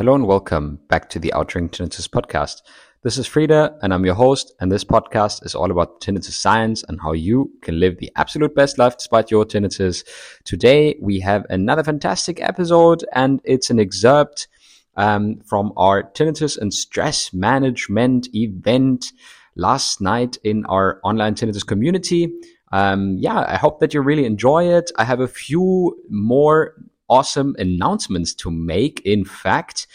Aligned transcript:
Hello 0.00 0.14
and 0.14 0.26
welcome 0.26 0.78
back 0.88 1.10
to 1.10 1.18
the 1.18 1.30
Outring 1.34 1.68
Tinnitus 1.68 2.08
podcast. 2.08 2.62
This 3.02 3.18
is 3.18 3.28
Frieder 3.28 3.76
and 3.82 3.92
I'm 3.92 4.06
your 4.06 4.14
host. 4.14 4.50
And 4.58 4.72
this 4.72 4.82
podcast 4.82 5.44
is 5.44 5.54
all 5.54 5.70
about 5.70 6.00
tinnitus 6.00 6.32
science 6.32 6.82
and 6.88 6.98
how 7.02 7.12
you 7.12 7.52
can 7.60 7.78
live 7.78 7.98
the 7.98 8.10
absolute 8.16 8.54
best 8.54 8.78
life 8.78 8.96
despite 8.96 9.30
your 9.30 9.44
tinnitus. 9.44 10.02
Today 10.44 10.96
we 11.02 11.20
have 11.20 11.44
another 11.50 11.84
fantastic 11.84 12.40
episode 12.40 13.04
and 13.12 13.42
it's 13.44 13.68
an 13.68 13.78
excerpt 13.78 14.48
um, 14.96 15.38
from 15.44 15.70
our 15.76 16.04
tinnitus 16.12 16.56
and 16.56 16.72
stress 16.72 17.34
management 17.34 18.26
event 18.34 19.12
last 19.54 20.00
night 20.00 20.38
in 20.42 20.64
our 20.64 20.98
online 21.04 21.34
tinnitus 21.34 21.66
community. 21.66 22.32
Um, 22.72 23.18
yeah, 23.18 23.44
I 23.46 23.58
hope 23.58 23.80
that 23.80 23.92
you 23.92 24.00
really 24.00 24.24
enjoy 24.24 24.64
it. 24.64 24.90
I 24.96 25.04
have 25.04 25.20
a 25.20 25.28
few 25.28 25.94
more 26.08 26.74
awesome 27.10 27.54
announcements 27.58 28.32
to 28.36 28.50
make. 28.50 29.02
In 29.04 29.24
fact, 29.24 29.86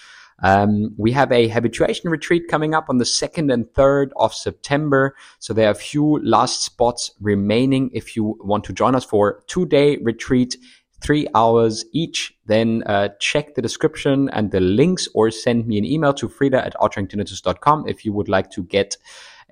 um, 0.43 0.93
we 0.97 1.11
have 1.13 1.31
a 1.31 1.47
habituation 1.47 2.09
retreat 2.09 2.47
coming 2.49 2.73
up 2.73 2.85
on 2.89 2.97
the 2.97 3.05
2nd 3.05 3.51
and 3.51 3.65
3rd 3.67 4.09
of 4.17 4.33
September. 4.33 5.15
So 5.39 5.53
there 5.53 5.67
are 5.67 5.71
a 5.71 5.75
few 5.75 6.19
last 6.23 6.63
spots 6.63 7.11
remaining. 7.21 7.89
If 7.93 8.15
you 8.15 8.37
want 8.41 8.65
to 8.65 8.73
join 8.73 8.95
us 8.95 9.05
for 9.05 9.41
two 9.47 9.65
day 9.65 9.97
retreat, 9.97 10.57
three 11.01 11.27
hours 11.35 11.85
each, 11.93 12.33
then 12.45 12.83
uh, 12.85 13.09
check 13.19 13.55
the 13.55 13.61
description 13.61 14.29
and 14.29 14.51
the 14.51 14.59
links 14.59 15.07
or 15.13 15.31
send 15.31 15.67
me 15.67 15.77
an 15.77 15.85
email 15.85 16.13
to 16.13 16.27
frieder 16.27 16.63
at 16.65 16.73
outringtinnitus.com 16.75 17.87
if 17.87 18.03
you 18.03 18.11
would 18.11 18.27
like 18.27 18.49
to 18.51 18.63
get 18.63 18.97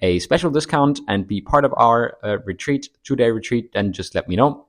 a 0.01 0.19
special 0.19 0.51
discount 0.51 0.99
and 1.07 1.27
be 1.27 1.39
part 1.39 1.63
of 1.63 1.73
our 1.77 2.17
uh, 2.23 2.37
retreat, 2.45 2.89
two 3.03 3.15
day 3.15 3.31
retreat, 3.31 3.71
then 3.73 3.93
just 3.93 4.15
let 4.15 4.27
me 4.27 4.35
know. 4.35 4.67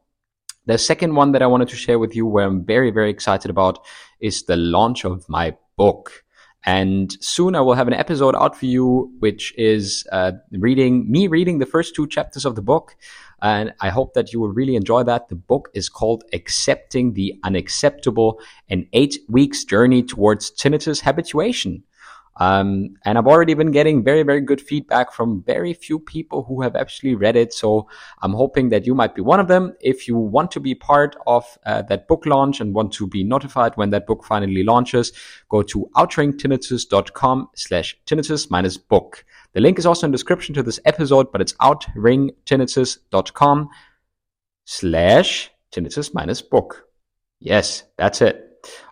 The 0.66 0.78
second 0.78 1.14
one 1.14 1.32
that 1.32 1.42
I 1.42 1.46
wanted 1.46 1.68
to 1.68 1.76
share 1.76 1.98
with 1.98 2.16
you, 2.16 2.26
where 2.26 2.46
I'm 2.46 2.64
very, 2.64 2.90
very 2.90 3.10
excited 3.10 3.50
about, 3.50 3.84
is 4.20 4.44
the 4.44 4.56
launch 4.56 5.04
of 5.04 5.28
my 5.28 5.56
book. 5.76 6.24
And 6.64 7.12
soon 7.22 7.54
I 7.54 7.60
will 7.60 7.74
have 7.74 7.88
an 7.88 7.94
episode 7.94 8.34
out 8.34 8.56
for 8.56 8.64
you, 8.64 9.12
which 9.18 9.52
is 9.58 10.06
uh, 10.10 10.32
reading 10.50 11.10
me 11.10 11.26
reading 11.26 11.58
the 11.58 11.66
first 11.66 11.94
two 11.94 12.06
chapters 12.06 12.46
of 12.46 12.54
the 12.54 12.62
book. 12.62 12.96
And 13.42 13.74
I 13.82 13.90
hope 13.90 14.14
that 14.14 14.32
you 14.32 14.40
will 14.40 14.52
really 14.52 14.74
enjoy 14.74 15.02
that. 15.02 15.28
The 15.28 15.34
book 15.34 15.68
is 15.74 15.90
called 15.90 16.24
Accepting 16.32 17.12
the 17.12 17.38
Unacceptable, 17.44 18.40
an 18.70 18.88
eight 18.94 19.18
weeks 19.28 19.64
journey 19.64 20.02
towards 20.02 20.50
tinnitus 20.50 21.02
habituation. 21.02 21.82
Um, 22.36 22.96
and 23.04 23.16
I've 23.16 23.26
already 23.26 23.54
been 23.54 23.70
getting 23.70 24.02
very, 24.02 24.22
very 24.22 24.40
good 24.40 24.60
feedback 24.60 25.12
from 25.12 25.44
very 25.44 25.72
few 25.72 26.00
people 26.00 26.42
who 26.42 26.62
have 26.62 26.74
actually 26.74 27.14
read 27.14 27.36
it. 27.36 27.52
So 27.52 27.88
I'm 28.22 28.32
hoping 28.32 28.70
that 28.70 28.86
you 28.86 28.94
might 28.94 29.14
be 29.14 29.22
one 29.22 29.40
of 29.40 29.48
them. 29.48 29.74
If 29.80 30.08
you 30.08 30.16
want 30.16 30.50
to 30.52 30.60
be 30.60 30.74
part 30.74 31.16
of 31.26 31.44
uh, 31.64 31.82
that 31.82 32.08
book 32.08 32.26
launch 32.26 32.60
and 32.60 32.74
want 32.74 32.92
to 32.94 33.06
be 33.06 33.22
notified 33.22 33.76
when 33.76 33.90
that 33.90 34.06
book 34.06 34.24
finally 34.24 34.64
launches, 34.64 35.12
go 35.48 35.62
to 35.62 35.88
outringtinnitus.com 35.96 37.50
slash 37.54 37.96
tinnitus 38.06 38.50
minus 38.50 38.76
book. 38.76 39.24
The 39.52 39.60
link 39.60 39.78
is 39.78 39.86
also 39.86 40.06
in 40.06 40.10
the 40.10 40.16
description 40.16 40.54
to 40.56 40.62
this 40.62 40.80
episode, 40.84 41.30
but 41.30 41.40
it's 41.40 41.52
outringtinnitus.com 41.54 43.68
slash 44.64 45.50
tinnitus 45.72 46.14
minus 46.14 46.42
book. 46.42 46.88
Yes, 47.40 47.84
that's 47.96 48.22
it. 48.22 48.43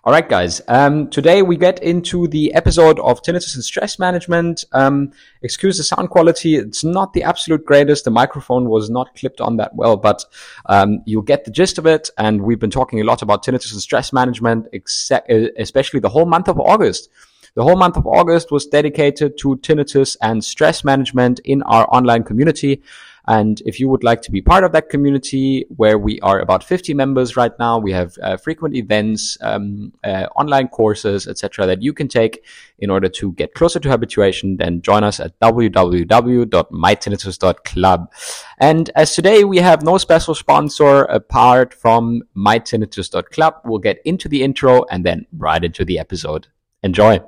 All 0.04 0.12
right, 0.12 0.28
guys. 0.28 0.60
Um, 0.68 1.08
today 1.10 1.42
we 1.42 1.56
get 1.56 1.82
into 1.82 2.26
the 2.26 2.52
episode 2.54 2.98
of 3.00 3.22
tinnitus 3.22 3.54
and 3.54 3.62
stress 3.62 3.98
management. 3.98 4.64
Um, 4.72 5.12
excuse 5.42 5.76
the 5.76 5.84
sound 5.84 6.10
quality; 6.10 6.56
it's 6.56 6.82
not 6.82 7.12
the 7.12 7.22
absolute 7.22 7.64
greatest. 7.64 8.04
The 8.04 8.10
microphone 8.10 8.68
was 8.68 8.90
not 8.90 9.14
clipped 9.14 9.40
on 9.40 9.56
that 9.58 9.74
well, 9.74 9.96
but 9.96 10.24
um, 10.66 11.02
you'll 11.06 11.22
get 11.22 11.44
the 11.44 11.50
gist 11.50 11.78
of 11.78 11.86
it. 11.86 12.10
And 12.18 12.42
we've 12.42 12.58
been 12.58 12.70
talking 12.70 13.00
a 13.00 13.04
lot 13.04 13.22
about 13.22 13.44
tinnitus 13.44 13.72
and 13.72 13.80
stress 13.80 14.12
management, 14.12 14.66
especially 14.74 16.00
the 16.00 16.08
whole 16.08 16.26
month 16.26 16.48
of 16.48 16.58
August. 16.58 17.08
The 17.54 17.62
whole 17.62 17.76
month 17.76 17.98
of 17.98 18.06
August 18.06 18.50
was 18.50 18.66
dedicated 18.66 19.36
to 19.38 19.56
tinnitus 19.58 20.16
and 20.22 20.42
stress 20.42 20.84
management 20.84 21.38
in 21.40 21.62
our 21.64 21.86
online 21.94 22.24
community. 22.24 22.82
And 23.28 23.62
if 23.64 23.78
you 23.78 23.88
would 23.88 24.02
like 24.02 24.20
to 24.22 24.32
be 24.32 24.42
part 24.42 24.64
of 24.64 24.72
that 24.72 24.90
community, 24.90 25.64
where 25.76 25.96
we 25.98 26.18
are 26.20 26.40
about 26.40 26.64
50 26.64 26.94
members 26.94 27.36
right 27.36 27.52
now, 27.58 27.78
we 27.78 27.92
have 27.92 28.16
uh, 28.22 28.36
frequent 28.36 28.74
events, 28.74 29.38
um, 29.40 29.92
uh, 30.02 30.26
online 30.36 30.66
courses, 30.68 31.28
etc., 31.28 31.66
that 31.66 31.82
you 31.82 31.92
can 31.92 32.08
take 32.08 32.44
in 32.78 32.88
order 32.90 33.08
to 33.08 33.32
get 33.32 33.54
closer 33.54 33.78
to 33.78 33.88
habituation. 33.88 34.56
Then 34.56 34.82
join 34.82 35.04
us 35.04 35.20
at 35.20 35.38
www.mytinnitus.club. 35.40 38.12
And 38.58 38.90
as 38.96 39.14
today 39.14 39.44
we 39.44 39.58
have 39.58 39.82
no 39.82 39.98
special 39.98 40.34
sponsor 40.34 41.04
apart 41.04 41.74
from 41.74 42.22
mytinnitus.club, 42.36 43.54
we'll 43.64 43.78
get 43.78 44.00
into 44.04 44.28
the 44.28 44.42
intro 44.42 44.84
and 44.90 45.06
then 45.06 45.26
right 45.36 45.62
into 45.62 45.84
the 45.84 45.98
episode. 45.98 46.48
Enjoy. 46.82 47.20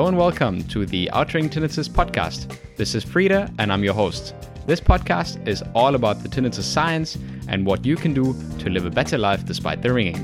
Hello 0.00 0.08
and 0.08 0.16
welcome 0.16 0.62
to 0.68 0.86
the 0.86 1.10
Outring 1.12 1.50
Tinnitus 1.50 1.86
podcast. 1.86 2.56
This 2.76 2.94
is 2.94 3.04
Frieder 3.04 3.54
and 3.58 3.70
I'm 3.70 3.84
your 3.84 3.92
host. 3.92 4.34
This 4.64 4.80
podcast 4.80 5.46
is 5.46 5.62
all 5.74 5.94
about 5.94 6.22
the 6.22 6.28
tinnitus 6.30 6.62
science 6.62 7.18
and 7.48 7.66
what 7.66 7.84
you 7.84 7.96
can 7.96 8.14
do 8.14 8.34
to 8.60 8.70
live 8.70 8.86
a 8.86 8.90
better 8.90 9.18
life 9.18 9.44
despite 9.44 9.82
the 9.82 9.92
ringing. 9.92 10.16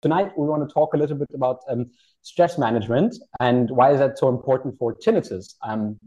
Tonight, 0.00 0.30
we 0.38 0.46
want 0.46 0.68
to 0.68 0.72
talk 0.72 0.94
a 0.94 0.96
little 0.96 1.16
bit 1.16 1.30
about 1.34 1.58
um, 1.68 1.90
stress 2.22 2.56
management 2.56 3.16
and 3.40 3.68
why 3.68 3.90
is 3.90 3.98
that 3.98 4.16
so 4.16 4.28
important 4.28 4.78
for 4.78 4.94
tinnitus. 4.94 5.56
Um, 5.64 5.98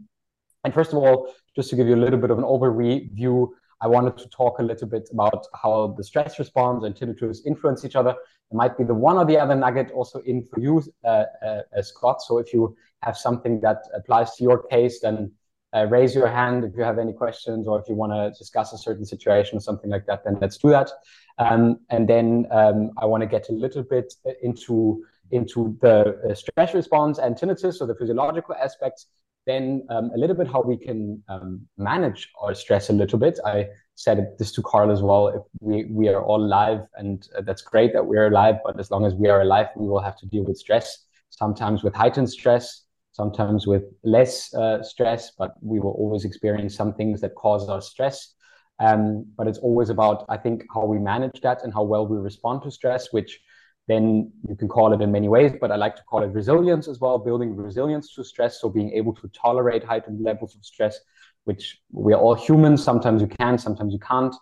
and 0.64 0.72
first 0.72 0.94
of 0.94 0.98
all, 0.98 1.34
just 1.54 1.68
to 1.68 1.76
give 1.76 1.88
you 1.88 1.94
a 1.94 2.02
little 2.02 2.18
bit 2.18 2.30
of 2.30 2.38
an 2.38 2.44
overview 2.44 3.48
I 3.80 3.86
wanted 3.86 4.18
to 4.18 4.28
talk 4.28 4.58
a 4.58 4.62
little 4.62 4.88
bit 4.88 5.08
about 5.12 5.46
how 5.62 5.94
the 5.96 6.04
stress 6.04 6.38
response 6.38 6.84
and 6.84 6.94
tinnitus 6.94 7.46
influence 7.46 7.84
each 7.84 7.96
other. 7.96 8.14
There 8.50 8.56
might 8.56 8.76
be 8.76 8.84
the 8.84 8.94
one 8.94 9.16
or 9.16 9.24
the 9.24 9.38
other 9.38 9.54
nugget 9.54 9.90
also 9.92 10.20
in 10.20 10.44
for 10.44 10.60
you, 10.60 10.82
uh, 11.04 11.24
uh, 11.46 11.82
Scott. 11.82 12.22
So 12.22 12.38
if 12.38 12.52
you 12.52 12.76
have 13.02 13.16
something 13.16 13.60
that 13.60 13.78
applies 13.94 14.34
to 14.36 14.42
your 14.42 14.62
case, 14.64 15.00
then 15.00 15.32
uh, 15.74 15.86
raise 15.86 16.14
your 16.14 16.28
hand 16.28 16.64
if 16.64 16.72
you 16.76 16.82
have 16.82 16.98
any 16.98 17.12
questions 17.12 17.68
or 17.68 17.78
if 17.78 17.88
you 17.88 17.94
want 17.94 18.12
to 18.12 18.36
discuss 18.36 18.72
a 18.72 18.78
certain 18.78 19.04
situation 19.04 19.58
or 19.58 19.60
something 19.60 19.90
like 19.90 20.06
that, 20.06 20.24
then 20.24 20.38
let's 20.40 20.56
do 20.56 20.70
that. 20.70 20.90
Um, 21.38 21.80
and 21.90 22.08
then 22.08 22.46
um, 22.50 22.90
I 22.96 23.06
want 23.06 23.20
to 23.22 23.26
get 23.26 23.48
a 23.48 23.52
little 23.52 23.82
bit 23.82 24.12
into 24.42 25.04
into 25.30 25.76
the 25.82 26.18
uh, 26.30 26.34
stress 26.34 26.72
response 26.72 27.18
and 27.18 27.36
tinnitus, 27.36 27.74
so 27.74 27.86
the 27.86 27.94
physiological 27.94 28.54
aspects, 28.54 29.06
then 29.46 29.86
um, 29.88 30.10
a 30.14 30.18
little 30.18 30.36
bit 30.36 30.46
how 30.46 30.62
we 30.62 30.76
can 30.76 31.22
um, 31.28 31.66
manage 31.78 32.28
our 32.42 32.54
stress 32.54 32.90
a 32.90 32.92
little 32.92 33.18
bit. 33.18 33.38
I 33.44 33.68
said 33.94 34.34
this 34.38 34.52
to 34.52 34.62
Carl 34.62 34.90
as 34.90 35.02
well. 35.02 35.28
If 35.28 35.42
we, 35.60 35.86
we 35.86 36.08
are 36.08 36.22
all 36.22 36.44
alive, 36.44 36.80
and 36.96 37.26
uh, 37.36 37.40
that's 37.40 37.62
great 37.62 37.92
that 37.94 38.04
we're 38.04 38.26
alive, 38.26 38.56
but 38.64 38.78
as 38.78 38.90
long 38.90 39.06
as 39.06 39.14
we 39.14 39.28
are 39.28 39.40
alive, 39.40 39.68
we 39.74 39.88
will 39.88 40.00
have 40.00 40.18
to 40.18 40.26
deal 40.26 40.44
with 40.44 40.58
stress, 40.58 41.06
sometimes 41.30 41.82
with 41.82 41.94
heightened 41.94 42.30
stress, 42.30 42.84
sometimes 43.12 43.66
with 43.66 43.84
less 44.04 44.52
uh, 44.54 44.82
stress, 44.82 45.32
but 45.38 45.54
we 45.62 45.80
will 45.80 45.92
always 45.92 46.24
experience 46.24 46.74
some 46.74 46.92
things 46.94 47.20
that 47.20 47.34
cause 47.34 47.68
us 47.68 47.88
stress. 47.88 48.34
Um, 48.80 49.26
but 49.36 49.48
it's 49.48 49.58
always 49.58 49.90
about, 49.90 50.24
I 50.28 50.36
think, 50.36 50.64
how 50.72 50.84
we 50.84 50.98
manage 50.98 51.40
that 51.40 51.64
and 51.64 51.74
how 51.74 51.82
well 51.82 52.06
we 52.06 52.16
respond 52.18 52.62
to 52.62 52.70
stress, 52.70 53.12
which 53.12 53.40
then 53.88 54.30
you 54.46 54.54
can 54.54 54.68
call 54.68 54.92
it 54.92 55.00
in 55.00 55.10
many 55.10 55.28
ways, 55.28 55.52
but 55.60 55.72
I 55.72 55.76
like 55.76 55.96
to 55.96 56.02
call 56.02 56.22
it 56.22 56.26
resilience 56.26 56.88
as 56.88 57.00
well, 57.00 57.18
building 57.18 57.56
resilience 57.56 58.14
to 58.14 58.22
stress. 58.22 58.60
So 58.60 58.68
being 58.68 58.92
able 58.92 59.14
to 59.14 59.28
tolerate 59.28 59.82
heightened 59.82 60.22
levels 60.22 60.54
of 60.54 60.64
stress, 60.64 60.98
which 61.44 61.80
we 61.90 62.12
are 62.12 62.20
all 62.20 62.34
humans. 62.34 62.84
Sometimes 62.84 63.22
you 63.22 63.28
can, 63.28 63.56
sometimes 63.56 63.94
you 63.94 63.98
can't. 63.98 64.34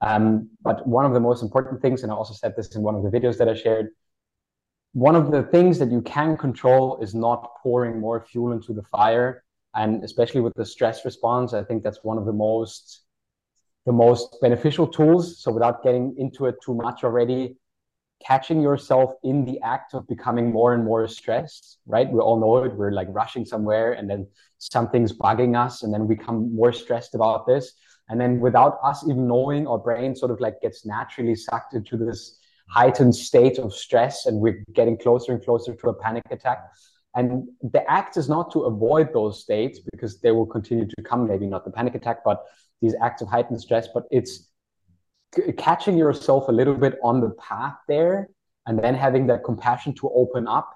Um, 0.00 0.50
but 0.62 0.86
one 0.86 1.04
of 1.04 1.12
the 1.12 1.20
most 1.20 1.42
important 1.42 1.80
things, 1.80 2.02
and 2.02 2.10
I 2.10 2.14
also 2.16 2.34
said 2.34 2.54
this 2.56 2.74
in 2.74 2.82
one 2.82 2.96
of 2.96 3.04
the 3.04 3.10
videos 3.10 3.38
that 3.38 3.48
I 3.48 3.54
shared, 3.54 3.90
one 4.92 5.14
of 5.14 5.30
the 5.30 5.44
things 5.44 5.78
that 5.78 5.92
you 5.92 6.02
can 6.02 6.36
control 6.36 6.98
is 7.00 7.14
not 7.14 7.50
pouring 7.62 8.00
more 8.00 8.20
fuel 8.20 8.52
into 8.52 8.72
the 8.72 8.82
fire. 8.82 9.44
And 9.76 10.02
especially 10.02 10.40
with 10.40 10.54
the 10.56 10.66
stress 10.66 11.04
response, 11.04 11.54
I 11.54 11.62
think 11.62 11.84
that's 11.84 12.02
one 12.02 12.18
of 12.18 12.26
the 12.26 12.32
most 12.32 13.04
the 13.86 13.92
most 13.92 14.36
beneficial 14.42 14.86
tools. 14.86 15.40
So 15.40 15.50
without 15.52 15.82
getting 15.82 16.14
into 16.18 16.46
it 16.46 16.56
too 16.64 16.74
much 16.74 17.04
already, 17.04 17.56
catching 18.24 18.60
yourself 18.60 19.12
in 19.22 19.44
the 19.44 19.60
act 19.60 19.94
of 19.94 20.06
becoming 20.08 20.50
more 20.50 20.74
and 20.74 20.84
more 20.84 21.06
stressed, 21.08 21.78
right? 21.86 22.10
We 22.10 22.20
all 22.20 22.38
know 22.40 22.64
it. 22.64 22.74
We're 22.74 22.90
like 22.90 23.08
rushing 23.10 23.44
somewhere 23.44 23.92
and 23.92 24.10
then 24.10 24.26
something's 24.58 25.12
bugging 25.12 25.56
us 25.56 25.82
and 25.82 25.94
then 25.94 26.06
we 26.06 26.16
become 26.16 26.54
more 26.54 26.72
stressed 26.72 27.14
about 27.14 27.46
this. 27.46 27.72
And 28.08 28.20
then 28.20 28.40
without 28.40 28.78
us 28.82 29.04
even 29.04 29.28
knowing, 29.28 29.66
our 29.66 29.78
brain 29.78 30.16
sort 30.16 30.30
of 30.30 30.40
like 30.40 30.60
gets 30.60 30.84
naturally 30.84 31.34
sucked 31.34 31.74
into 31.74 31.96
this 31.96 32.38
heightened 32.68 33.14
state 33.14 33.58
of 33.58 33.72
stress 33.72 34.26
and 34.26 34.40
we're 34.40 34.64
getting 34.72 34.96
closer 34.98 35.32
and 35.32 35.44
closer 35.44 35.74
to 35.74 35.88
a 35.88 35.94
panic 35.94 36.24
attack. 36.30 36.58
And 37.14 37.48
the 37.62 37.88
act 37.90 38.16
is 38.16 38.28
not 38.28 38.50
to 38.52 38.60
avoid 38.62 39.12
those 39.12 39.40
states 39.40 39.80
because 39.92 40.20
they 40.20 40.30
will 40.30 40.46
continue 40.46 40.86
to 40.86 41.02
come, 41.02 41.26
maybe 41.26 41.46
not 41.46 41.64
the 41.64 41.70
panic 41.70 41.94
attack, 41.94 42.24
but 42.24 42.44
these 42.80 42.94
acts 43.02 43.22
of 43.22 43.28
heightened 43.28 43.60
stress, 43.60 43.88
but 43.92 44.04
it's 44.10 44.47
catching 45.56 45.96
yourself 45.96 46.48
a 46.48 46.52
little 46.52 46.74
bit 46.74 46.98
on 47.02 47.20
the 47.20 47.30
path 47.30 47.76
there 47.86 48.28
and 48.66 48.78
then 48.78 48.94
having 48.94 49.26
that 49.26 49.44
compassion 49.44 49.94
to 49.94 50.10
open 50.14 50.46
up 50.46 50.74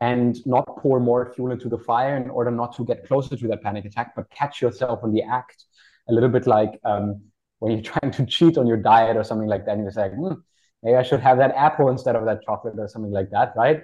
and 0.00 0.44
not 0.46 0.64
pour 0.78 1.00
more 1.00 1.32
fuel 1.34 1.50
into 1.50 1.68
the 1.68 1.78
fire 1.78 2.16
in 2.16 2.30
order 2.30 2.50
not 2.50 2.76
to 2.76 2.84
get 2.84 3.06
closer 3.06 3.36
to 3.36 3.48
that 3.48 3.62
panic 3.62 3.84
attack, 3.84 4.14
but 4.14 4.30
catch 4.30 4.62
yourself 4.62 5.00
on 5.02 5.12
the 5.12 5.22
act 5.22 5.64
a 6.08 6.12
little 6.12 6.28
bit 6.28 6.46
like 6.46 6.78
um, 6.84 7.20
when 7.58 7.72
you're 7.72 7.82
trying 7.92 8.12
to 8.12 8.24
cheat 8.26 8.56
on 8.56 8.66
your 8.66 8.76
diet 8.76 9.16
or 9.16 9.24
something 9.24 9.48
like 9.48 9.66
that. 9.66 9.72
And 9.72 9.82
you're 9.82 9.92
like, 9.92 10.14
hmm, 10.14 10.40
maybe 10.82 10.96
I 10.96 11.02
should 11.02 11.20
have 11.20 11.38
that 11.38 11.54
apple 11.56 11.88
instead 11.88 12.16
of 12.16 12.24
that 12.26 12.42
chocolate 12.44 12.74
or 12.78 12.88
something 12.88 13.12
like 13.12 13.30
that, 13.30 13.52
right? 13.56 13.82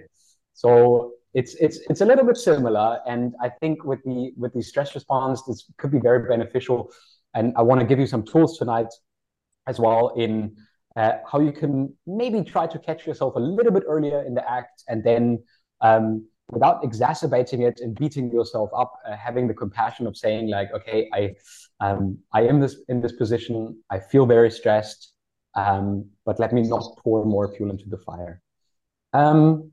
So 0.52 1.12
it's 1.34 1.54
it's 1.56 1.78
it's 1.90 2.00
a 2.00 2.04
little 2.04 2.24
bit 2.24 2.36
similar, 2.36 3.00
and 3.08 3.34
I 3.42 3.48
think 3.48 3.84
with 3.84 4.00
the 4.04 4.32
with 4.36 4.54
the 4.54 4.62
stress 4.62 4.94
response, 4.94 5.42
this 5.42 5.64
could 5.78 5.90
be 5.90 5.98
very 5.98 6.28
beneficial. 6.28 6.92
And 7.34 7.52
I 7.56 7.62
want 7.62 7.80
to 7.80 7.86
give 7.86 7.98
you 7.98 8.06
some 8.06 8.24
tools 8.24 8.56
tonight 8.56 8.86
as 9.66 9.78
well 9.78 10.14
in 10.16 10.56
uh, 10.96 11.12
how 11.30 11.40
you 11.40 11.52
can 11.52 11.92
maybe 12.06 12.42
try 12.42 12.66
to 12.66 12.78
catch 12.78 13.06
yourself 13.06 13.34
a 13.34 13.40
little 13.40 13.72
bit 13.72 13.82
earlier 13.86 14.22
in 14.22 14.34
the 14.34 14.48
act, 14.48 14.84
and 14.88 15.02
then 15.02 15.42
um, 15.80 16.26
without 16.50 16.84
exacerbating 16.84 17.62
it 17.62 17.80
and 17.80 17.98
beating 17.98 18.30
yourself 18.30 18.70
up, 18.76 18.92
uh, 19.06 19.16
having 19.16 19.48
the 19.48 19.54
compassion 19.54 20.06
of 20.06 20.16
saying 20.16 20.48
like, 20.48 20.72
okay, 20.72 21.08
I 21.12 21.34
um, 21.80 22.18
I 22.32 22.42
am 22.42 22.60
this 22.60 22.76
in 22.88 23.00
this 23.00 23.12
position. 23.12 23.76
I 23.90 23.98
feel 23.98 24.26
very 24.26 24.50
stressed, 24.50 25.12
um, 25.54 26.06
but 26.24 26.38
let 26.38 26.52
me 26.52 26.62
not 26.62 26.84
pour 27.02 27.24
more 27.24 27.52
fuel 27.54 27.70
into 27.70 27.88
the 27.88 27.98
fire. 27.98 28.40
Um, 29.12 29.72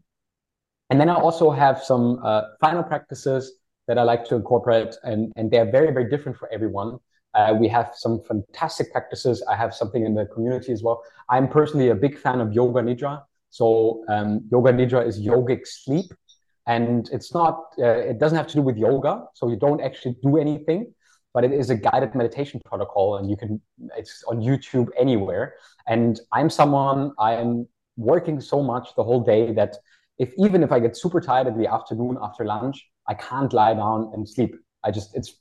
and 0.90 1.00
then 1.00 1.10
I 1.10 1.16
also 1.16 1.52
have 1.52 1.82
some 1.82 2.20
uh, 2.24 2.42
final 2.60 2.84
practices 2.84 3.54
that 3.88 3.98
I 3.98 4.04
like 4.04 4.26
to 4.26 4.36
incorporate, 4.36 4.96
and, 5.04 5.32
and 5.36 5.50
they're 5.50 5.70
very, 5.70 5.92
very 5.92 6.10
different 6.10 6.38
for 6.38 6.52
everyone. 6.52 7.00
Uh, 7.34 7.56
we 7.60 7.68
have 7.68 7.92
some 7.96 8.22
fantastic 8.28 8.92
practices. 8.92 9.44
I 9.50 9.56
have 9.56 9.74
something 9.74 10.06
in 10.06 10.14
the 10.14 10.26
community 10.26 10.72
as 10.72 10.84
well. 10.84 11.02
I'm 11.30 11.48
personally 11.48 11.90
a 11.90 11.96
big 11.96 12.18
fan 12.18 12.42
of 12.42 12.54
Yoga 12.54 12.82
Nidra. 12.82 13.24
So 13.50 14.04
um, 14.10 14.42
Yoga 14.52 14.72
Nidra 14.72 15.06
is 15.06 15.20
yogic 15.20 15.68
sleep, 15.68 16.12
and 16.68 17.10
it's 17.12 17.34
not. 17.34 17.74
Uh, 17.78 18.12
it 18.12 18.20
doesn't 18.20 18.38
have 18.38 18.48
to 18.48 18.56
do 18.56 18.62
with 18.62 18.78
yoga, 18.78 19.26
so 19.34 19.50
you 19.50 19.58
don't 19.58 19.82
actually 19.82 20.16
do 20.22 20.38
anything, 20.38 20.94
but 21.34 21.44
it 21.44 21.52
is 21.52 21.70
a 21.70 21.76
guided 21.76 22.16
meditation 22.16 22.62
protocol, 22.64 23.18
and 23.18 23.30
you 23.30 23.36
can. 23.36 23.62
It's 23.98 24.24
on 24.28 24.40
YouTube 24.42 24.88
anywhere. 24.98 25.56
And 25.88 26.20
I'm 26.32 26.50
someone. 26.50 27.12
I'm 27.20 27.68
working 27.98 28.40
so 28.40 28.64
much 28.64 28.96
the 28.96 29.04
whole 29.04 29.22
day 29.22 29.52
that 29.54 29.76
if 30.18 30.34
even 30.38 30.64
if 30.64 30.72
I 30.72 30.80
get 30.80 30.96
super 30.96 31.20
tired 31.20 31.48
in 31.48 31.58
the 31.58 31.72
afternoon 31.72 32.18
after 32.22 32.46
lunch, 32.46 32.88
I 33.08 33.16
can't 33.16 33.52
lie 33.52 33.74
down 33.74 34.12
and 34.14 34.28
sleep. 34.28 34.56
I 34.84 34.92
just 34.92 35.16
it's 35.16 35.36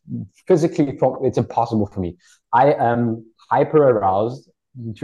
physically 0.47 0.99
it's 1.23 1.39
impossible 1.39 1.87
for 1.87 2.01
me. 2.01 2.17
I 2.53 2.73
am 2.73 3.25
hyper 3.51 3.89
aroused 3.89 4.51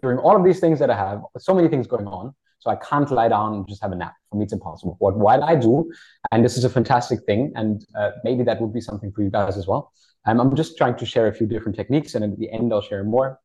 during 0.02 0.18
all 0.18 0.36
of 0.36 0.44
these 0.44 0.60
things 0.60 0.78
that 0.78 0.90
I 0.90 0.96
have. 0.96 1.22
So 1.38 1.54
many 1.54 1.68
things 1.68 1.86
going 1.86 2.06
on, 2.06 2.34
so 2.58 2.70
I 2.70 2.76
can't 2.76 3.10
lie 3.10 3.28
down 3.28 3.54
and 3.54 3.68
just 3.68 3.82
have 3.82 3.92
a 3.92 3.96
nap. 3.96 4.14
For 4.30 4.36
me, 4.36 4.44
it's 4.44 4.52
impossible. 4.52 4.96
What 4.98 5.16
while 5.16 5.42
I 5.42 5.56
do, 5.56 5.90
and 6.32 6.44
this 6.44 6.56
is 6.56 6.64
a 6.64 6.70
fantastic 6.70 7.20
thing, 7.24 7.52
and 7.54 7.84
uh, 7.98 8.10
maybe 8.24 8.42
that 8.44 8.60
would 8.60 8.72
be 8.72 8.80
something 8.80 9.12
for 9.12 9.22
you 9.22 9.30
guys 9.30 9.56
as 9.56 9.66
well. 9.66 9.92
Um, 10.26 10.40
I'm 10.40 10.54
just 10.56 10.76
trying 10.76 10.96
to 10.96 11.06
share 11.06 11.28
a 11.28 11.34
few 11.34 11.46
different 11.46 11.76
techniques, 11.76 12.14
and 12.14 12.24
at 12.24 12.38
the 12.38 12.50
end 12.50 12.72
I'll 12.72 12.82
share 12.82 13.04
more. 13.04 13.40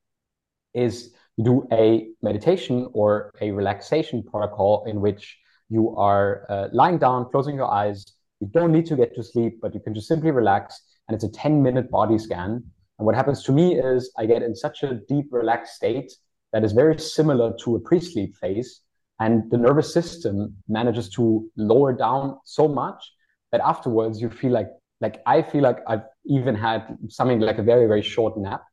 Is 0.74 1.14
do 1.42 1.68
a 1.72 2.08
meditation 2.22 2.90
or 2.94 3.34
a 3.42 3.52
relaxation 3.52 4.24
protocol 4.24 4.86
in 4.86 5.02
which 5.02 5.38
you 5.70 5.96
are 5.96 6.46
uh, 6.50 6.68
lying 6.74 6.98
down, 6.98 7.30
closing 7.32 7.56
your 7.56 7.72
eyes. 7.72 8.06
You 8.42 8.48
don't 8.52 8.72
need 8.72 8.88
to 8.88 8.96
get 8.96 9.16
to 9.16 9.24
sleep, 9.24 9.60
but 9.62 9.74
you 9.74 9.80
can 9.80 9.94
just 9.94 10.08
simply 10.08 10.32
relax. 10.32 10.82
And 11.08 11.16
it's 11.16 11.24
a 11.24 11.32
10 11.32 11.62
minute 11.62 11.92
body 11.92 12.18
scan. 12.18 12.64
And 12.98 13.06
what 13.06 13.16
happens 13.16 13.44
to 13.44 13.52
me 13.52 13.80
is 13.80 14.12
I 14.18 14.26
get 14.26 14.42
in 14.42 14.56
such 14.56 14.84
a 14.84 14.96
deep, 15.08 15.28
relaxed 15.32 15.76
state 15.76 16.12
that 16.52 16.64
is 16.64 16.72
very 16.72 17.00
similar 17.00 17.54
to 17.64 17.76
a 17.76 17.80
pre 17.80 18.00
sleep 18.00 18.36
phase. 18.36 18.82
And 19.20 19.50
the 19.52 19.58
nervous 19.58 19.94
system 19.94 20.56
manages 20.68 21.10
to 21.12 21.48
lower 21.56 21.94
down 21.94 22.40
so 22.44 22.68
much 22.68 23.14
that 23.52 23.62
afterwards 23.62 24.20
you 24.20 24.30
feel 24.30 24.52
like, 24.52 24.70
like 25.00 25.22
I 25.28 25.44
feel 25.44 25.62
like 25.62 25.78
I've 25.88 26.04
even 26.26 26.56
had 26.56 26.98
something 27.10 27.40
like 27.40 27.60
a 27.60 27.64
very, 27.64 27.86
very 27.86 28.02
short 28.02 28.38
nap, 28.38 28.64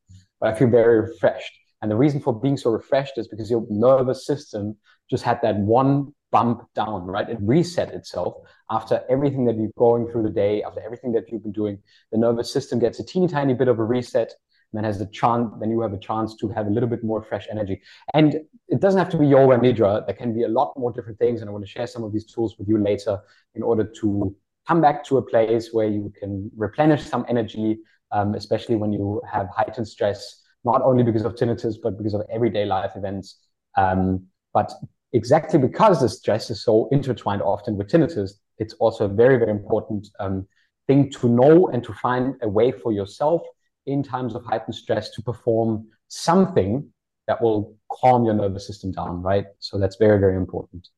but 0.41 0.49
I 0.49 0.59
feel 0.59 0.69
very 0.69 1.00
refreshed. 1.00 1.53
And 1.82 1.91
the 1.91 1.97
reason 1.97 2.20
for 2.20 2.32
being 2.32 2.56
so 2.56 2.70
refreshed 2.70 3.19
is 3.19 3.29
because 3.29 3.50
your 3.50 3.67
nervous 3.69 4.26
system 4.26 4.76
just 5.11 5.23
had 5.23 5.41
that 5.43 5.56
one 5.56 6.15
bump 6.30 6.62
down, 6.75 7.04
right? 7.04 7.28
It 7.28 7.38
reset 7.40 7.92
itself 7.92 8.34
after 8.70 9.02
everything 9.08 9.44
that 9.46 9.56
you're 9.56 9.70
going 9.78 10.08
through 10.08 10.25
the 10.25 10.30
day, 10.30 10.62
after 10.62 10.80
everything 10.80 11.12
that 11.12 11.30
you've 11.30 11.42
been 11.42 11.52
doing. 11.52 11.78
The 12.12 12.19
nervous 12.19 12.52
system 12.52 12.78
gets 12.78 13.00
a 13.00 13.04
teeny 13.04 13.28
tiny 13.28 13.54
bit 13.54 13.69
of 13.69 13.78
a 13.78 13.84
reset, 13.84 14.32
and 14.72 14.78
then 14.78 14.84
has 14.84 14.98
the 14.98 15.06
chance. 15.06 15.50
Then 15.60 15.70
you 15.70 15.80
have 15.80 15.94
a 15.94 15.98
chance 15.98 16.36
to 16.36 16.48
have 16.50 16.66
a 16.66 16.70
little 16.70 16.88
bit 16.88 17.02
more 17.02 17.22
fresh 17.22 17.46
energy. 17.50 17.80
And 18.14 18.40
it 18.69 18.80
doesn't 18.80 18.98
have 18.98 19.08
to 19.10 19.19
be 19.19 19.26
yoga 19.26 19.56
nidra. 19.56 20.04
There 20.06 20.14
can 20.14 20.34
be 20.34 20.42
a 20.42 20.48
lot 20.48 20.75
more 20.76 20.92
different 20.92 21.19
things, 21.19 21.40
and 21.40 21.48
I 21.48 21.52
want 21.52 21.64
to 21.64 21.70
share 21.70 21.86
some 21.86 22.04
of 22.04 22.12
these 22.12 22.26
tools 22.26 22.56
with 22.58 22.69
you 22.69 22.78
later 22.78 23.19
in 23.54 23.62
order 23.62 23.84
to 24.00 24.36
come 24.66 24.81
back 24.82 25.02
to 25.04 25.16
a 25.16 25.22
place 25.22 25.70
where 25.72 25.88
you 25.88 26.12
can 26.20 26.50
replenish 26.56 27.04
some 27.06 27.24
energy, 27.28 27.78
um, 28.12 28.34
especially 28.34 28.76
when 28.76 28.92
you 28.92 29.22
have 29.31 29.48
heightened 29.48 29.88
stress, 29.88 30.42
not 30.64 30.82
only 30.82 31.02
because 31.02 31.24
of 31.24 31.34
tinnitus 31.34 31.76
but 31.82 31.96
because 31.96 32.12
of 32.12 32.22
everyday 32.31 32.66
life 32.66 32.92
events. 32.94 33.38
Um, 33.78 34.26
but 34.52 34.70
exactly 35.12 35.58
because 35.58 36.00
the 36.00 36.08
stress 36.08 36.50
is 36.50 36.62
so 36.62 36.88
intertwined 36.90 37.43
often 37.43 37.76
with 37.76 37.88
tinnitus, 37.88 38.32
it's 38.58 38.75
also 38.75 39.05
a 39.05 39.08
very, 39.08 39.38
very 39.38 39.50
important 39.50 40.08
um, 40.20 40.46
thing 40.87 41.10
to 41.10 41.28
know 41.28 41.69
and 41.69 41.82
to 41.84 41.93
find 41.93 42.34
a 42.43 42.49
way 42.49 42.72
for 42.72 42.93
yourself 42.93 43.43
in 43.87 44.02
times 44.02 44.34
of 44.34 44.44
heightened 44.44 44.75
stress 44.75 45.10
to 45.10 45.22
perform 45.22 45.87
something 46.08 46.90
that 47.26 47.40
will 47.40 47.76
calm 47.93 48.25
your 48.25 48.34
nervous 48.34 48.66
system 48.66 48.90
down, 48.90 49.22
right? 49.22 49.46
So 49.58 49.78
that's 49.78 49.96
very, 49.96 50.19
very 50.19 50.37
important. 50.37 50.88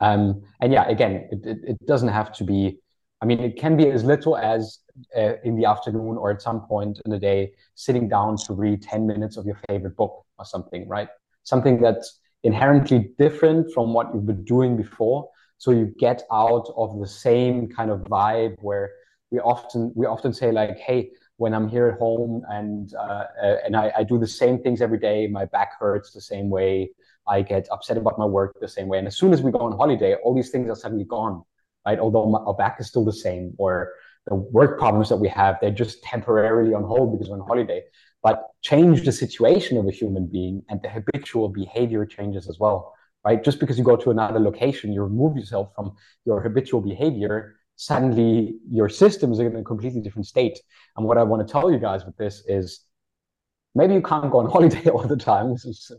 Um, 0.00 0.42
and 0.60 0.72
yeah, 0.72 0.88
again, 0.88 1.28
it, 1.30 1.46
it, 1.46 1.58
it, 1.62 1.86
doesn't 1.86 2.08
have 2.08 2.32
to 2.32 2.44
be, 2.44 2.78
I 3.20 3.26
mean, 3.26 3.38
it 3.40 3.58
can 3.58 3.76
be 3.76 3.90
as 3.90 4.02
little 4.02 4.36
as 4.36 4.78
uh, 5.16 5.34
in 5.44 5.56
the 5.56 5.66
afternoon 5.66 6.16
or 6.16 6.30
at 6.30 6.40
some 6.40 6.62
point 6.62 7.00
in 7.04 7.10
the 7.10 7.18
day, 7.18 7.52
sitting 7.74 8.08
down 8.08 8.36
to 8.46 8.54
read 8.54 8.82
10 8.82 9.06
minutes 9.06 9.36
of 9.36 9.44
your 9.44 9.60
favorite 9.68 9.96
book 9.96 10.24
or 10.38 10.44
something, 10.46 10.88
right? 10.88 11.08
Something 11.42 11.80
that's 11.80 12.19
inherently 12.42 13.12
different 13.18 13.72
from 13.72 13.92
what 13.92 14.12
you've 14.14 14.26
been 14.26 14.44
doing 14.44 14.76
before. 14.76 15.28
So 15.58 15.72
you 15.72 15.94
get 15.98 16.22
out 16.32 16.72
of 16.76 16.98
the 16.98 17.06
same 17.06 17.68
kind 17.68 17.90
of 17.90 18.00
vibe 18.00 18.56
where 18.60 18.90
we 19.30 19.38
often 19.40 19.92
we 19.94 20.06
often 20.06 20.32
say 20.32 20.50
like, 20.50 20.78
hey, 20.78 21.10
when 21.36 21.54
I'm 21.54 21.68
here 21.68 21.88
at 21.88 21.98
home 21.98 22.42
and 22.48 22.92
uh, 22.94 23.24
uh, 23.42 23.56
and 23.64 23.76
I, 23.76 23.92
I 23.98 24.04
do 24.04 24.18
the 24.18 24.26
same 24.26 24.62
things 24.62 24.80
every 24.80 24.98
day, 24.98 25.26
my 25.26 25.44
back 25.44 25.78
hurts 25.78 26.12
the 26.12 26.20
same 26.20 26.50
way. 26.50 26.90
I 27.28 27.42
get 27.42 27.68
upset 27.70 27.96
about 27.96 28.18
my 28.18 28.24
work 28.24 28.56
the 28.60 28.68
same 28.68 28.88
way. 28.88 28.98
And 28.98 29.06
as 29.06 29.16
soon 29.16 29.32
as 29.32 29.42
we 29.42 29.52
go 29.52 29.60
on 29.60 29.76
holiday, 29.76 30.14
all 30.14 30.34
these 30.34 30.50
things 30.50 30.68
are 30.70 30.74
suddenly 30.74 31.04
gone, 31.04 31.42
right? 31.86 31.98
Although 31.98 32.26
my, 32.26 32.38
our 32.38 32.54
back 32.54 32.80
is 32.80 32.88
still 32.88 33.04
the 33.04 33.12
same, 33.12 33.52
or 33.58 33.92
the 34.26 34.34
work 34.34 34.78
problems 34.78 35.08
that 35.10 35.16
we 35.18 35.28
have, 35.28 35.58
they're 35.60 35.70
just 35.70 36.02
temporarily 36.02 36.74
on 36.74 36.82
hold 36.82 37.12
because 37.12 37.28
we're 37.30 37.40
on 37.40 37.46
holiday 37.46 37.82
but 38.22 38.49
change 38.62 39.04
the 39.04 39.12
situation 39.12 39.78
of 39.78 39.86
a 39.86 39.90
human 39.90 40.26
being 40.26 40.62
and 40.68 40.80
the 40.82 40.88
habitual 40.88 41.48
behavior 41.48 42.04
changes 42.04 42.48
as 42.48 42.58
well 42.58 42.94
right? 43.24 43.44
Just 43.44 43.60
because 43.60 43.76
you 43.76 43.84
go 43.84 43.96
to 43.96 44.10
another 44.10 44.40
location 44.40 44.92
you 44.92 45.02
remove 45.02 45.36
yourself 45.36 45.72
from 45.74 45.92
your 46.24 46.40
habitual 46.40 46.80
behavior 46.80 47.56
suddenly 47.76 48.58
your 48.70 48.90
system 48.90 49.32
is 49.32 49.38
in 49.38 49.56
a 49.56 49.64
completely 49.64 50.02
different 50.02 50.26
state. 50.26 50.58
And 50.96 51.06
what 51.06 51.16
i 51.16 51.22
want 51.22 51.46
to 51.46 51.50
tell 51.50 51.70
you 51.70 51.78
guys 51.78 52.04
with 52.04 52.16
this 52.18 52.44
is 52.46 52.80
maybe 53.74 53.94
you 53.94 54.02
can't 54.02 54.30
go 54.30 54.38
on 54.38 54.50
holiday 54.56 54.90
all 54.90 55.06
the 55.06 55.16
time. 55.16 55.50
This 55.50 55.64
is 55.64 55.90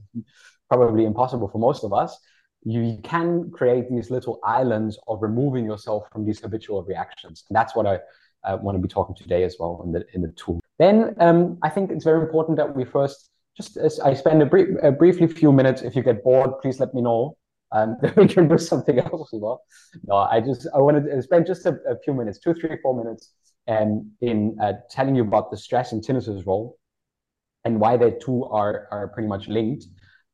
probably 0.70 1.06
impossible 1.06 1.48
for 1.48 1.58
most 1.58 1.84
of 1.84 1.92
us. 1.92 2.18
You 2.64 3.00
can 3.04 3.50
create 3.50 3.90
these 3.90 4.12
little 4.12 4.40
islands 4.44 5.00
of 5.08 5.24
removing 5.24 5.66
yourself 5.66 6.04
from 6.12 6.24
these 6.24 6.40
habitual 6.40 6.84
reactions. 6.84 7.44
And 7.50 7.56
that's 7.56 7.76
what 7.76 7.88
i 7.88 8.00
uh, 8.44 8.58
want 8.58 8.76
to 8.76 8.82
be 8.82 8.88
talking 8.88 9.16
today 9.16 9.44
as 9.44 9.56
well 9.60 9.82
in 9.86 9.92
the 9.92 10.04
in 10.14 10.22
the 10.22 10.30
tool 10.30 10.61
then 10.82 11.16
um, 11.20 11.58
I 11.64 11.70
think 11.70 11.92
it's 11.92 12.04
very 12.04 12.22
important 12.22 12.58
that 12.58 12.76
we 12.76 12.86
first 12.86 13.30
just 13.58 13.78
as 13.78 14.00
I 14.00 14.14
spend 14.14 14.42
a, 14.42 14.46
brief, 14.46 14.70
a 14.82 14.92
briefly 14.92 15.28
few 15.28 15.52
minutes. 15.52 15.82
If 15.82 15.96
you 15.96 16.04
get 16.04 16.24
bored, 16.24 16.52
please 16.62 16.80
let 16.80 16.94
me 16.94 17.02
know. 17.02 17.38
Um, 17.74 17.98
then 18.02 18.14
we 18.16 18.28
can 18.28 18.48
do 18.48 18.58
something 18.58 19.00
else 19.00 19.34
as 19.34 19.40
well. 19.42 19.64
No, 20.08 20.16
I 20.16 20.42
just 20.42 20.68
I 20.74 20.80
wanted 20.80 21.06
to 21.06 21.22
spend 21.22 21.46
just 21.46 21.66
a, 21.66 21.78
a 21.88 21.98
few 22.04 22.14
minutes, 22.14 22.40
two, 22.40 22.54
three, 22.54 22.78
four 22.82 22.96
minutes, 23.02 23.34
um, 23.68 24.12
in 24.22 24.58
uh, 24.62 24.74
telling 24.90 25.16
you 25.16 25.24
about 25.24 25.52
the 25.52 25.58
stress 25.58 25.92
and 25.92 26.04
tinnitus 26.04 26.46
role 26.46 26.78
and 27.64 27.80
why 27.80 27.98
they 27.98 28.12
two 28.12 28.46
are 28.46 28.88
are 28.92 29.08
pretty 29.10 29.28
much 29.28 29.48
linked. 29.48 29.86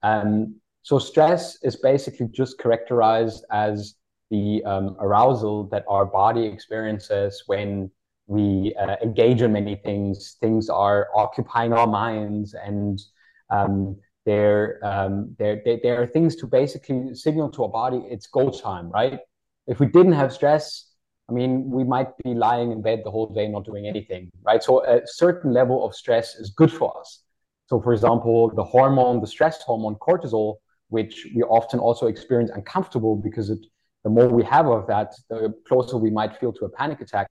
Um, 0.03 0.55
so 0.83 0.99
stress 0.99 1.57
is 1.63 1.75
basically 1.75 2.27
just 2.29 2.59
characterized 2.59 3.43
as 3.51 3.95
the 4.29 4.63
um, 4.65 4.95
arousal 4.99 5.65
that 5.69 5.83
our 5.89 6.05
body 6.05 6.45
experiences 6.45 7.43
when 7.47 7.91
we 8.27 8.75
uh, 8.79 8.97
engage 9.01 9.41
in 9.41 9.53
many 9.53 9.75
things. 9.75 10.37
Things 10.39 10.69
are 10.69 11.07
occupying 11.15 11.73
our 11.73 11.87
minds, 11.87 12.53
and 12.53 13.01
um, 13.49 13.97
there, 14.25 14.79
um, 14.83 15.35
there, 15.39 15.61
there, 15.63 15.79
there 15.81 16.01
are 16.01 16.05
things 16.05 16.35
to 16.37 16.47
basically 16.47 17.15
signal 17.15 17.49
to 17.51 17.63
our 17.63 17.69
body 17.69 18.05
it's 18.09 18.27
go 18.27 18.49
time, 18.49 18.89
right? 18.91 19.19
If 19.67 19.79
we 19.79 19.87
didn't 19.87 20.13
have 20.13 20.33
stress, 20.33 20.91
I 21.29 21.33
mean, 21.33 21.69
we 21.69 21.83
might 21.83 22.09
be 22.23 22.33
lying 22.33 22.71
in 22.71 22.81
bed 22.81 23.01
the 23.03 23.11
whole 23.11 23.27
day, 23.27 23.47
not 23.47 23.65
doing 23.65 23.87
anything, 23.87 24.31
right? 24.43 24.63
So 24.63 24.85
a 24.85 25.01
certain 25.05 25.53
level 25.53 25.85
of 25.85 25.95
stress 25.95 26.35
is 26.35 26.49
good 26.49 26.71
for 26.71 26.97
us. 26.99 27.23
So, 27.67 27.81
for 27.81 27.91
example, 27.91 28.49
the 28.55 28.63
hormone, 28.63 29.19
the 29.19 29.27
stress 29.27 29.61
hormone 29.61 29.95
cortisol, 29.95 30.55
which 30.89 31.27
we 31.35 31.43
often 31.43 31.79
also 31.79 32.07
experience 32.07 32.49
uncomfortable 32.53 33.15
because 33.15 33.49
it, 33.49 33.59
the 34.03 34.09
more 34.09 34.29
we 34.29 34.43
have 34.43 34.67
of 34.67 34.87
that, 34.87 35.13
the 35.29 35.53
closer 35.67 35.97
we 35.97 36.09
might 36.09 36.37
feel 36.37 36.53
to 36.53 36.65
a 36.65 36.69
panic 36.69 37.01
attack. 37.01 37.29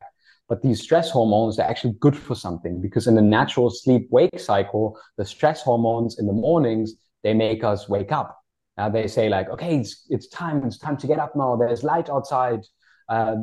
But 0.49 0.63
these 0.63 0.81
stress 0.81 1.11
hormones 1.11 1.59
are 1.59 1.69
actually 1.69 1.95
good 1.99 2.17
for 2.17 2.35
something 2.35 2.81
because 2.81 3.07
in 3.07 3.17
the 3.17 3.23
natural 3.23 3.71
sleep 3.71 4.09
wake 4.11 4.39
cycle, 4.39 4.99
the 5.17 5.25
stress 5.25 5.63
hormones 5.63 6.19
in 6.19 6.27
the 6.27 6.33
mornings, 6.33 6.95
they 7.23 7.35
make 7.35 7.65
us 7.65 7.89
wake 7.89 8.13
up. 8.13 8.39
Uh, 8.79 8.89
they 8.89 9.07
say 9.09 9.29
like, 9.29 9.49
okay, 9.49 9.79
it's, 9.79 10.07
it's 10.11 10.29
time, 10.29 10.63
it's 10.65 10.79
time 10.79 10.97
to 10.99 11.07
get 11.07 11.19
up 11.19 11.35
now. 11.35 11.57
There's 11.57 11.83
light 11.83 12.09
outside. 12.09 12.61
Uh, 13.09 13.37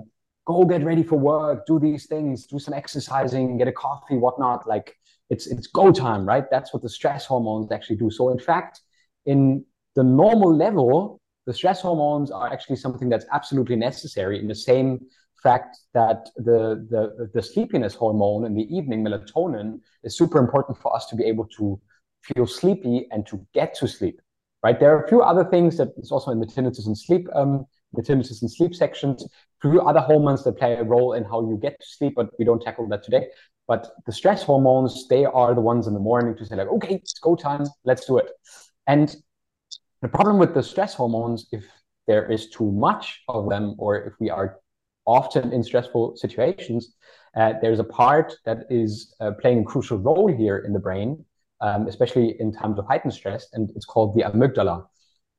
go 0.46 0.66
get 0.66 0.84
ready 0.84 1.04
for 1.04 1.18
work, 1.18 1.66
do 1.66 1.80
these 1.80 2.06
things, 2.06 2.46
do 2.46 2.60
some 2.60 2.74
exercising, 2.74 3.58
get 3.58 3.68
a 3.68 3.72
coffee, 3.72 4.18
whatnot. 4.18 4.68
Like 4.68 4.96
it's 5.30 5.48
it's 5.48 5.68
go 5.68 5.92
time, 5.92 6.26
right? 6.26 6.46
That's 6.52 6.74
what 6.74 6.84
the 6.84 6.90
stress 6.90 7.26
hormones 7.26 7.72
actually 7.72 7.98
do. 7.98 8.10
So 8.12 8.30
in 8.30 8.40
fact, 8.40 8.82
in 9.26 9.66
the 9.96 10.04
normal 10.04 10.56
level, 10.56 11.22
the 11.46 11.54
stress 11.54 11.82
hormones 11.82 12.32
are 12.32 12.52
actually 12.52 12.78
something 12.78 13.10
that's 13.10 13.26
absolutely 13.32 13.76
necessary 13.76 14.40
in 14.40 14.48
the 14.48 14.56
same 14.56 15.00
fact 15.44 15.78
that 15.94 16.30
the, 16.38 16.88
the, 16.90 17.30
the 17.34 17.44
sleepiness 17.44 17.94
hormone 17.94 18.46
in 18.46 18.56
the 18.56 18.76
evening, 18.76 19.04
melatonin, 19.04 19.80
is 20.04 20.18
super 20.18 20.40
important 20.40 20.78
for 20.78 20.96
us 20.96 21.06
to 21.08 21.16
be 21.16 21.26
able 21.26 21.46
to 21.58 21.80
feel 22.22 22.48
sleepy 22.48 23.08
and 23.12 23.28
to 23.28 23.46
get 23.54 23.76
to 23.76 23.88
sleep, 23.88 24.22
right? 24.64 24.80
There 24.80 24.96
are 24.96 25.04
a 25.04 25.08
few 25.08 25.22
other 25.22 25.44
things 25.44 25.78
that 25.78 25.90
is 25.98 26.12
also 26.12 26.32
in 26.32 26.40
the 26.40 26.46
tinnitus 26.46 26.88
and 26.88 26.98
sleep, 26.98 27.28
um, 27.36 27.66
the 27.94 28.02
tinnitus 28.02 28.42
and 28.42 28.52
sleep 28.52 28.74
sections, 28.74 29.24
a 29.24 29.70
few 29.70 29.82
other 29.82 30.00
hormones 30.00 30.44
that 30.46 30.58
play 30.58 30.74
a 30.76 30.84
role 30.84 31.14
in 31.14 31.24
how 31.24 31.42
you 31.42 31.58
get 31.62 31.80
to 31.80 31.86
sleep, 31.86 32.14
but 32.16 32.30
we 32.40 32.46
don't 32.46 32.62
tackle 32.62 32.88
that 32.88 33.04
today. 33.04 33.28
But 33.68 33.92
the 34.06 34.12
stress 34.12 34.44
hormones, 34.44 35.08
they 35.08 35.26
are 35.26 35.54
the 35.54 35.62
ones 35.62 35.88
in 35.88 35.94
the 35.94 36.00
morning 36.00 36.36
to 36.38 36.46
say 36.46 36.56
like, 36.56 36.68
okay, 36.68 36.96
it's 36.96 37.20
go 37.20 37.36
time, 37.36 37.66
let's 37.84 38.06
do 38.06 38.18
it. 38.18 38.30
And 38.88 39.16
the 40.02 40.10
problem 40.10 40.38
with 40.38 40.54
the 40.54 40.64
stress 40.64 40.94
hormones, 40.94 41.48
if 41.52 41.66
there 42.08 42.30
is 42.30 42.50
too 42.50 42.70
much 42.72 43.22
of 43.30 43.50
them, 43.50 43.76
or 43.78 43.96
if 44.04 44.14
we 44.20 44.30
are 44.30 44.60
often 45.06 45.52
in 45.52 45.64
stressful 45.64 46.16
situations, 46.18 46.96
uh, 47.36 47.54
there's 47.62 47.80
a 47.80 47.84
part 47.84 48.36
that 48.46 48.66
is 48.70 49.16
uh, 49.20 49.32
playing 49.40 49.60
a 49.60 49.64
crucial 49.64 49.98
role 49.98 50.28
here 50.28 50.60
in 50.60 50.74
the 50.74 50.80
brain, 50.80 51.26
um, 51.62 51.88
especially 51.88 52.40
in 52.40 52.54
times 52.54 52.78
of 52.78 52.86
heightened 52.86 53.14
stress, 53.14 53.48
and 53.54 53.72
it's 53.76 53.86
called 53.86 54.16
the 54.16 54.24
amygdala. 54.24 54.86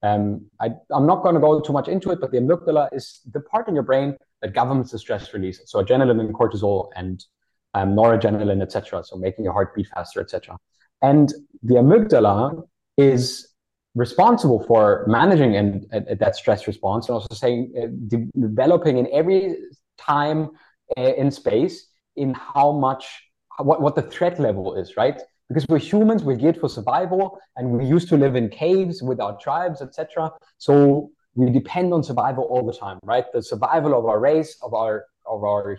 Um, 0.03 0.47
I, 0.61 0.67
am 0.93 1.07
not 1.07 1.23
going 1.23 1.35
to 1.35 1.41
go 1.41 1.61
too 1.61 1.73
much 1.73 1.89
into 1.89 2.11
it, 2.11 2.21
but 2.21 2.31
the 2.31 2.39
amygdala 2.39 2.89
is 2.93 3.21
the 3.33 3.41
part 3.41 3.69
in 3.69 3.75
your 3.75 3.85
brain 3.85 4.17
that 4.43 4.53
governs 4.53 4.91
the 4.91 4.99
stress 4.99 5.33
release. 5.33 5.61
So 5.67 5.83
adrenaline 5.83 6.21
and 6.21 6.35
cortisol 6.35 6.89
and 6.95 7.25
um, 7.73 7.95
noradrenaline, 7.95 8.61
etc. 8.61 9.03
So 9.05 9.17
making 9.17 9.45
your 9.45 9.55
heart 9.55 9.75
beat 9.75 9.87
faster, 9.89 10.21
etc. 10.21 10.59
And 11.01 11.33
the 11.63 11.77
amygdala 11.77 12.63
is 12.99 13.54
responsible 13.95 14.65
for 14.67 15.05
managing 15.07 15.57
and, 15.57 15.87
that 16.19 16.37
stress 16.37 16.67
response 16.67 17.09
and 17.09 17.15
also 17.15 17.35
saying 17.35 17.73
uh, 17.77 17.87
de- 18.09 18.31
developing 18.41 18.99
in 18.99 19.09
every 19.13 19.57
time 19.99 20.51
uh, 20.99 21.15
in 21.15 21.31
space 21.31 21.89
in 22.17 22.35
how 22.35 22.73
much 22.73 23.23
what, 23.59 23.81
what 23.81 23.95
the 23.95 24.03
threat 24.03 24.41
level 24.41 24.75
is 24.75 24.97
right? 24.97 25.21
Because 25.49 25.67
we're 25.69 25.79
humans 25.79 26.25
we're 26.25 26.37
geared 26.37 26.59
for 26.59 26.69
survival 26.69 27.39
and 27.57 27.71
we 27.71 27.85
used 27.85 28.09
to 28.09 28.17
live 28.17 28.35
in 28.35 28.49
caves 28.49 29.03
with 29.03 29.21
our 29.21 29.39
tribes 29.39 29.81
etc 29.81 30.33
so 30.59 31.11
we 31.37 31.51
depend 31.51 31.93
on 31.93 32.03
survival 32.03 32.45
all 32.45 32.67
the 32.67 32.73
time 32.73 32.99
right? 33.05 33.27
The 33.33 33.43
survival 33.43 33.97
of 33.99 34.07
our 34.07 34.19
race 34.19 34.57
of 34.63 34.75
our 34.75 35.05
of 35.27 35.45
our 35.45 35.79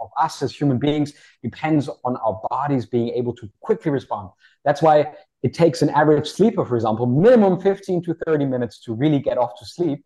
of 0.00 0.10
us 0.20 0.42
as 0.42 0.54
human 0.54 0.78
beings 0.78 1.14
depends 1.42 1.88
on 2.04 2.16
our 2.16 2.40
bodies 2.50 2.84
being 2.84 3.08
able 3.10 3.34
to 3.34 3.48
quickly 3.60 3.90
respond. 3.90 4.30
That's 4.64 4.82
why 4.82 5.14
it 5.44 5.52
takes 5.52 5.82
an 5.82 5.90
average 5.90 6.26
sleeper, 6.26 6.64
for 6.64 6.74
example, 6.74 7.04
minimum 7.04 7.60
15 7.60 8.02
to 8.04 8.14
30 8.26 8.46
minutes 8.46 8.80
to 8.80 8.94
really 8.94 9.18
get 9.20 9.36
off 9.36 9.52
to 9.58 9.66
sleep. 9.66 10.02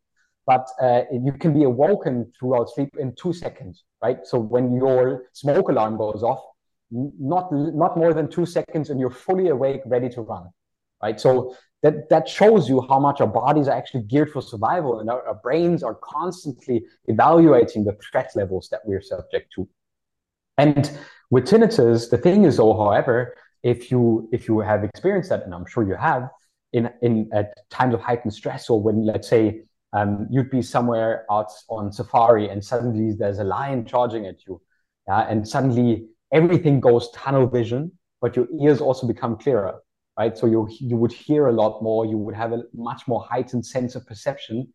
But 0.46 0.66
uh, 0.82 1.02
you 1.12 1.32
can 1.32 1.54
be 1.54 1.62
awoken 1.62 2.32
throughout 2.38 2.70
sleep 2.70 2.96
in 2.98 3.14
two 3.14 3.32
seconds, 3.32 3.84
right? 4.02 4.18
So 4.24 4.38
when 4.40 4.74
your 4.74 5.26
smoke 5.34 5.68
alarm 5.68 5.96
goes 5.96 6.24
off, 6.24 6.42
not 6.90 7.52
not 7.52 7.96
more 7.96 8.14
than 8.14 8.28
two 8.28 8.46
seconds, 8.46 8.90
and 8.90 8.98
you're 8.98 9.18
fully 9.26 9.48
awake, 9.48 9.82
ready 9.86 10.08
to 10.08 10.22
run, 10.22 10.48
right? 11.02 11.20
So 11.20 11.54
that 11.82 12.08
that 12.08 12.26
shows 12.26 12.68
you 12.68 12.80
how 12.88 12.98
much 12.98 13.20
our 13.20 13.26
bodies 13.26 13.68
are 13.68 13.76
actually 13.76 14.04
geared 14.04 14.32
for 14.32 14.42
survival, 14.42 15.00
and 15.00 15.10
our, 15.10 15.22
our 15.28 15.34
brains 15.34 15.82
are 15.82 15.94
constantly 15.94 16.84
evaluating 17.06 17.84
the 17.84 17.96
threat 18.10 18.30
levels 18.34 18.68
that 18.70 18.80
we're 18.84 19.02
subject 19.02 19.52
to. 19.56 19.68
And 20.56 20.90
with 21.30 21.44
tinnitus, 21.44 22.10
the 22.10 22.18
thing 22.18 22.44
is, 22.44 22.56
though, 22.56 22.72
however, 22.72 23.34
if 23.62 23.90
you 23.90 24.28
if 24.32 24.48
you 24.48 24.60
have 24.60 24.84
experienced 24.84 25.30
that, 25.30 25.44
and 25.44 25.54
I'm 25.54 25.66
sure 25.66 25.86
you 25.86 25.94
have, 25.94 26.28
in 26.72 26.90
in 27.02 27.28
at 27.32 27.54
times 27.70 27.94
of 27.94 28.00
heightened 28.00 28.34
stress, 28.34 28.70
or 28.70 28.82
when 28.82 29.04
let's 29.04 29.28
say 29.28 29.62
um, 29.92 30.26
you'd 30.30 30.50
be 30.50 30.62
somewhere 30.62 31.24
out 31.30 31.50
on 31.68 31.92
safari 31.92 32.48
and 32.48 32.62
suddenly 32.64 33.14
there's 33.18 33.38
a 33.38 33.44
lion 33.44 33.84
charging 33.84 34.26
at 34.26 34.46
you, 34.46 34.60
yeah, 35.06 35.26
and 35.28 35.48
suddenly 35.48 36.06
everything 36.32 36.78
goes 36.80 37.10
tunnel 37.12 37.46
vision, 37.46 37.90
but 38.20 38.36
your 38.36 38.46
ears 38.60 38.80
also 38.80 39.06
become 39.06 39.36
clearer, 39.38 39.80
right? 40.18 40.36
So 40.36 40.46
you 40.46 40.68
you 40.78 40.96
would 40.96 41.12
hear 41.12 41.48
a 41.48 41.52
lot 41.52 41.82
more, 41.82 42.06
you 42.06 42.18
would 42.18 42.34
have 42.34 42.52
a 42.52 42.62
much 42.74 43.08
more 43.08 43.24
heightened 43.28 43.64
sense 43.64 43.94
of 43.94 44.06
perception, 44.06 44.72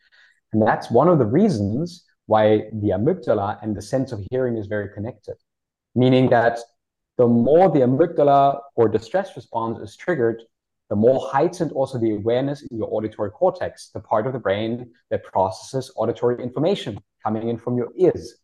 and 0.52 0.62
that's 0.62 0.90
one 0.92 1.08
of 1.08 1.20
the 1.20 1.26
reasons 1.26 2.06
why 2.26 2.64
the 2.82 2.90
amygdala 2.90 3.62
and 3.62 3.76
the 3.76 3.82
sense 3.82 4.12
of 4.12 4.26
hearing 4.32 4.58
is 4.58 4.68
very 4.68 4.90
connected, 4.94 5.36
meaning 5.94 6.30
that 6.30 6.60
the 7.18 7.28
more 7.28 7.70
the 7.70 7.80
amygdala 7.80 8.60
or 8.76 8.90
the 8.90 9.00
stress 9.00 9.36
response 9.36 9.80
is 9.80 9.96
triggered, 9.96 10.44
the 10.90 10.96
more 10.96 11.28
heightened 11.32 11.72
also 11.72 11.98
the 11.98 12.16
awareness 12.16 12.62
in 12.64 12.78
your 12.78 12.88
auditory 12.92 13.32
cortex, 13.32 13.90
the 13.94 14.00
part 14.00 14.28
of 14.28 14.34
the 14.34 14.40
brain 14.40 14.92
that 15.10 15.24
processes 15.24 15.92
auditory 15.96 16.42
information 16.44 17.00
coming 17.24 17.50
in 17.50 17.58
from 17.58 17.78
your 17.78 17.92
ears, 17.98 18.36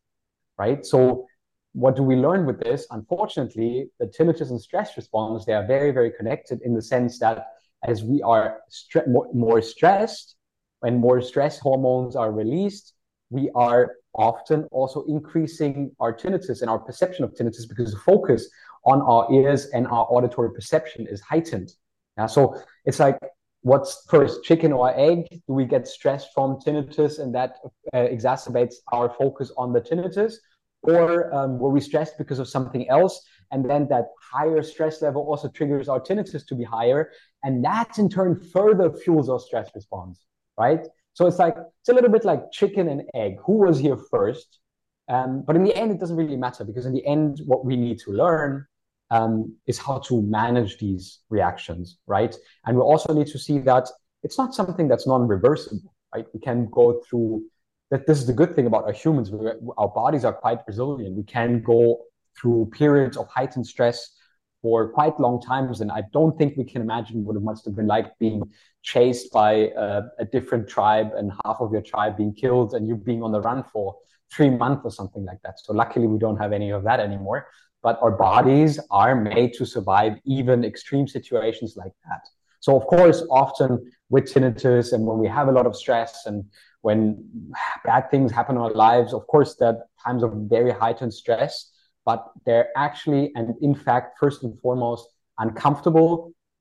right? 0.58 0.86
So 0.86 1.28
what 1.74 1.96
do 1.96 2.04
we 2.04 2.16
learn 2.16 2.46
with 2.46 2.60
this? 2.60 2.88
Unfortunately, 2.92 3.90
the 4.00 4.08
tinnitus 4.08 4.50
and 4.50 4.60
stress 4.60 4.98
response, 4.98 5.46
they 5.46 5.54
are 5.54 5.66
very, 5.66 5.92
very 5.92 6.12
connected 6.12 6.62
in 6.64 6.74
the 6.74 6.82
sense 6.82 7.20
that 7.20 7.48
as 7.84 8.04
we 8.04 8.22
are 8.22 8.62
stre- 8.72 9.08
more, 9.08 9.30
more 9.34 9.62
stressed, 9.62 10.36
when 10.80 10.98
more 10.98 11.22
stress 11.22 11.60
hormones 11.60 12.16
are 12.16 12.32
released, 12.32 12.94
we 13.30 13.50
are 13.54 13.96
often 14.16 14.64
also 14.72 15.04
increasing 15.08 15.92
our 16.00 16.14
tinnitus 16.14 16.62
and 16.62 16.70
our 16.70 16.80
perception 16.80 17.24
of 17.24 17.34
tinnitus 17.34 17.68
because 17.68 17.94
the 17.94 18.00
focus 18.00 18.50
on 18.86 19.02
our 19.02 19.32
ears 19.32 19.68
and 19.68 19.88
our 19.88 20.08
auditory 20.10 20.52
perception 20.52 21.08
is 21.08 21.22
heightened. 21.22 21.72
Yeah, 22.18 22.26
so 22.26 22.62
it's 22.86 23.00
like 23.00 23.18
what's 23.62 24.06
first, 24.10 24.44
chicken 24.44 24.72
or 24.72 24.94
egg? 24.98 25.28
Do 25.48 25.54
we 25.54 25.66
get 25.66 25.88
stressed 25.88 26.30
from 26.34 26.60
tinnitus 26.60 27.20
and 27.20 27.34
that 27.36 27.58
uh, 27.94 27.98
exacerbates 27.98 28.76
our 28.92 29.10
focus 29.10 29.52
on 29.58 29.74
the 29.74 29.82
tinnitus? 29.82 30.36
Or 30.82 31.34
um, 31.34 31.60
were 31.60 31.70
we 31.70 31.82
stressed 31.82 32.18
because 32.18 32.40
of 32.40 32.48
something 32.48 32.90
else? 32.90 33.22
And 33.52 33.70
then 33.70 33.88
that 33.90 34.06
higher 34.22 34.62
stress 34.64 35.02
level 35.02 35.24
also 35.24 35.50
triggers 35.50 35.90
our 35.90 36.00
tinnitus 36.00 36.46
to 36.48 36.56
be 36.56 36.64
higher. 36.64 37.12
And 37.44 37.64
that 37.66 37.98
in 37.98 38.10
turn 38.10 38.40
further 38.40 38.92
fuels 38.92 39.30
our 39.30 39.40
stress 39.40 39.70
response, 39.76 40.26
right? 40.58 40.88
So 41.14 41.28
it's 41.28 41.40
like 41.40 41.56
it's 41.82 41.90
a 41.90 41.94
little 41.94 42.10
bit 42.10 42.26
like 42.26 42.52
chicken 42.52 42.88
and 42.88 43.04
egg. 43.14 43.38
Who 43.46 43.58
was 43.60 43.80
here 43.80 43.98
first? 44.10 44.60
Um, 45.10 45.44
but 45.46 45.56
in 45.56 45.64
the 45.64 45.76
end, 45.76 45.92
it 45.92 46.00
doesn't 46.00 46.16
really 46.16 46.38
matter 46.38 46.64
because 46.64 46.86
in 46.86 46.94
the 46.94 47.06
end, 47.06 47.42
what 47.46 47.66
we 47.66 47.76
need 47.76 48.00
to 48.00 48.12
learn 48.12 48.66
um, 49.12 49.56
is 49.66 49.80
how 49.80 50.00
to 50.00 50.22
manage 50.22 50.78
these 50.78 51.20
reactions, 51.30 51.98
right? 52.06 52.36
And 52.66 52.78
we 52.78 52.84
also 52.84 53.14
need 53.14 53.28
to 53.28 53.40
see 53.40 53.58
that 53.60 53.90
it's 54.22 54.38
not 54.38 54.54
something 54.54 54.88
that's 54.88 55.08
non-reversible, 55.08 55.94
right? 56.14 56.26
We 56.34 56.40
can 56.40 56.68
go 56.72 57.02
through 57.10 57.44
that. 57.90 58.06
This 58.06 58.20
is 58.20 58.28
the 58.28 58.34
good 58.34 58.56
thing 58.56 58.68
about 58.68 58.84
our 58.84 58.92
humans. 58.92 59.32
Our 59.78 59.88
bodies 59.88 60.26
are 60.26 60.34
quite 60.34 60.60
resilient. 60.68 61.16
We 61.18 61.24
can 61.24 61.62
go 61.64 62.02
through 62.40 62.70
periods 62.72 63.18
of 63.18 63.28
heightened 63.28 63.66
stress 63.66 64.16
for 64.62 64.90
quite 64.90 65.20
long 65.20 65.42
times. 65.42 65.82
And 65.82 65.92
I 65.92 66.04
don't 66.12 66.38
think 66.38 66.58
we 66.58 66.64
can 66.64 66.82
imagine 66.82 67.24
what 67.24 67.36
it 67.36 67.42
must 67.42 67.66
have 67.66 67.76
been 67.76 67.88
like 67.88 68.18
being 68.20 68.44
chased 68.84 69.32
by 69.32 69.70
uh, 69.70 70.04
a 70.20 70.26
different 70.26 70.68
tribe 70.68 71.12
and 71.16 71.32
half 71.46 71.58
of 71.60 71.72
your 71.72 71.82
tribe 71.82 72.18
being 72.18 72.34
killed 72.34 72.74
and 72.74 72.88
you 72.88 72.96
being 72.96 73.24
on 73.24 73.32
the 73.32 73.42
run 73.42 73.64
for 73.64 73.96
three 74.32 74.50
months 74.50 74.82
or 74.84 74.92
something 74.92 75.26
like 75.26 75.42
that. 75.44 75.60
So 75.60 75.74
luckily 75.74 76.08
we 76.08 76.20
don't 76.20 76.38
have 76.38 76.54
any 76.54 76.72
of 76.72 76.84
that 76.84 77.00
anymore. 77.00 77.48
But 77.82 77.98
our 78.02 78.12
bodies 78.12 78.80
are 78.92 79.16
made 79.16 79.54
to 79.54 79.66
survive 79.66 80.20
even 80.26 80.66
extreme 80.66 81.08
situations 81.08 81.76
like 81.78 81.94
that. 82.06 82.28
So 82.60 82.76
of 82.76 82.86
course, 82.88 83.24
often 83.32 83.90
with 84.10 84.26
tinnitus 84.26 84.92
and 84.92 85.06
when 85.06 85.18
we 85.18 85.28
have 85.28 85.48
a 85.48 85.52
lot 85.52 85.66
of 85.66 85.76
stress 85.76 86.26
and 86.26 86.44
when 86.82 87.24
bad 87.86 88.12
things 88.12 88.32
happen 88.32 88.56
in 88.56 88.62
our 88.62 88.74
lives, 88.74 89.14
of 89.14 89.26
course, 89.28 89.56
that 89.56 89.88
times 90.04 90.24
of 90.24 90.34
very 90.50 90.72
heightened 90.72 91.14
stress 91.14 91.72
but 92.10 92.22
they're 92.44 92.70
actually, 92.76 93.32
and 93.36 93.48
in 93.62 93.76
fact, 93.76 94.08
first 94.24 94.40
and 94.44 94.60
foremost, 94.64 95.04
uncomfortable, 95.38 96.12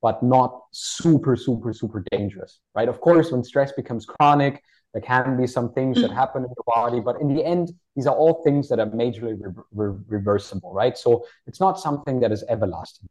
but 0.03 0.23
not 0.23 0.51
super, 0.73 1.35
super, 1.37 1.73
super 1.73 2.01
dangerous, 2.11 2.61
right? 2.75 2.89
Of 2.95 3.01
course, 3.01 3.33
when 3.33 3.43
stress 3.43 3.73
becomes 3.73 4.05
chronic, 4.05 4.55
there 4.93 5.01
can 5.01 5.39
be 5.43 5.47
some 5.47 5.73
things 5.73 5.95
that 6.03 6.11
happen 6.11 6.41
in 6.49 6.53
the 6.61 6.67
body, 6.77 7.01
but 7.01 7.17
in 7.23 7.29
the 7.35 7.43
end, 7.55 7.67
these 7.97 8.07
are 8.07 8.15
all 8.15 8.35
things 8.47 8.69
that 8.69 8.79
are 8.79 8.91
majorly 9.03 9.37
re- 9.41 9.65
re- 9.73 9.99
reversible, 10.17 10.71
right? 10.83 10.97
So 11.05 11.25
it's 11.47 11.61
not 11.61 11.81
something 11.81 12.21
that 12.21 12.31
is 12.31 12.45
everlasting. 12.55 13.09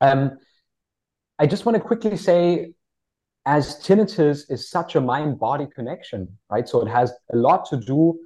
Um, 0.00 0.38
I 1.40 1.46
just 1.52 1.66
want 1.66 1.74
to 1.76 1.82
quickly 1.82 2.16
say, 2.16 2.72
as 3.46 3.64
tinnitus 3.84 4.38
is 4.48 4.70
such 4.70 4.94
a 4.94 5.00
mind-body 5.00 5.66
connection, 5.74 6.20
right? 6.48 6.68
So 6.68 6.80
it 6.84 6.88
has 6.88 7.12
a 7.34 7.36
lot 7.36 7.64
to 7.70 7.76
do 7.94 8.20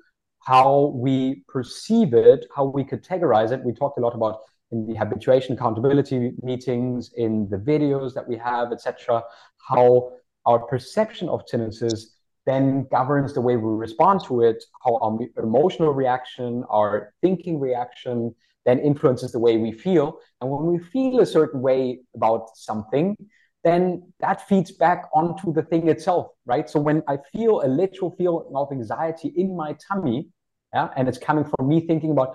how 0.47 0.93
we 0.95 1.43
perceive 1.49 2.15
it, 2.15 2.47
how 2.55 2.65
we 2.67 2.85
categorize 2.85 3.51
it. 3.51 3.65
We 3.65 3.73
talked 3.73 3.99
a 3.99 4.01
lot 4.01 4.15
about 4.15 4.39
in 4.71 4.87
the 4.87 4.95
habituation 4.95 5.55
accountability 5.55 6.35
meetings, 6.41 7.11
in 7.17 7.49
the 7.51 7.57
videos 7.57 8.15
that 8.15 8.29
we 8.29 8.37
have, 8.37 8.71
etc., 8.71 9.25
how 9.69 10.13
our 10.47 10.61
perception 10.61 11.29
of 11.29 11.43
tinnitus 11.53 12.01
then 12.47 12.87
governs 12.93 13.35
the 13.35 13.41
way 13.41 13.57
we 13.57 13.71
respond 13.73 14.23
to 14.27 14.43
it, 14.43 14.63
how 14.85 14.97
our 14.99 15.19
emotional 15.43 15.93
reaction, 15.93 16.63
our 16.71 17.13
thinking 17.23 17.59
reaction 17.59 18.33
then 18.65 18.79
influences 18.79 19.33
the 19.33 19.41
way 19.41 19.57
we 19.57 19.73
feel. 19.73 20.19
And 20.41 20.49
when 20.49 20.67
we 20.67 20.79
feel 20.79 21.21
a 21.21 21.27
certain 21.27 21.61
way 21.61 22.01
about 22.15 22.51
something, 22.55 23.17
then 23.65 24.13
that 24.21 24.47
feeds 24.49 24.71
back 24.71 25.09
onto 25.13 25.53
the 25.53 25.63
thing 25.63 25.89
itself, 25.89 26.29
right? 26.45 26.71
So 26.71 26.79
when 26.79 27.03
I 27.09 27.19
feel 27.33 27.63
a 27.63 27.69
literal 27.69 28.15
feeling 28.17 28.53
of 28.55 28.71
anxiety 28.71 29.33
in 29.37 29.57
my 29.57 29.77
tummy, 29.89 30.29
yeah, 30.77 30.89
and 30.97 31.05
it's 31.09 31.23
coming 31.29 31.47
from 31.53 31.65
me 31.73 31.79
thinking 31.91 32.11
about, 32.17 32.31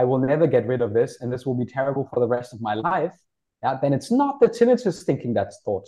I 0.00 0.02
will 0.08 0.22
never 0.32 0.46
get 0.54 0.64
rid 0.72 0.82
of 0.86 0.90
this, 0.98 1.10
and 1.20 1.32
this 1.32 1.42
will 1.46 1.58
be 1.62 1.68
terrible 1.78 2.04
for 2.10 2.20
the 2.20 2.30
rest 2.36 2.50
of 2.54 2.60
my 2.68 2.74
life, 2.74 3.16
yeah, 3.62 3.74
then 3.82 3.92
it's 3.96 4.10
not 4.22 4.34
the 4.42 4.50
tinnitus 4.58 4.98
thinking 5.08 5.32
that's 5.38 5.58
thought, 5.64 5.86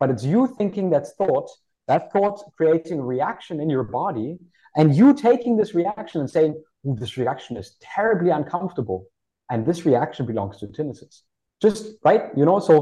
but 0.00 0.08
it's 0.12 0.24
you 0.32 0.42
thinking 0.58 0.86
that's 0.94 1.12
thought, 1.20 1.48
that 1.90 2.02
thought 2.12 2.38
creating 2.56 2.98
a 3.00 3.06
reaction 3.16 3.60
in 3.64 3.68
your 3.76 3.86
body, 4.00 4.30
and 4.78 4.86
you 5.00 5.08
taking 5.28 5.54
this 5.56 5.72
reaction 5.80 6.18
and 6.22 6.30
saying, 6.36 6.52
this 7.02 7.16
reaction 7.22 7.56
is 7.62 7.76
terribly 7.94 8.30
uncomfortable, 8.30 9.00
and 9.50 9.66
this 9.68 9.80
reaction 9.90 10.24
belongs 10.32 10.56
to 10.60 10.66
tinnitus. 10.66 11.16
Just 11.60 11.82
right, 12.08 12.22
you 12.38 12.44
know, 12.48 12.58
so 12.68 12.74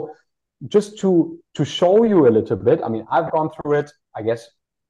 just 0.75 0.99
to 1.01 1.11
to 1.59 1.65
show 1.79 1.95
you 2.13 2.19
a 2.29 2.33
little 2.39 2.61
bit, 2.69 2.79
I 2.87 2.89
mean, 2.95 3.05
I've 3.15 3.31
gone 3.37 3.51
through 3.55 3.75
it. 3.81 3.89
I 4.19 4.21
guess 4.29 4.43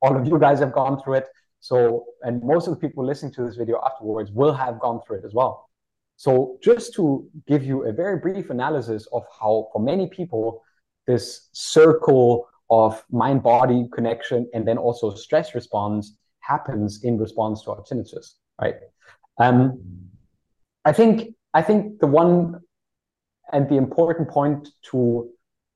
all 0.03 0.15
of 0.19 0.23
you 0.31 0.39
guys 0.47 0.59
have 0.65 0.73
gone 0.81 0.95
through 1.01 1.17
it. 1.21 1.27
So, 1.61 2.07
and 2.23 2.43
most 2.43 2.67
of 2.67 2.75
the 2.75 2.81
people 2.81 3.05
listening 3.05 3.33
to 3.35 3.45
this 3.45 3.57
video 3.57 3.81
afterwards 3.85 4.31
will 4.33 4.53
have 4.53 4.81
gone 4.81 5.01
through 5.07 5.19
it 5.19 5.25
as 5.25 5.35
well. 5.35 5.69
So 6.17 6.59
just 6.63 6.95
to 6.95 7.29
give 7.47 7.65
you 7.65 7.87
a 7.87 7.93
very 7.93 8.19
brief 8.19 8.51
analysis 8.51 9.07
of 9.13 9.25
how, 9.39 9.69
for 9.73 9.81
many 9.81 10.09
people, 10.09 10.63
this 11.07 11.49
circle 11.53 12.49
of 12.69 13.03
mind-body 13.11 13.89
connection 13.93 14.49
and 14.55 14.67
then 14.67 14.79
also 14.79 15.15
stress 15.15 15.55
response 15.55 16.17
happens 16.41 17.05
in 17.05 17.19
response 17.19 17.63
to 17.65 17.71
our 17.73 17.83
tinnitus, 17.83 18.35
right? 18.61 18.77
Um, 19.39 19.81
I 20.85 20.93
think 20.93 21.35
I 21.53 21.63
think 21.63 21.99
the 22.01 22.07
one 22.07 22.61
and 23.53 23.69
the 23.69 23.77
important 23.77 24.29
point 24.29 24.69
to 24.91 25.29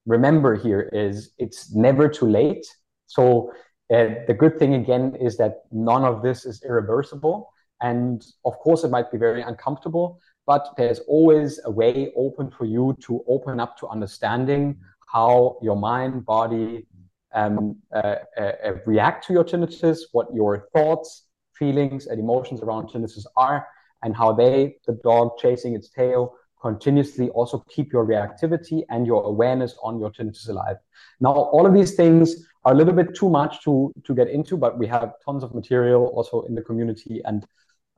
remember 0.06 0.54
here 0.54 0.88
is 0.92 1.32
it's 1.38 1.74
never 1.74 2.08
too 2.08 2.28
late. 2.28 2.66
So 3.06 3.52
uh, 3.92 4.24
the 4.26 4.34
good 4.34 4.58
thing 4.58 4.74
again 4.74 5.14
is 5.16 5.36
that 5.36 5.64
none 5.70 6.04
of 6.04 6.22
this 6.22 6.46
is 6.46 6.62
irreversible, 6.62 7.50
and 7.80 8.24
of 8.44 8.58
course 8.58 8.84
it 8.84 8.90
might 8.90 9.10
be 9.12 9.18
very 9.18 9.42
uncomfortable, 9.42 10.20
but 10.46 10.74
there's 10.76 11.00
always 11.00 11.60
a 11.64 11.70
way 11.70 12.12
open 12.16 12.50
for 12.50 12.64
you 12.64 12.96
to 13.00 13.22
open 13.28 13.60
up 13.60 13.76
to 13.78 13.88
understanding 13.88 14.76
how 15.06 15.58
your 15.62 15.76
mind, 15.76 16.24
body 16.24 16.86
um, 17.34 17.76
uh, 17.94 18.16
uh, 18.38 18.40
uh, 18.40 18.72
react 18.86 19.26
to 19.26 19.32
your 19.32 19.44
tinnitus, 19.44 19.98
what 20.12 20.28
your 20.32 20.68
thoughts, 20.72 21.26
feelings, 21.54 22.06
and 22.06 22.18
emotions 22.18 22.62
around 22.62 22.88
tinnitus 22.88 23.26
are, 23.36 23.66
and 24.02 24.16
how 24.16 24.32
they, 24.32 24.76
the 24.86 24.98
dog 25.04 25.32
chasing 25.38 25.74
its 25.74 25.88
tail, 25.90 26.34
continuously 26.60 27.28
also 27.30 27.62
keep 27.68 27.92
your 27.92 28.06
reactivity 28.06 28.82
and 28.88 29.06
your 29.06 29.24
awareness 29.24 29.76
on 29.82 29.98
your 29.98 30.10
tinnitus 30.10 30.48
alive. 30.48 30.76
Now, 31.20 31.32
all 31.32 31.66
of 31.66 31.74
these 31.74 31.94
things 31.94 32.46
are 32.64 32.72
a 32.72 32.76
little 32.76 32.94
bit 32.94 33.14
too 33.14 33.28
much 33.28 33.62
to, 33.64 33.92
to 34.04 34.14
get 34.14 34.28
into, 34.28 34.56
but 34.56 34.78
we 34.78 34.86
have 34.86 35.12
tons 35.24 35.42
of 35.42 35.54
material 35.54 36.06
also 36.14 36.42
in 36.42 36.54
the 36.54 36.62
community 36.62 37.20
and 37.24 37.46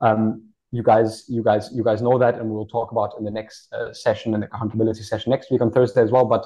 um, 0.01 0.43
you 0.71 0.83
guys, 0.83 1.23
you 1.29 1.43
guys, 1.43 1.69
you 1.73 1.83
guys 1.83 2.01
know 2.01 2.17
that, 2.17 2.35
and 2.35 2.49
we'll 2.49 2.65
talk 2.65 2.91
about 2.91 3.13
in 3.17 3.23
the 3.23 3.31
next 3.31 3.71
uh, 3.73 3.93
session, 3.93 4.33
in 4.33 4.41
the 4.41 4.47
accountability 4.47 5.01
session 5.01 5.29
next 5.29 5.49
week 5.49 5.61
on 5.61 5.71
Thursday 5.71 6.01
as 6.01 6.11
well. 6.11 6.25
But 6.25 6.45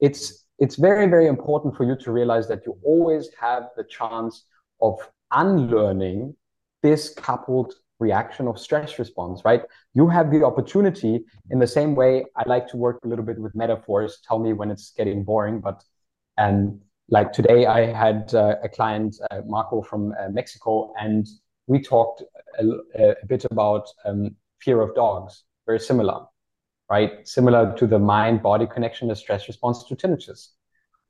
it's 0.00 0.46
it's 0.58 0.76
very 0.76 1.06
very 1.06 1.26
important 1.26 1.76
for 1.76 1.84
you 1.84 1.96
to 1.96 2.12
realize 2.12 2.46
that 2.48 2.64
you 2.66 2.78
always 2.84 3.30
have 3.40 3.64
the 3.76 3.84
chance 3.84 4.44
of 4.80 4.98
unlearning 5.32 6.36
this 6.82 7.12
coupled 7.14 7.74
reaction 7.98 8.46
of 8.46 8.58
stress 8.60 8.98
response, 8.98 9.42
right? 9.44 9.62
You 9.94 10.08
have 10.08 10.30
the 10.30 10.44
opportunity 10.44 11.24
in 11.50 11.58
the 11.58 11.66
same 11.66 11.96
way. 11.96 12.24
I 12.36 12.44
like 12.46 12.68
to 12.68 12.76
work 12.76 13.00
a 13.04 13.08
little 13.08 13.24
bit 13.24 13.40
with 13.40 13.56
metaphors. 13.56 14.20
Tell 14.26 14.38
me 14.38 14.52
when 14.52 14.70
it's 14.70 14.92
getting 14.96 15.24
boring, 15.24 15.60
but 15.60 15.82
um, 16.38 16.80
like 17.08 17.32
today 17.32 17.66
I 17.66 17.86
had 17.86 18.34
uh, 18.34 18.56
a 18.62 18.68
client, 18.68 19.16
uh, 19.30 19.40
Marco 19.46 19.82
from 19.82 20.12
uh, 20.12 20.28
Mexico, 20.28 20.92
and 20.98 21.26
we 21.66 21.80
talked 21.80 22.22
a, 22.58 22.64
a 22.94 23.26
bit 23.26 23.44
about 23.50 23.88
um, 24.04 24.36
fear 24.60 24.80
of 24.80 24.94
dogs, 24.94 25.44
very 25.66 25.80
similar, 25.80 26.26
right? 26.90 27.26
Similar 27.26 27.74
to 27.78 27.86
the 27.86 27.98
mind 27.98 28.42
body 28.42 28.66
connection, 28.66 29.08
the 29.08 29.16
stress 29.16 29.48
response 29.48 29.84
to 29.84 29.96
tinnitus. 29.96 30.48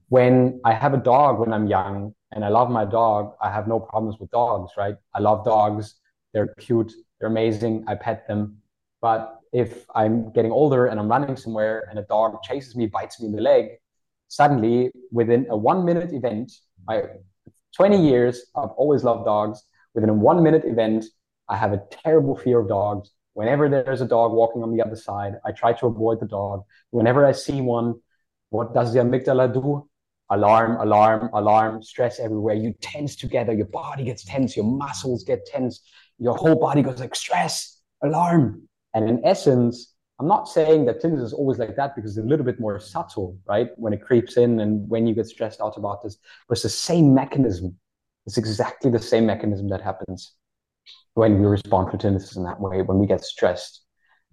When 0.09 0.61
I 0.65 0.73
have 0.73 0.95
a 0.95 0.99
dog 0.99 1.39
when 1.39 1.53
I'm 1.53 1.67
young 1.67 2.15
and 2.33 2.45
I 2.45 2.49
love 2.49 2.71
my 2.71 2.85
dog, 2.85 3.35
I 3.43 3.51
have 3.51 3.69
no 3.69 3.81
problems 3.81 4.19
with 4.21 4.31
dogs, 4.31 4.73
right? 4.77 4.97
I 5.15 5.19
love 5.21 5.45
dogs. 5.45 5.97
They're 6.33 6.55
cute. 6.59 6.93
They're 7.19 7.29
amazing. 7.29 7.85
I 7.89 7.95
pet 7.95 8.27
them. 8.27 8.59
But 9.01 9.39
if 9.53 9.85
I'm 9.95 10.33
getting 10.33 10.53
older 10.53 10.87
and 10.87 10.99
I'm 10.99 11.09
running 11.09 11.37
somewhere 11.37 11.87
and 11.91 11.99
a 11.99 12.03
dog 12.03 12.43
chases 12.43 12.77
me, 12.77 12.87
bites 12.87 13.21
me 13.21 13.27
in 13.27 13.33
the 13.33 13.43
leg, 13.43 13.71
suddenly 14.29 14.91
within 15.11 15.47
a 15.51 15.57
one 15.57 15.85
minute 15.85 16.12
event, 16.12 16.53
I 16.88 17.03
20 17.77 18.09
years, 18.09 18.47
I've 18.57 18.71
always 18.71 19.05
loved 19.05 19.25
dogs 19.25 19.62
within 19.95 20.11
a 20.11 20.14
one 20.14 20.43
minute 20.43 20.64
event, 20.64 21.05
I 21.49 21.57
have 21.57 21.73
a 21.73 21.83
terrible 21.91 22.37
fear 22.37 22.61
of 22.61 22.69
dogs. 22.69 23.11
Whenever 23.35 23.69
there's 23.69 24.01
a 24.01 24.07
dog 24.07 24.33
walking 24.33 24.62
on 24.62 24.75
the 24.75 24.83
other 24.83 24.97
side, 24.97 25.35
I 25.45 25.53
try 25.53 25.73
to 25.73 25.87
avoid 25.87 26.21
the 26.21 26.27
dog. 26.27 26.62
Whenever 26.91 27.25
I 27.27 27.33
see 27.33 27.61
one, 27.61 27.95
what 28.51 28.75
does 28.75 28.93
the 28.93 29.01
amygdala 29.01 29.53
do? 29.53 29.88
Alarm, 30.31 30.77
alarm, 30.81 31.31
alarm, 31.33 31.83
stress 31.83 32.21
everywhere. 32.21 32.55
You 32.55 32.75
tense 32.81 33.17
together, 33.17 33.53
your 33.53 33.67
body 33.67 34.05
gets 34.05 34.25
tense, 34.25 34.57
your 34.57 34.67
muscles 34.67 35.25
get 35.25 35.47
tense, 35.47 35.81
your 36.19 36.37
whole 36.37 36.57
body 36.57 36.83
goes 36.83 37.01
like 37.01 37.14
stress, 37.14 37.81
alarm. 38.03 38.69
And 38.95 39.09
in 39.09 39.25
essence, 39.25 39.95
I'm 40.21 40.27
not 40.27 40.49
saying 40.49 40.87
that 40.87 41.01
tinnitus 41.01 41.23
is 41.23 41.33
always 41.33 41.59
like 41.59 41.77
that 41.77 41.95
because 41.95 42.17
it's 42.17 42.25
a 42.25 42.29
little 42.29 42.45
bit 42.45 42.59
more 42.59 42.81
subtle, 42.81 43.39
right? 43.47 43.71
When 43.77 43.93
it 43.93 44.03
creeps 44.03 44.37
in 44.37 44.61
and 44.61 44.89
when 44.89 45.07
you 45.07 45.15
get 45.15 45.27
stressed 45.27 45.61
out 45.61 45.77
about 45.77 46.03
this, 46.03 46.19
but 46.49 46.55
it's 46.55 46.63
the 46.63 46.69
same 46.69 47.15
mechanism. 47.15 47.77
It's 48.27 48.37
exactly 48.37 48.91
the 48.91 48.99
same 48.99 49.27
mechanism 49.27 49.69
that 49.69 49.81
happens 49.81 50.35
when 51.15 51.41
we 51.41 51.47
respond 51.47 51.93
to 51.93 51.99
tinnitus 51.99 52.37
in 52.37 52.43
that 52.45 52.61
way, 52.61 52.83
when 52.83 52.99
we 52.99 53.07
get 53.07 53.25
stressed. 53.25 53.83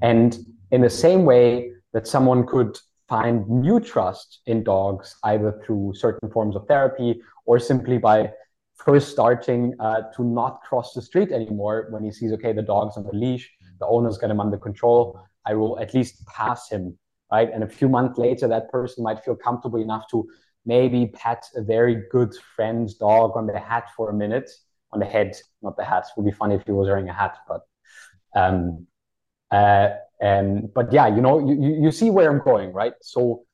And 0.01 0.37
in 0.71 0.81
the 0.81 0.89
same 0.89 1.23
way 1.23 1.71
that 1.93 2.07
someone 2.07 2.45
could 2.45 2.77
find 3.07 3.47
new 3.47 3.79
trust 3.79 4.41
in 4.47 4.63
dogs, 4.63 5.15
either 5.23 5.61
through 5.63 5.93
certain 5.95 6.29
forms 6.31 6.55
of 6.55 6.67
therapy 6.67 7.21
or 7.45 7.59
simply 7.59 7.99
by 7.99 8.31
first 8.75 9.09
starting 9.09 9.73
uh, 9.79 10.01
to 10.15 10.23
not 10.23 10.61
cross 10.61 10.93
the 10.93 11.01
street 11.01 11.31
anymore 11.31 11.87
when 11.91 12.03
he 12.03 12.11
sees, 12.11 12.31
okay, 12.33 12.53
the 12.53 12.61
dog's 12.61 12.97
on 12.97 13.03
the 13.03 13.13
leash, 13.13 13.49
the 13.79 13.85
owner's 13.85 14.17
got 14.17 14.31
him 14.31 14.39
under 14.39 14.57
control, 14.57 15.19
I 15.45 15.53
will 15.53 15.79
at 15.79 15.93
least 15.93 16.25
pass 16.27 16.69
him, 16.69 16.97
right? 17.31 17.49
And 17.53 17.63
a 17.63 17.67
few 17.67 17.89
months 17.89 18.17
later, 18.17 18.47
that 18.47 18.69
person 18.69 19.03
might 19.03 19.23
feel 19.23 19.35
comfortable 19.35 19.79
enough 19.81 20.05
to 20.11 20.27
maybe 20.65 21.07
pet 21.07 21.45
a 21.55 21.61
very 21.61 22.03
good 22.11 22.33
friend's 22.55 22.95
dog 22.95 23.35
on 23.35 23.47
the 23.47 23.59
hat 23.59 23.89
for 23.95 24.09
a 24.09 24.13
minute, 24.13 24.49
on 24.91 24.99
the 24.99 25.05
head, 25.05 25.35
not 25.61 25.77
the 25.77 25.83
hat. 25.83 26.05
It 26.05 26.19
would 26.19 26.25
be 26.25 26.35
funny 26.35 26.55
if 26.55 26.65
he 26.65 26.71
was 26.71 26.87
wearing 26.87 27.09
a 27.09 27.13
hat, 27.13 27.37
but 27.47 27.61
um, 28.35 28.87
uh, 29.51 29.89
um, 30.21 30.69
but 30.73 30.91
yeah, 30.91 31.07
you 31.07 31.21
know, 31.21 31.47
you, 31.47 31.83
you 31.83 31.91
see 31.91 32.09
where 32.09 32.29
I'm 32.29 32.43
going, 32.43 32.73
right? 32.73 32.93
So 33.01 33.45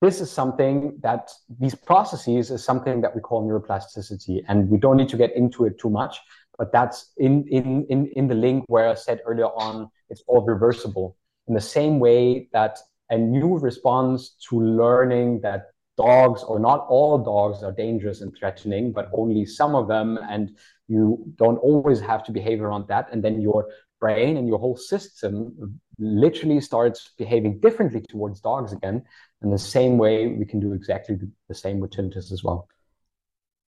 this 0.00 0.20
is 0.20 0.30
something 0.30 0.98
that 1.02 1.30
these 1.58 1.74
processes 1.74 2.50
is 2.50 2.64
something 2.64 3.02
that 3.02 3.14
we 3.14 3.20
call 3.20 3.46
neuroplasticity, 3.46 4.42
and 4.48 4.68
we 4.70 4.78
don't 4.78 4.96
need 4.96 5.08
to 5.10 5.16
get 5.16 5.36
into 5.36 5.66
it 5.66 5.78
too 5.78 5.90
much. 5.90 6.18
But 6.60 6.72
that's 6.72 7.12
in 7.16 7.48
in 7.48 7.86
in 7.88 8.06
in 8.18 8.28
the 8.28 8.34
link 8.34 8.64
where 8.68 8.90
I 8.90 8.94
said 8.94 9.22
earlier 9.24 9.46
on, 9.46 9.88
it's 10.10 10.22
all 10.26 10.44
reversible 10.44 11.16
in 11.48 11.54
the 11.54 11.66
same 11.78 11.98
way 11.98 12.50
that 12.52 12.78
a 13.08 13.16
new 13.16 13.56
response 13.56 14.36
to 14.50 14.60
learning 14.60 15.40
that 15.40 15.70
dogs 15.96 16.42
or 16.42 16.58
not 16.60 16.86
all 16.90 17.16
dogs 17.16 17.62
are 17.62 17.72
dangerous 17.72 18.20
and 18.20 18.36
threatening, 18.38 18.92
but 18.92 19.08
only 19.14 19.46
some 19.46 19.74
of 19.74 19.88
them. 19.88 20.18
And 20.28 20.54
you 20.86 21.24
don't 21.36 21.56
always 21.56 21.98
have 22.00 22.22
to 22.24 22.32
behave 22.32 22.60
around 22.60 22.88
that. 22.88 23.08
And 23.10 23.24
then 23.24 23.40
your 23.40 23.66
brain 23.98 24.36
and 24.36 24.46
your 24.46 24.58
whole 24.58 24.76
system 24.76 25.80
literally 25.98 26.60
starts 26.60 27.10
behaving 27.16 27.60
differently 27.60 28.02
towards 28.02 28.40
dogs 28.40 28.74
again. 28.74 29.02
In 29.42 29.50
the 29.50 29.58
same 29.58 29.96
way, 29.96 30.26
we 30.26 30.44
can 30.44 30.60
do 30.60 30.74
exactly 30.74 31.16
the 31.48 31.54
same 31.54 31.80
with 31.80 31.92
tinnitus 31.92 32.30
as 32.32 32.44
well. 32.44 32.68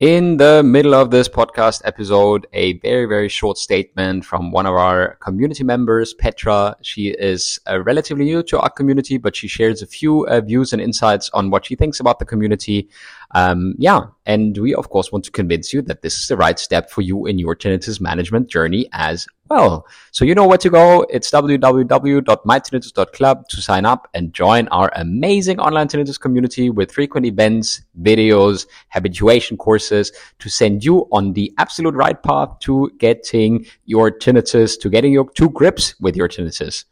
In 0.02 0.36
the 0.36 0.64
middle 0.64 0.96
of 0.96 1.12
this 1.12 1.28
podcast 1.28 1.82
episode, 1.84 2.48
a 2.52 2.72
very, 2.80 3.04
very 3.04 3.28
short 3.28 3.56
statement 3.56 4.24
from 4.24 4.50
one 4.50 4.66
of 4.66 4.74
our 4.74 5.14
community 5.20 5.62
members, 5.62 6.12
Petra. 6.12 6.76
She 6.82 7.10
is 7.10 7.60
uh, 7.70 7.80
relatively 7.84 8.24
new 8.24 8.42
to 8.42 8.58
our 8.58 8.68
community, 8.68 9.16
but 9.16 9.36
she 9.36 9.46
shares 9.46 9.80
a 9.80 9.86
few 9.86 10.26
uh, 10.26 10.40
views 10.40 10.72
and 10.72 10.82
insights 10.82 11.30
on 11.34 11.50
what 11.50 11.66
she 11.66 11.76
thinks 11.76 12.00
about 12.00 12.18
the 12.18 12.24
community. 12.24 12.88
Um, 13.34 13.74
yeah. 13.78 14.02
And 14.26 14.58
we, 14.58 14.74
of 14.74 14.90
course, 14.90 15.10
want 15.10 15.24
to 15.24 15.30
convince 15.30 15.72
you 15.72 15.80
that 15.82 16.02
this 16.02 16.20
is 16.20 16.28
the 16.28 16.36
right 16.36 16.58
step 16.58 16.90
for 16.90 17.00
you 17.00 17.24
in 17.26 17.38
your 17.38 17.56
tinnitus 17.56 17.98
management 18.00 18.48
journey 18.48 18.88
as 18.92 19.26
well. 19.48 19.86
So 20.12 20.24
you 20.24 20.34
know 20.34 20.46
where 20.46 20.58
to 20.58 20.70
go. 20.70 21.04
It's 21.10 21.28
www.mytinnitus.club 21.30 23.48
to 23.48 23.62
sign 23.62 23.84
up 23.84 24.08
and 24.14 24.32
join 24.32 24.68
our 24.68 24.92
amazing 24.94 25.58
online 25.58 25.88
tinnitus 25.88 26.20
community 26.20 26.70
with 26.70 26.92
frequent 26.92 27.26
events, 27.26 27.82
videos, 28.00 28.66
habituation 28.90 29.56
courses 29.56 30.12
to 30.38 30.48
send 30.48 30.84
you 30.84 31.08
on 31.10 31.32
the 31.32 31.52
absolute 31.58 31.94
right 31.94 32.22
path 32.22 32.56
to 32.60 32.92
getting 32.98 33.66
your 33.86 34.08
tinnitus, 34.10 34.78
to 34.80 34.88
getting 34.88 35.12
your 35.12 35.28
two 35.30 35.50
grips 35.50 35.98
with 36.00 36.14
your 36.16 36.28
tinnitus 36.28 36.84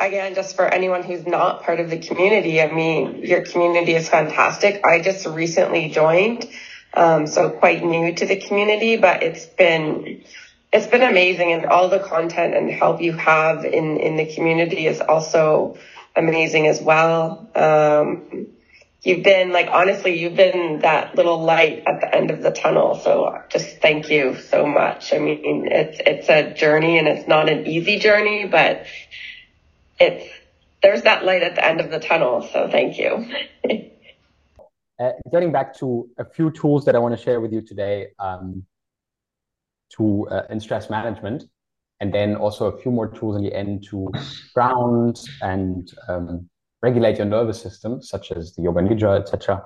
again, 0.00 0.34
just 0.34 0.56
for 0.56 0.66
anyone 0.66 1.02
who's 1.02 1.26
not 1.26 1.62
part 1.62 1.78
of 1.78 1.90
the 1.90 1.98
community, 1.98 2.60
I 2.60 2.72
mean, 2.72 3.24
your 3.24 3.44
community 3.44 3.94
is 3.94 4.08
fantastic. 4.08 4.84
I 4.84 5.00
just 5.00 5.26
recently 5.26 5.90
joined, 5.90 6.48
um, 6.94 7.26
so 7.26 7.50
quite 7.50 7.84
new 7.84 8.14
to 8.14 8.26
the 8.26 8.36
community, 8.36 8.96
but 8.96 9.22
it's 9.22 9.46
been 9.46 10.24
it's 10.72 10.86
been 10.86 11.02
amazing 11.02 11.52
and 11.52 11.66
all 11.66 11.88
the 11.88 11.98
content 11.98 12.54
and 12.54 12.70
help 12.70 13.00
you 13.02 13.12
have 13.12 13.64
in, 13.64 13.96
in 13.96 14.16
the 14.16 14.32
community 14.32 14.86
is 14.86 15.00
also 15.00 15.76
amazing 16.14 16.68
as 16.68 16.80
well. 16.80 17.50
Um, 17.56 18.46
you've 19.02 19.24
been 19.24 19.50
like, 19.50 19.68
honestly, 19.68 20.20
you've 20.20 20.36
been 20.36 20.80
that 20.82 21.16
little 21.16 21.42
light 21.42 21.82
at 21.86 22.00
the 22.00 22.14
end 22.14 22.30
of 22.30 22.40
the 22.40 22.52
tunnel. 22.52 23.00
So 23.02 23.42
just 23.48 23.78
thank 23.78 24.10
you 24.10 24.36
so 24.36 24.64
much. 24.64 25.12
I 25.12 25.18
mean, 25.18 25.66
it's, 25.70 26.00
it's 26.06 26.28
a 26.28 26.54
journey 26.54 26.98
and 26.98 27.08
it's 27.08 27.26
not 27.26 27.48
an 27.48 27.66
easy 27.66 27.98
journey, 27.98 28.46
but 28.46 28.86
it's, 30.00 30.28
there's 30.82 31.02
that 31.02 31.24
light 31.24 31.42
at 31.42 31.54
the 31.54 31.64
end 31.64 31.80
of 31.80 31.90
the 31.90 32.00
tunnel. 32.00 32.42
So 32.52 32.68
thank 32.68 32.98
you. 32.98 33.30
uh, 35.00 35.10
getting 35.30 35.52
back 35.52 35.76
to 35.78 36.08
a 36.18 36.24
few 36.24 36.50
tools 36.50 36.84
that 36.86 36.96
I 36.96 36.98
want 36.98 37.16
to 37.16 37.22
share 37.22 37.40
with 37.40 37.52
you 37.52 37.60
today. 37.60 38.08
Um, 38.18 38.64
to 39.90 40.28
uh, 40.28 40.42
in 40.50 40.60
stress 40.60 40.88
management, 40.88 41.44
and 42.00 42.12
then 42.12 42.36
also 42.36 42.66
a 42.66 42.80
few 42.80 42.90
more 42.90 43.08
tools 43.08 43.36
in 43.36 43.42
the 43.42 43.54
end 43.54 43.84
to 43.90 44.10
ground 44.54 45.20
and 45.42 45.92
um, 46.08 46.48
regulate 46.82 47.18
your 47.18 47.26
nervous 47.26 47.60
system, 47.60 48.00
such 48.00 48.32
as 48.32 48.54
the 48.54 48.62
yoga 48.62 48.80
nidra, 48.80 49.20
etc. 49.20 49.62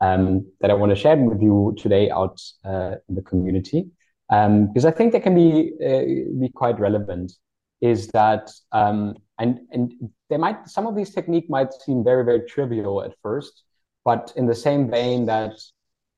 Um, 0.00 0.50
that 0.60 0.70
I 0.70 0.74
want 0.74 0.90
to 0.90 0.96
share 0.96 1.16
with 1.16 1.42
you 1.42 1.74
today 1.78 2.10
out 2.10 2.40
uh, 2.64 2.96
in 3.08 3.14
the 3.14 3.22
community, 3.22 3.90
um, 4.30 4.66
because 4.66 4.84
I 4.84 4.90
think 4.90 5.12
they 5.12 5.20
can 5.20 5.34
be 5.34 5.72
uh, 5.84 6.40
be 6.40 6.50
quite 6.54 6.78
relevant. 6.80 7.32
Is 7.80 8.08
that 8.08 8.50
um, 8.72 9.16
and 9.40 9.60
and 9.72 9.92
they 10.28 10.36
might 10.36 10.68
some 10.68 10.86
of 10.86 10.94
these 10.94 11.10
technique 11.14 11.50
might 11.50 11.72
seem 11.72 12.04
very 12.04 12.24
very 12.24 12.42
trivial 12.48 13.02
at 13.02 13.14
first, 13.22 13.64
but 14.04 14.32
in 14.36 14.46
the 14.46 14.54
same 14.54 14.90
vein 14.90 15.26
that 15.26 15.54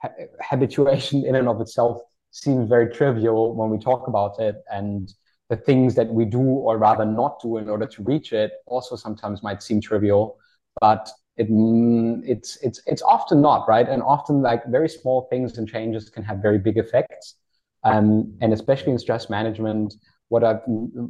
ha- 0.02 0.12
habituation 0.42 1.24
in 1.26 1.34
and 1.36 1.48
of 1.48 1.60
itself 1.60 2.02
seems 2.30 2.68
very 2.68 2.88
trivial 2.92 3.54
when 3.54 3.70
we 3.70 3.78
talk 3.78 4.08
about 4.08 4.38
it. 4.38 4.56
And 4.70 5.12
the 5.48 5.56
things 5.56 5.94
that 5.96 6.08
we 6.08 6.24
do 6.24 6.40
or 6.40 6.78
rather 6.78 7.04
not 7.04 7.40
do 7.42 7.58
in 7.58 7.68
order 7.68 7.86
to 7.86 8.02
reach 8.02 8.32
it 8.32 8.52
also 8.66 8.96
sometimes 8.96 9.42
might 9.42 9.62
seem 9.62 9.80
trivial 9.82 10.38
but 10.80 11.10
it 11.36 11.50
mm, 11.50 12.22
it's 12.26 12.56
it's 12.62 12.80
it's 12.86 13.02
often 13.02 13.40
not 13.40 13.68
right? 13.68 13.88
And 13.88 14.02
often 14.02 14.42
like 14.42 14.64
very 14.66 14.88
small 14.88 15.26
things 15.30 15.58
and 15.58 15.68
changes 15.68 16.08
can 16.10 16.24
have 16.24 16.38
very 16.38 16.58
big 16.58 16.78
effects. 16.78 17.36
Um, 17.84 18.34
and 18.40 18.52
especially 18.52 18.92
in 18.92 18.98
stress 18.98 19.28
management 19.28 19.94
what 20.28 20.44
i've 20.44 20.62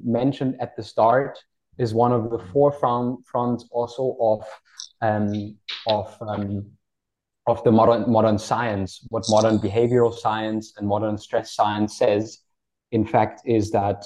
mentioned 0.04 0.56
at 0.60 0.74
the 0.76 0.82
start 0.82 1.38
is 1.78 1.94
one 1.94 2.12
of 2.12 2.30
the 2.30 2.38
forefront 2.38 3.24
fronts 3.26 3.66
also 3.70 4.16
of 4.20 4.46
um, 5.00 5.56
of 5.86 6.16
um, 6.20 6.70
of 7.46 7.62
the 7.64 7.72
modern 7.72 8.10
modern 8.10 8.38
science, 8.38 9.04
what 9.08 9.24
modern 9.28 9.58
behavioral 9.58 10.14
science 10.14 10.74
and 10.76 10.86
modern 10.86 11.18
stress 11.18 11.54
science 11.54 11.98
says, 11.98 12.38
in 12.92 13.04
fact, 13.04 13.42
is 13.44 13.70
that 13.72 14.04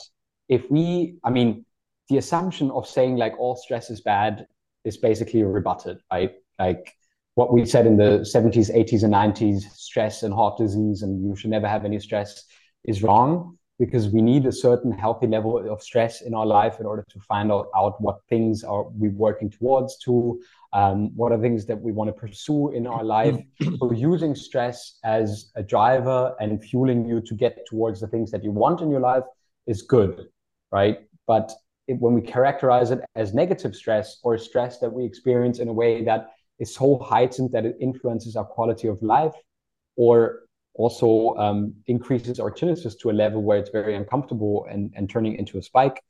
if 0.49 0.71
we, 0.71 1.17
I 1.23 1.31
mean, 1.31 1.65
the 2.09 2.19
assumption 2.19 2.71
of 2.71 2.87
saying 2.87 3.17
like 3.17 3.39
all 3.39 3.57
stress 3.57 3.91
is 3.91 4.01
bad 4.01 4.47
is 4.85 4.97
basically 4.97 5.43
rebutted, 5.43 5.99
right? 6.11 6.33
Like 6.59 6.95
what 7.35 7.53
we 7.53 7.67
said 7.67 7.87
in 7.87 7.97
the 7.97 8.21
70s, 8.21 8.75
80s, 8.75 9.03
and 9.03 9.13
90s, 9.13 9.63
stress 9.73 10.23
and 10.23 10.33
heart 10.33 10.57
disease, 10.57 11.03
and 11.03 11.29
you 11.29 11.37
should 11.37 11.51
never 11.51 11.69
have 11.69 11.85
any 11.85 11.99
stress 11.99 12.45
is 12.85 13.03
wrong 13.03 13.59
because 13.79 14.09
we 14.09 14.23
need 14.23 14.47
a 14.47 14.53
certain 14.53 14.91
healthy 14.91 15.27
level 15.27 15.71
of 15.71 15.83
stress 15.83 16.23
in 16.23 16.33
our 16.35 16.47
life 16.47 16.81
in 16.81 16.87
order 16.87 17.05
to 17.11 17.21
find 17.21 17.53
out, 17.53 17.69
out 17.77 18.01
what 18.01 18.21
things 18.29 18.65
are 18.65 18.85
we 18.89 19.09
working 19.09 19.51
towards 19.51 19.99
to 19.99 20.41
um, 20.73 21.15
what 21.15 21.31
are 21.33 21.39
things 21.39 21.67
that 21.67 21.81
we 21.81 21.93
want 21.93 22.09
to 22.09 22.13
pursue 22.13 22.73
in 22.73 22.87
our 22.87 23.05
life. 23.05 23.39
So 23.79 23.93
using 23.93 24.35
stress 24.35 24.99
as 25.05 25.53
a 25.57 25.63
driver 25.63 26.35
and 26.41 26.63
fueling 26.63 27.07
you 27.07 27.21
to 27.21 27.35
get 27.35 27.67
towards 27.69 28.01
the 28.01 28.07
things 28.07 28.31
that 28.31 28.43
you 28.43 28.51
want 28.51 28.81
in 28.81 28.91
your 28.91 29.01
life 29.01 29.25
is 29.67 29.83
good 29.83 30.29
right? 30.73 30.99
But 31.27 31.53
it, 31.89 31.99
when 32.01 32.15
we 32.15 32.21
characterize 32.21 32.91
it 32.91 33.01
as 33.15 33.35
negative 33.35 33.75
stress 33.77 34.19
or 34.23 34.39
stress 34.39 34.79
that 34.79 34.93
we 34.93 35.05
experience 35.05 35.59
in 35.59 35.69
a 35.69 35.73
way 35.73 36.05
that 36.05 36.33
is 36.59 36.75
so 36.75 36.99
heightened 36.99 37.53
that 37.53 37.65
it 37.67 37.77
influences 37.81 38.37
our 38.37 38.45
quality 38.45 38.89
of 38.89 39.01
life 39.03 39.35
or 39.97 40.46
also 40.77 41.35
um, 41.37 41.75
increases 41.87 42.39
our 42.39 42.51
tinnitus 42.51 42.99
to 43.01 43.11
a 43.11 43.13
level 43.13 43.43
where 43.43 43.59
it's 43.59 43.71
very 43.71 43.97
uncomfortable 43.97 44.67
and, 44.71 44.93
and 44.97 45.09
turning 45.11 45.35
into 45.37 45.59
a 45.59 45.63
spike, 45.63 46.03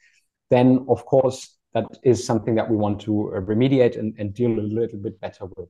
then 0.50 0.84
of 0.88 1.04
course 1.06 1.56
that 1.74 1.86
is 2.02 2.24
something 2.24 2.54
that 2.54 2.70
we 2.70 2.76
want 2.76 3.00
to 3.02 3.34
uh, 3.34 3.40
remediate 3.40 3.98
and, 3.98 4.14
and 4.18 4.34
deal 4.34 4.50
a 4.58 4.60
little 4.60 4.98
bit 4.98 5.20
better 5.20 5.46
with. 5.56 5.68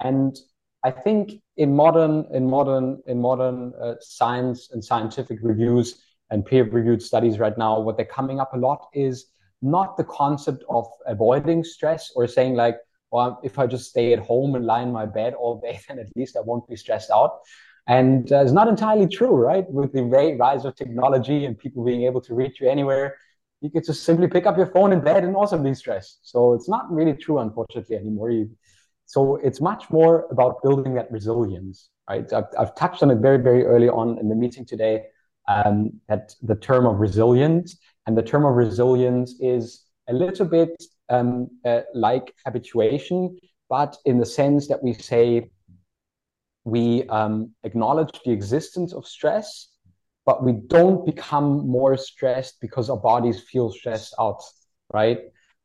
And 0.00 0.36
I 0.84 0.90
think 0.90 1.42
in 1.56 1.74
modern 1.74 2.26
in 2.32 2.48
modern 2.48 3.02
in 3.06 3.20
modern 3.20 3.72
uh, 3.80 3.94
science 4.00 4.70
and 4.72 4.84
scientific 4.84 5.38
reviews 5.42 6.02
and 6.30 6.44
peer-reviewed 6.44 7.02
studies 7.02 7.38
right 7.38 7.56
now, 7.56 7.80
what 7.80 7.96
they're 7.96 8.04
coming 8.04 8.40
up 8.40 8.52
a 8.52 8.58
lot 8.58 8.88
is 8.92 9.26
not 9.62 9.96
the 9.96 10.04
concept 10.04 10.62
of 10.68 10.86
avoiding 11.06 11.64
stress 11.64 12.12
or 12.14 12.26
saying 12.26 12.54
like, 12.54 12.76
well, 13.10 13.40
if 13.42 13.58
I 13.58 13.66
just 13.66 13.90
stay 13.90 14.12
at 14.12 14.18
home 14.18 14.54
and 14.54 14.66
lie 14.66 14.82
in 14.82 14.92
my 14.92 15.06
bed 15.06 15.34
all 15.34 15.60
day, 15.60 15.80
then 15.88 15.98
at 15.98 16.08
least 16.16 16.36
I 16.36 16.40
won't 16.40 16.68
be 16.68 16.76
stressed 16.76 17.10
out. 17.10 17.40
And 17.86 18.32
uh, 18.32 18.42
it's 18.42 18.52
not 18.52 18.68
entirely 18.68 19.06
true, 19.06 19.30
right? 19.30 19.64
With 19.70 19.92
the 19.92 20.02
rise 20.02 20.64
of 20.64 20.74
technology 20.74 21.44
and 21.44 21.56
people 21.56 21.84
being 21.84 22.02
able 22.02 22.20
to 22.22 22.34
reach 22.34 22.60
you 22.60 22.68
anywhere, 22.68 23.16
you 23.60 23.70
could 23.70 23.84
just 23.84 24.02
simply 24.04 24.26
pick 24.28 24.46
up 24.46 24.56
your 24.56 24.66
phone 24.66 24.92
in 24.92 25.00
bed 25.00 25.24
and 25.24 25.36
also 25.36 25.56
be 25.56 25.72
stressed. 25.74 26.18
So 26.22 26.52
it's 26.54 26.68
not 26.68 26.90
really 26.92 27.14
true, 27.14 27.38
unfortunately, 27.38 27.96
anymore. 27.96 28.30
You, 28.30 28.50
so 29.06 29.36
it's 29.36 29.60
much 29.60 29.88
more 29.90 30.26
about 30.30 30.62
building 30.62 30.94
that 30.94 31.10
resilience, 31.12 31.88
right? 32.10 32.30
I've, 32.32 32.44
I've 32.58 32.74
touched 32.74 33.02
on 33.02 33.10
it 33.10 33.18
very, 33.18 33.38
very 33.38 33.64
early 33.64 33.88
on 33.88 34.18
in 34.18 34.28
the 34.28 34.34
meeting 34.34 34.64
today. 34.64 35.04
Um, 35.48 36.00
that 36.08 36.34
the 36.42 36.56
term 36.56 36.86
of 36.86 36.98
resilience 36.98 37.76
and 38.06 38.18
the 38.18 38.22
term 38.22 38.44
of 38.44 38.56
resilience 38.56 39.36
is 39.38 39.84
a 40.08 40.12
little 40.12 40.44
bit 40.44 40.70
um, 41.08 41.48
uh, 41.64 41.82
like 41.94 42.34
habituation, 42.44 43.38
but 43.68 43.96
in 44.04 44.18
the 44.18 44.26
sense 44.26 44.66
that 44.66 44.82
we 44.82 44.92
say 44.92 45.48
we 46.66 47.04
um, 47.08 47.52
acknowledge 47.62 48.10
the 48.24 48.32
existence 48.32 48.92
of 48.92 49.06
stress, 49.06 49.68
but 50.24 50.44
we 50.44 50.52
don't 50.52 51.06
become 51.06 51.66
more 51.68 51.96
stressed 51.96 52.60
because 52.60 52.90
our 52.90 52.96
bodies 52.96 53.40
feel 53.40 53.70
stressed 53.70 54.12
out, 54.18 54.42
right? 54.92 55.20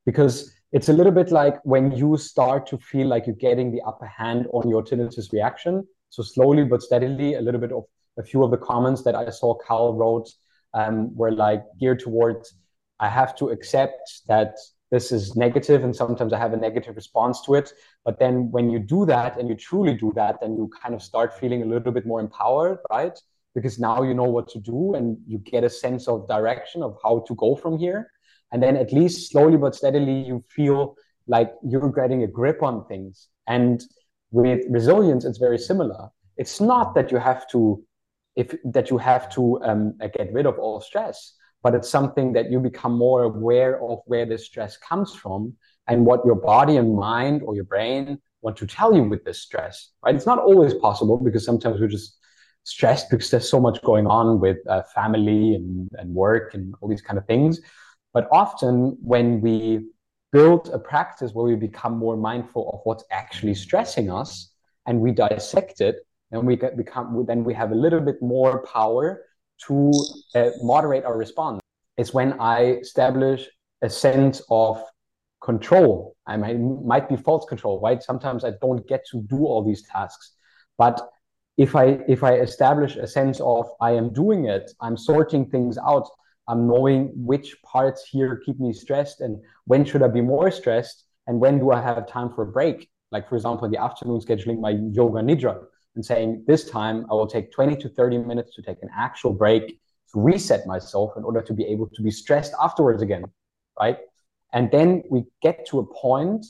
Because 0.06 0.54
it's 0.72 0.90
a 0.90 0.94
little 0.94 1.12
bit 1.12 1.32
like 1.32 1.56
when 1.64 1.92
you 1.92 2.18
start 2.18 2.68
to 2.68 2.78
feel 2.78 3.08
like 3.08 3.26
you're 3.26 3.36
getting 3.36 3.72
the 3.72 3.82
upper 3.82 4.06
hand 4.06 4.46
on 4.54 4.70
your 4.70 4.84
tinnitus 4.84 5.34
reaction. 5.34 5.88
So 6.12 6.22
slowly 6.22 6.66
but 6.66 6.84
steadily, 6.84 7.34
a 7.34 7.42
little 7.42 7.60
bit 7.60 7.72
of 7.72 7.86
a 8.20 8.24
few 8.24 8.44
of 8.44 8.52
the 8.52 8.58
comments 8.58 9.02
that 9.04 9.16
I 9.16 9.32
saw 9.32 9.56
Carl 9.56 9.96
wrote 9.96 10.30
um, 10.76 11.16
were 11.16 11.32
like 11.32 11.64
geared 11.80 12.00
towards 12.00 12.54
I 13.00 13.10
have 13.10 13.36
to 13.38 13.50
accept 13.50 14.22
that 14.28 14.56
this 14.92 15.12
is 15.12 15.36
negative 15.36 15.84
and 15.84 15.96
sometimes 15.96 16.34
i 16.34 16.38
have 16.38 16.54
a 16.54 16.58
negative 16.58 16.96
response 16.96 17.42
to 17.42 17.56
it. 17.56 17.74
But 18.04 18.20
then 18.20 18.52
when 18.52 18.70
you 18.70 18.80
do 18.80 19.06
that 19.06 19.40
and 19.40 19.48
you 19.50 19.56
truly 19.56 19.94
do 19.94 20.12
that 20.16 20.42
then 20.42 20.56
you 20.56 20.70
kind 20.82 20.94
of 20.94 21.02
start 21.02 21.40
feeling 21.40 21.64
a 21.64 21.66
little 21.66 21.92
bit 21.92 22.06
more 22.06 22.20
empowered 22.20 22.80
right? 22.92 23.18
Because 23.56 23.80
now 23.80 24.04
you 24.04 24.14
know 24.14 24.32
what 24.38 24.48
to 24.50 24.60
do 24.60 24.94
and 24.96 25.18
you 25.28 25.38
get 25.40 25.64
a 25.64 25.70
sense 25.70 26.08
of 26.08 26.28
direction 26.28 26.84
of 26.84 26.98
how 27.04 27.24
to 27.28 27.36
go 27.36 27.56
from 27.56 27.78
here. 27.78 28.12
And 28.52 28.62
then 28.62 28.76
at 28.76 28.92
least 28.92 29.32
slowly 29.32 29.58
but 29.58 29.76
steadily 29.76 30.22
you 30.24 30.44
feel 30.50 30.96
like 31.28 31.54
you're 31.64 31.92
getting 31.92 32.24
a 32.24 32.28
grip 32.28 32.62
on 32.62 32.86
things. 32.86 33.30
And 33.48 33.82
with 34.32 34.66
resilience 34.70 35.24
it's 35.26 35.38
very 35.38 35.58
similar. 35.58 36.10
It's 36.38 36.60
not 36.60 36.96
that 36.96 37.12
you 37.12 37.18
have 37.18 37.48
to 37.50 37.84
if 38.36 38.56
that 38.64 38.90
you 38.90 38.98
have 38.98 39.30
to 39.36 39.62
um, 39.64 39.98
get 40.00 40.32
rid 40.34 40.46
of 40.46 40.58
all 40.58 40.80
stress 40.82 41.34
but 41.64 41.76
it's 41.76 41.90
something 41.90 42.34
that 42.34 42.52
you 42.52 42.60
become 42.60 42.98
more 42.98 43.24
aware 43.24 43.82
of 43.82 44.00
where 44.06 44.26
this 44.26 44.46
stress 44.46 44.78
comes 44.78 45.14
from 45.14 45.54
and 45.88 46.06
what 46.06 46.26
your 46.26 46.36
body 46.36 46.78
and 46.78 46.96
mind 46.96 47.42
or 47.44 47.56
your 47.56 47.64
brain 47.64 48.20
want 48.42 48.58
to 48.58 48.66
tell 48.66 48.96
you 48.96 49.04
with 49.04 49.24
this 49.24 49.42
stress, 49.42 49.90
right? 50.04 50.16
It's 50.16 50.26
not 50.26 50.40
always 50.40 50.74
possible 50.74 51.18
because 51.18 51.46
sometimes 51.46 51.80
we're 51.80 51.88
just 51.88 52.18
stressed 52.64 53.10
because 53.10 53.30
there's 53.30 53.50
so 53.50 53.60
much 53.60 53.82
going 53.84 54.08
on 54.08 54.40
with 54.40 54.58
uh, 54.68 54.84
family 54.96 55.56
and, 55.56 55.90
and 55.94 56.14
work 56.14 56.54
and 56.54 56.74
all 56.82 56.90
these 56.90 57.02
kind 57.02 57.18
of 57.18 57.26
things. 57.26 57.60
But 58.14 58.28
often 58.32 58.98
when 59.02 59.42
we 59.42 59.88
build 60.32 60.70
a 60.74 60.80
practice 60.80 61.34
where 61.34 61.46
we 61.46 61.56
become 61.56 61.98
more 61.98 62.18
mindful 62.18 62.70
of 62.74 62.80
what's 62.84 63.04
actually 63.12 63.54
stressing 63.54 64.10
us 64.10 64.52
and 64.86 65.00
we 65.00 65.12
dissect 65.12 65.82
it, 65.82 65.98
then 66.32 66.46
we 66.46 66.56
get 66.56 66.78
become 66.78 67.26
then 67.28 67.44
we 67.44 67.54
have 67.54 67.72
a 67.72 67.76
little 67.76 68.00
bit 68.00 68.22
more 68.22 68.66
power 68.66 69.26
to 69.68 69.92
uh, 70.36 70.50
moderate 70.62 71.06
our 71.06 71.18
response. 71.18 71.60
It's 71.98 72.14
when 72.14 72.40
I 72.40 72.78
establish 72.86 73.48
a 73.82 73.90
sense 73.90 74.42
of 74.50 74.84
control. 75.42 76.16
I 76.28 76.38
might, 76.38 76.60
might 76.60 77.10
be 77.10 77.18
false 77.18 77.46
control, 77.46 77.80
right? 77.82 78.02
Sometimes 78.02 78.44
I 78.44 78.54
don't 78.62 78.88
get 78.88 79.06
to 79.12 79.22
do 79.24 79.46
all 79.46 79.64
these 79.64 79.84
tasks, 79.84 80.36
but 80.78 81.02
if 81.58 81.76
I 81.76 82.00
if 82.08 82.24
I 82.24 82.36
establish 82.36 82.96
a 82.96 83.06
sense 83.06 83.40
of 83.42 83.68
I 83.82 83.92
am 83.92 84.14
doing 84.14 84.46
it, 84.46 84.72
I'm 84.80 84.98
sorting 84.98 85.46
things 85.50 85.78
out, 85.78 86.08
I'm 86.48 86.68
knowing 86.68 87.12
which 87.16 87.62
parts 87.62 88.04
here 88.10 88.42
keep 88.46 88.60
me 88.60 88.74
stressed 88.74 89.22
and 89.22 89.38
when 89.66 89.86
should 89.86 90.02
I 90.02 90.08
be 90.08 90.22
more 90.22 90.50
stressed 90.50 91.06
and 91.28 91.40
when 91.40 91.60
do 91.60 91.72
I 91.72 91.82
have 91.82 92.08
time 92.08 92.30
for 92.34 92.44
a 92.44 92.52
break? 92.52 92.90
Like 93.12 93.28
for 93.28 93.36
example, 93.36 93.70
the 93.70 93.82
afternoon 93.82 94.22
scheduling 94.22 94.60
my 94.60 94.72
yoga 94.72 95.20
nidra 95.20 95.66
and 95.96 96.06
saying 96.06 96.44
this 96.48 96.70
time 96.70 97.06
I 97.12 97.14
will 97.14 97.28
take 97.28 97.52
20 97.52 97.76
to 97.78 97.90
30 97.90 98.20
minutes 98.20 98.56
to 98.56 98.62
take 98.62 98.78
an 98.82 98.90
actual 98.96 99.34
break 99.34 99.80
to 100.14 100.20
reset 100.20 100.66
myself 100.68 101.12
in 101.18 101.24
order 101.24 101.42
to 101.42 101.54
be 101.54 101.66
able 101.66 101.88
to 101.88 102.02
be 102.02 102.12
stressed 102.12 102.54
afterwards 102.62 103.02
again, 103.02 103.26
right? 103.80 103.98
And 104.54 104.70
then 104.72 105.04
we 105.10 105.24
get 105.42 105.66
to 105.68 105.80
a 105.80 105.86
point 105.86 106.46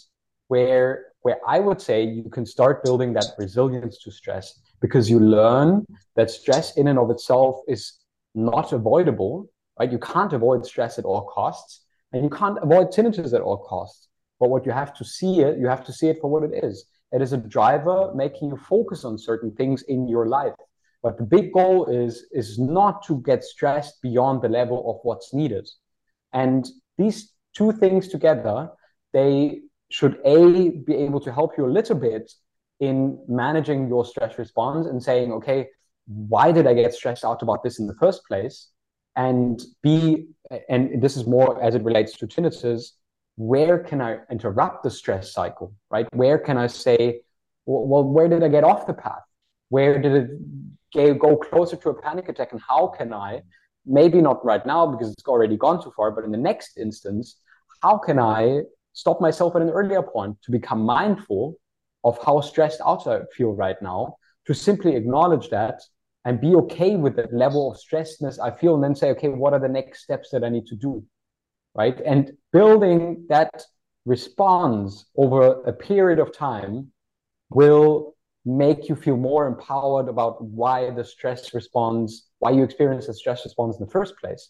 where 0.48 1.06
where 1.22 1.38
I 1.48 1.60
would 1.60 1.80
say 1.80 2.04
you 2.04 2.30
can 2.32 2.46
start 2.46 2.84
building 2.84 3.14
that 3.14 3.26
resilience 3.38 4.00
to 4.00 4.12
stress 4.12 4.60
because 4.82 5.10
you 5.10 5.20
learn 5.20 5.86
that 6.16 6.32
stress 6.32 6.78
in 6.78 6.88
and 6.88 6.98
of 6.98 7.12
itself 7.12 7.62
is 7.68 8.00
not 8.34 8.74
avoidable, 8.74 9.48
right? 9.80 9.92
You 9.92 10.00
can't 10.00 10.34
avoid 10.34 10.66
stress 10.66 10.98
at 10.98 11.06
all 11.06 11.24
costs, 11.26 11.86
and 12.12 12.24
you 12.24 12.30
can't 12.30 12.58
avoid 12.62 12.88
tinnitus 12.88 13.34
at 13.34 13.42
all 13.42 13.58
costs. 13.58 14.08
But 14.40 14.50
what 14.50 14.66
you 14.66 14.72
have 14.72 14.96
to 14.96 15.06
see 15.06 15.42
it, 15.42 15.60
you 15.60 15.68
have 15.68 15.86
to 15.86 15.94
see 15.94 16.10
it 16.10 16.18
for 16.20 16.30
what 16.30 16.44
it 16.44 16.64
is. 16.64 16.86
It 17.12 17.22
is 17.22 17.34
a 17.34 17.38
driver 17.38 18.14
making 18.16 18.50
you 18.50 18.58
focus 18.58 19.04
on 19.04 19.18
certain 19.18 19.52
things 19.56 19.84
in 19.84 20.08
your 20.08 20.28
life. 20.28 20.54
But 21.04 21.18
the 21.18 21.24
big 21.24 21.52
goal 21.52 21.88
is 21.88 22.26
is 22.32 22.60
not 22.60 23.04
to 23.08 23.22
get 23.22 23.44
stressed 23.44 24.02
beyond 24.02 24.42
the 24.42 24.50
level 24.50 24.90
of 24.90 25.00
what's 25.04 25.34
needed. 25.34 25.68
And 26.34 26.68
these 26.98 27.34
two 27.56 27.72
things 27.72 28.08
together, 28.08 28.70
they 29.12 29.62
should 29.90 30.20
a 30.24 30.70
be 30.70 30.96
able 30.96 31.20
to 31.22 31.34
help 31.34 31.58
you 31.58 31.66
a 31.66 31.76
little 31.78 31.96
bit 31.96 32.32
in 32.80 33.20
managing 33.28 33.88
your 33.88 34.06
stress 34.06 34.38
response 34.40 34.88
and 34.88 35.02
saying, 35.04 35.32
okay, 35.32 35.68
why 36.08 36.52
did 36.52 36.66
I 36.68 36.74
get 36.74 36.94
stressed 36.94 37.26
out 37.26 37.42
about 37.42 37.64
this 37.64 37.80
in 37.80 37.88
the 37.88 37.96
first 37.96 38.26
place? 38.28 38.70
And 39.16 39.62
B, 39.84 40.28
and 40.70 41.02
this 41.02 41.18
is 41.18 41.28
more 41.28 41.62
as 41.62 41.76
it 41.76 41.84
relates 41.84 42.18
to 42.18 42.28
tinnitus, 42.28 42.92
where 43.42 43.80
can 43.80 44.02
I 44.02 44.20
interrupt 44.30 44.84
the 44.84 44.92
stress 44.92 45.34
cycle, 45.34 45.74
right? 45.90 46.08
Where 46.14 46.38
can 46.38 46.58
I 46.58 46.68
say, 46.68 47.22
well, 47.66 48.04
where 48.04 48.28
did 48.28 48.44
I 48.44 48.50
get 48.50 48.64
off 48.64 48.86
the 48.86 48.94
path? 48.94 49.24
Where 49.70 50.00
did 50.00 50.30
it 50.94 51.18
go 51.18 51.38
closer 51.38 51.76
to 51.78 51.90
a 51.90 52.00
panic 52.00 52.30
attack? 52.30 52.52
And 52.52 52.62
how 52.62 52.94
can 52.96 53.12
I, 53.12 53.42
maybe 53.84 54.22
not 54.22 54.46
right 54.46 54.64
now 54.64 54.86
because 54.86 55.12
it's 55.12 55.28
already 55.28 55.58
gone 55.58 55.82
too 55.84 55.92
far, 55.98 56.12
but 56.12 56.24
in 56.24 56.30
the 56.30 56.38
next 56.38 56.78
instance, 56.78 57.38
how 57.82 57.98
can 57.98 58.20
I 58.20 58.62
stop 58.94 59.20
myself 59.20 59.56
at 59.56 59.64
an 59.64 59.72
earlier 59.72 60.04
point 60.04 60.38
to 60.44 60.52
become 60.52 60.82
mindful 60.82 61.56
of 62.04 62.24
how 62.24 62.42
stressed 62.42 62.82
out 62.86 63.08
I 63.08 63.22
feel 63.36 63.54
right 63.54 63.82
now, 63.82 64.18
to 64.46 64.54
simply 64.54 64.96
acknowledge 64.96 65.50
that 65.50 65.82
and 66.26 66.40
be 66.40 66.54
okay 66.56 66.96
with 66.96 67.16
the 67.16 67.28
level 67.32 67.72
of 67.72 67.80
stressedness 67.80 68.38
I 68.40 68.52
feel, 68.52 68.76
and 68.76 68.84
then 68.84 68.94
say, 68.94 69.10
okay, 69.12 69.30
what 69.30 69.54
are 69.54 69.60
the 69.60 69.68
next 69.68 70.04
steps 70.04 70.30
that 70.30 70.44
I 70.44 70.50
need 70.50 70.68
to 70.68 70.76
do? 70.76 71.04
Right. 71.74 72.00
And 72.06 72.34
building 72.52 73.26
that 73.30 73.64
response 74.06 75.06
over 75.16 75.62
a 75.64 75.72
period 75.72 76.20
of 76.20 76.36
time 76.36 76.92
will 77.50 78.16
make 78.46 78.90
you 78.90 78.96
feel 78.96 79.18
more 79.18 79.48
empowered 79.48 80.10
about 80.10 80.44
why 80.44 80.90
the 80.90 81.04
stress 81.04 81.54
response, 81.54 82.28
why 82.40 82.52
you 82.52 82.64
experience 82.64 83.08
the 83.08 83.14
stress 83.14 83.46
response 83.46 83.78
in 83.78 83.86
the 83.86 83.92
first 83.92 84.18
place. 84.18 84.50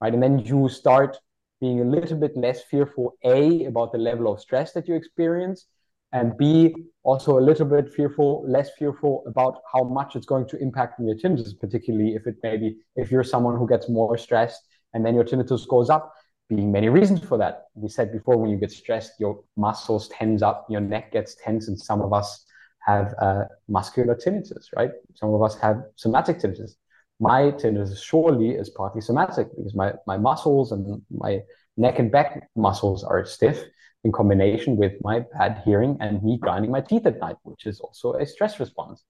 Right. 0.00 0.14
And 0.14 0.22
then 0.22 0.38
you 0.38 0.68
start 0.68 1.18
being 1.60 1.80
a 1.80 1.84
little 1.84 2.16
bit 2.16 2.36
less 2.36 2.62
fearful, 2.64 3.16
A, 3.24 3.64
about 3.64 3.92
the 3.92 3.98
level 3.98 4.32
of 4.32 4.40
stress 4.40 4.72
that 4.72 4.86
you 4.86 4.94
experience, 4.94 5.66
and 6.12 6.36
B, 6.36 6.74
also 7.02 7.38
a 7.38 7.40
little 7.40 7.66
bit 7.66 7.92
fearful, 7.92 8.44
less 8.46 8.70
fearful 8.78 9.24
about 9.26 9.60
how 9.72 9.82
much 9.82 10.16
it's 10.16 10.26
going 10.26 10.46
to 10.48 10.56
impact 10.58 11.00
on 11.00 11.06
your 11.06 11.16
tinnitus, 11.16 11.58
particularly 11.58 12.14
if 12.14 12.26
it 12.26 12.36
maybe, 12.42 12.76
if 12.94 13.10
you're 13.10 13.24
someone 13.24 13.56
who 13.56 13.66
gets 13.68 13.88
more 13.88 14.16
stressed 14.16 14.62
and 14.94 15.04
then 15.04 15.14
your 15.14 15.24
tinnitus 15.24 15.66
goes 15.66 15.90
up, 15.90 16.12
being 16.48 16.70
many 16.70 16.88
reasons 16.88 17.20
for 17.22 17.38
that. 17.38 17.64
We 17.74 17.88
said 17.88 18.12
before, 18.12 18.36
when 18.36 18.50
you 18.50 18.56
get 18.56 18.70
stressed, 18.70 19.12
your 19.18 19.42
muscles 19.56 20.08
tense 20.08 20.42
up, 20.42 20.66
your 20.68 20.80
neck 20.80 21.12
gets 21.12 21.34
tense, 21.34 21.68
and 21.68 21.78
some 21.78 22.00
of 22.00 22.12
us 22.12 22.44
have 22.86 23.14
uh, 23.20 23.44
muscular 23.68 24.14
tinnitus, 24.14 24.66
right? 24.76 24.90
Some 25.14 25.34
of 25.34 25.42
us 25.42 25.58
have 25.58 25.82
somatic 25.96 26.38
tinnitus 26.38 26.76
my 27.18 27.50
tinnitus 27.52 28.02
surely 28.02 28.50
is 28.50 28.70
partly 28.70 29.00
somatic 29.00 29.48
because 29.56 29.74
my, 29.74 29.92
my 30.06 30.16
muscles 30.16 30.72
and 30.72 31.02
my 31.10 31.40
neck 31.76 31.98
and 31.98 32.10
back 32.10 32.48
muscles 32.56 33.04
are 33.04 33.24
stiff 33.24 33.62
in 34.04 34.12
combination 34.12 34.76
with 34.76 34.92
my 35.02 35.20
bad 35.32 35.62
hearing 35.64 35.96
and 36.00 36.22
me 36.22 36.38
grinding 36.38 36.70
my 36.70 36.80
teeth 36.80 37.06
at 37.06 37.18
night, 37.18 37.36
which 37.42 37.66
is 37.66 37.80
also 37.80 38.14
a 38.14 38.26
stress 38.26 38.60
response. 38.60 39.04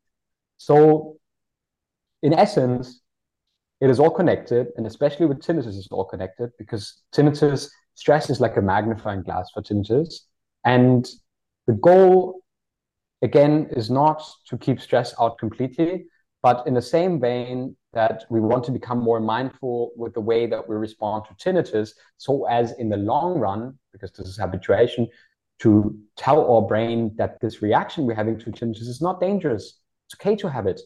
So, 0.56 1.16
in 2.22 2.32
essence, 2.32 3.02
it 3.80 3.90
is 3.90 4.00
all 4.00 4.10
connected, 4.10 4.68
and 4.76 4.86
especially 4.86 5.26
with 5.26 5.40
tinnitus, 5.40 5.76
it's 5.76 5.88
all 5.90 6.04
connected 6.04 6.50
because 6.58 7.02
tinnitus 7.14 7.68
stress 7.94 8.30
is 8.30 8.40
like 8.40 8.56
a 8.56 8.62
magnifying 8.62 9.22
glass 9.22 9.50
for 9.52 9.62
tinnitus. 9.62 10.20
And 10.64 11.08
the 11.66 11.74
goal, 11.74 12.40
again, 13.22 13.68
is 13.70 13.90
not 13.90 14.22
to 14.48 14.56
keep 14.56 14.80
stress 14.80 15.14
out 15.20 15.38
completely, 15.38 16.06
but 16.42 16.66
in 16.66 16.74
the 16.74 16.82
same 16.82 17.20
vein, 17.20 17.76
that 17.96 18.26
we 18.28 18.40
want 18.40 18.62
to 18.62 18.70
become 18.70 18.98
more 18.98 19.20
mindful 19.20 19.90
with 19.96 20.12
the 20.12 20.20
way 20.20 20.46
that 20.46 20.68
we 20.68 20.76
respond 20.76 21.24
to 21.24 21.34
tinnitus 21.42 21.92
so 22.18 22.44
as 22.44 22.72
in 22.72 22.90
the 22.90 22.96
long 22.98 23.38
run 23.38 23.76
because 23.90 24.12
this 24.12 24.28
is 24.28 24.36
habituation 24.36 25.08
to 25.58 25.96
tell 26.18 26.40
our 26.52 26.60
brain 26.60 27.10
that 27.16 27.40
this 27.40 27.62
reaction 27.62 28.04
we're 28.04 28.14
having 28.14 28.38
to 28.38 28.50
tinnitus 28.50 28.82
is 28.94 29.00
not 29.00 29.18
dangerous 29.18 29.78
it's 30.06 30.14
okay 30.20 30.36
to 30.36 30.48
have 30.48 30.66
it 30.66 30.78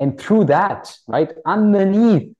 and 0.00 0.18
through 0.20 0.44
that 0.44 0.96
right 1.08 1.32
underneath 1.46 2.32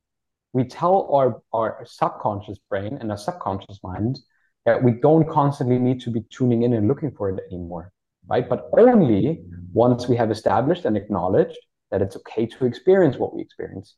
we 0.52 0.64
tell 0.64 1.08
our, 1.12 1.42
our 1.52 1.84
subconscious 1.84 2.58
brain 2.70 2.96
and 3.00 3.10
our 3.10 3.18
subconscious 3.18 3.78
mind 3.82 4.18
that 4.64 4.82
we 4.82 4.92
don't 4.92 5.28
constantly 5.28 5.78
need 5.78 6.00
to 6.00 6.10
be 6.10 6.22
tuning 6.30 6.62
in 6.62 6.72
and 6.72 6.88
looking 6.88 7.10
for 7.10 7.30
it 7.30 7.42
anymore 7.52 7.92
right 8.28 8.48
but 8.48 8.68
only 8.78 9.42
once 9.72 10.08
we 10.08 10.16
have 10.16 10.30
established 10.30 10.84
and 10.84 10.96
acknowledged 10.96 11.58
that 11.90 12.02
it's 12.02 12.16
okay 12.16 12.46
to 12.46 12.66
experience 12.66 13.16
what 13.16 13.34
we 13.34 13.42
experience. 13.42 13.96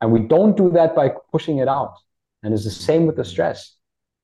And 0.00 0.12
we 0.12 0.20
don't 0.20 0.56
do 0.56 0.70
that 0.72 0.94
by 0.94 1.10
pushing 1.32 1.58
it 1.58 1.68
out. 1.68 1.94
And 2.42 2.52
it's 2.52 2.64
the 2.64 2.70
same 2.70 3.06
with 3.06 3.16
the 3.16 3.24
stress. 3.24 3.76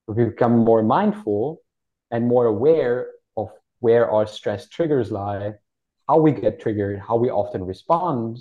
We 0.06 0.24
become 0.24 0.58
more 0.58 0.82
mindful 0.82 1.62
and 2.10 2.26
more 2.26 2.46
aware 2.46 3.08
of 3.36 3.48
where 3.78 4.10
our 4.10 4.26
stress 4.26 4.68
triggers 4.68 5.10
lie, 5.10 5.54
how 6.08 6.18
we 6.18 6.32
get 6.32 6.60
triggered, 6.60 7.00
how 7.00 7.16
we 7.16 7.30
often 7.30 7.64
respond, 7.64 8.38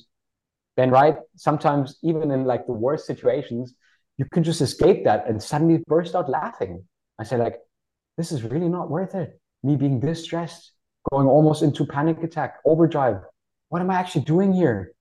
then 0.80 0.92
right, 0.92 1.18
sometimes 1.36 1.98
even 2.04 2.32
in 2.32 2.46
like 2.46 2.66
the 2.66 2.72
worst 2.74 3.06
situations, 3.06 3.74
you 4.18 4.26
can 4.34 4.44
just 4.44 4.62
escape 4.62 5.04
that 5.04 5.28
and 5.28 5.42
suddenly 5.42 5.84
burst 5.88 6.16
out 6.16 6.30
laughing. 6.30 6.86
I 7.20 7.24
say, 7.24 7.38
like, 7.38 7.58
this 8.18 8.32
is 8.32 8.44
really 8.44 8.70
not 8.70 8.90
worth 8.90 9.14
it. 9.14 9.40
Me 9.62 9.76
being 9.76 10.00
this 10.00 10.24
stressed, 10.24 10.72
going 11.12 11.28
almost 11.28 11.64
into 11.64 11.86
panic 11.86 12.24
attack, 12.24 12.60
overdrive, 12.66 13.18
what 13.68 13.82
am 13.82 13.90
I 13.90 13.96
actually 13.96 14.24
doing 14.24 14.54
here? 14.54 14.94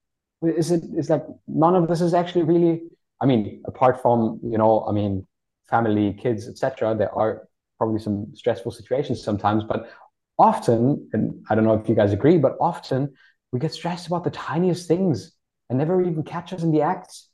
Is 0.43 0.71
it 0.71 0.83
is 0.97 1.11
like 1.11 1.25
none 1.47 1.75
of 1.77 1.89
this 1.89 2.01
is 2.01 2.13
actually 2.13 2.43
really? 2.43 2.83
I 3.21 3.27
mean, 3.27 3.63
apart 3.67 4.03
from 4.03 4.41
you 4.43 4.59
know, 4.59 4.85
I 4.89 4.93
mean, 4.93 5.27
family, 5.69 6.13
kids, 6.13 6.49
etc. 6.49 6.95
There 6.97 7.13
are 7.15 7.49
probably 7.79 8.01
some 8.01 8.35
stressful 8.35 8.73
situations 8.73 9.23
sometimes, 9.23 9.65
but 9.65 9.91
often, 10.39 11.09
and 11.13 11.45
I 11.49 11.55
don't 11.55 11.65
know 11.65 11.75
if 11.75 11.89
you 11.89 11.95
guys 11.95 12.13
agree, 12.13 12.39
but 12.39 12.57
often 12.61 13.15
we 13.53 13.59
get 13.59 13.73
stressed 13.73 14.07
about 14.07 14.25
the 14.25 14.31
tiniest 14.31 14.87
things 14.87 15.38
and 15.69 15.79
never 15.79 16.03
even 16.03 16.23
catch 16.23 16.53
us 16.53 16.63
in 16.63 16.73
the 16.73 16.83
acts. 16.83 17.29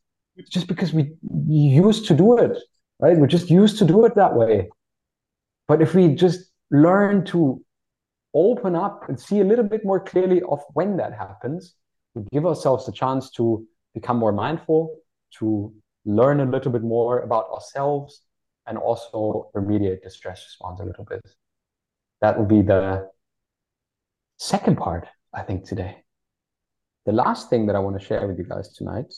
just 0.50 0.66
because 0.66 0.92
we 0.92 1.14
used 1.46 2.06
to 2.06 2.14
do 2.14 2.38
it, 2.38 2.58
right? 2.98 3.16
We're 3.16 3.28
just 3.28 3.50
used 3.50 3.78
to 3.78 3.84
do 3.84 4.04
it 4.04 4.14
that 4.16 4.34
way. 4.34 4.68
But 5.68 5.80
if 5.80 5.94
we 5.94 6.14
just 6.14 6.50
learn 6.70 7.24
to 7.26 7.64
open 8.34 8.74
up 8.74 9.08
and 9.08 9.18
see 9.18 9.40
a 9.40 9.44
little 9.44 9.64
bit 9.64 9.84
more 9.84 10.00
clearly 10.00 10.42
of 10.42 10.60
when 10.74 10.96
that 10.96 11.14
happens. 11.14 11.74
We 12.14 12.24
give 12.32 12.44
ourselves 12.44 12.84
the 12.84 12.92
chance 12.92 13.30
to 13.32 13.66
become 13.94 14.18
more 14.18 14.32
mindful, 14.32 14.96
to 15.38 15.72
learn 16.04 16.40
a 16.40 16.44
little 16.44 16.72
bit 16.72 16.82
more 16.82 17.20
about 17.20 17.48
ourselves, 17.50 18.22
and 18.66 18.76
also 18.76 19.50
remediate 19.54 20.02
the 20.02 20.10
stress 20.10 20.44
response 20.44 20.80
a 20.80 20.84
little 20.84 21.04
bit. 21.04 21.20
That 22.20 22.38
will 22.38 22.46
be 22.46 22.62
the 22.62 23.08
second 24.38 24.78
part, 24.78 25.06
I 25.32 25.42
think, 25.42 25.64
today. 25.64 26.03
The 27.06 27.12
last 27.12 27.50
thing 27.50 27.66
that 27.66 27.76
I 27.76 27.78
want 27.78 27.98
to 27.98 28.04
share 28.04 28.26
with 28.26 28.38
you 28.38 28.44
guys 28.44 28.72
tonight 28.72 29.12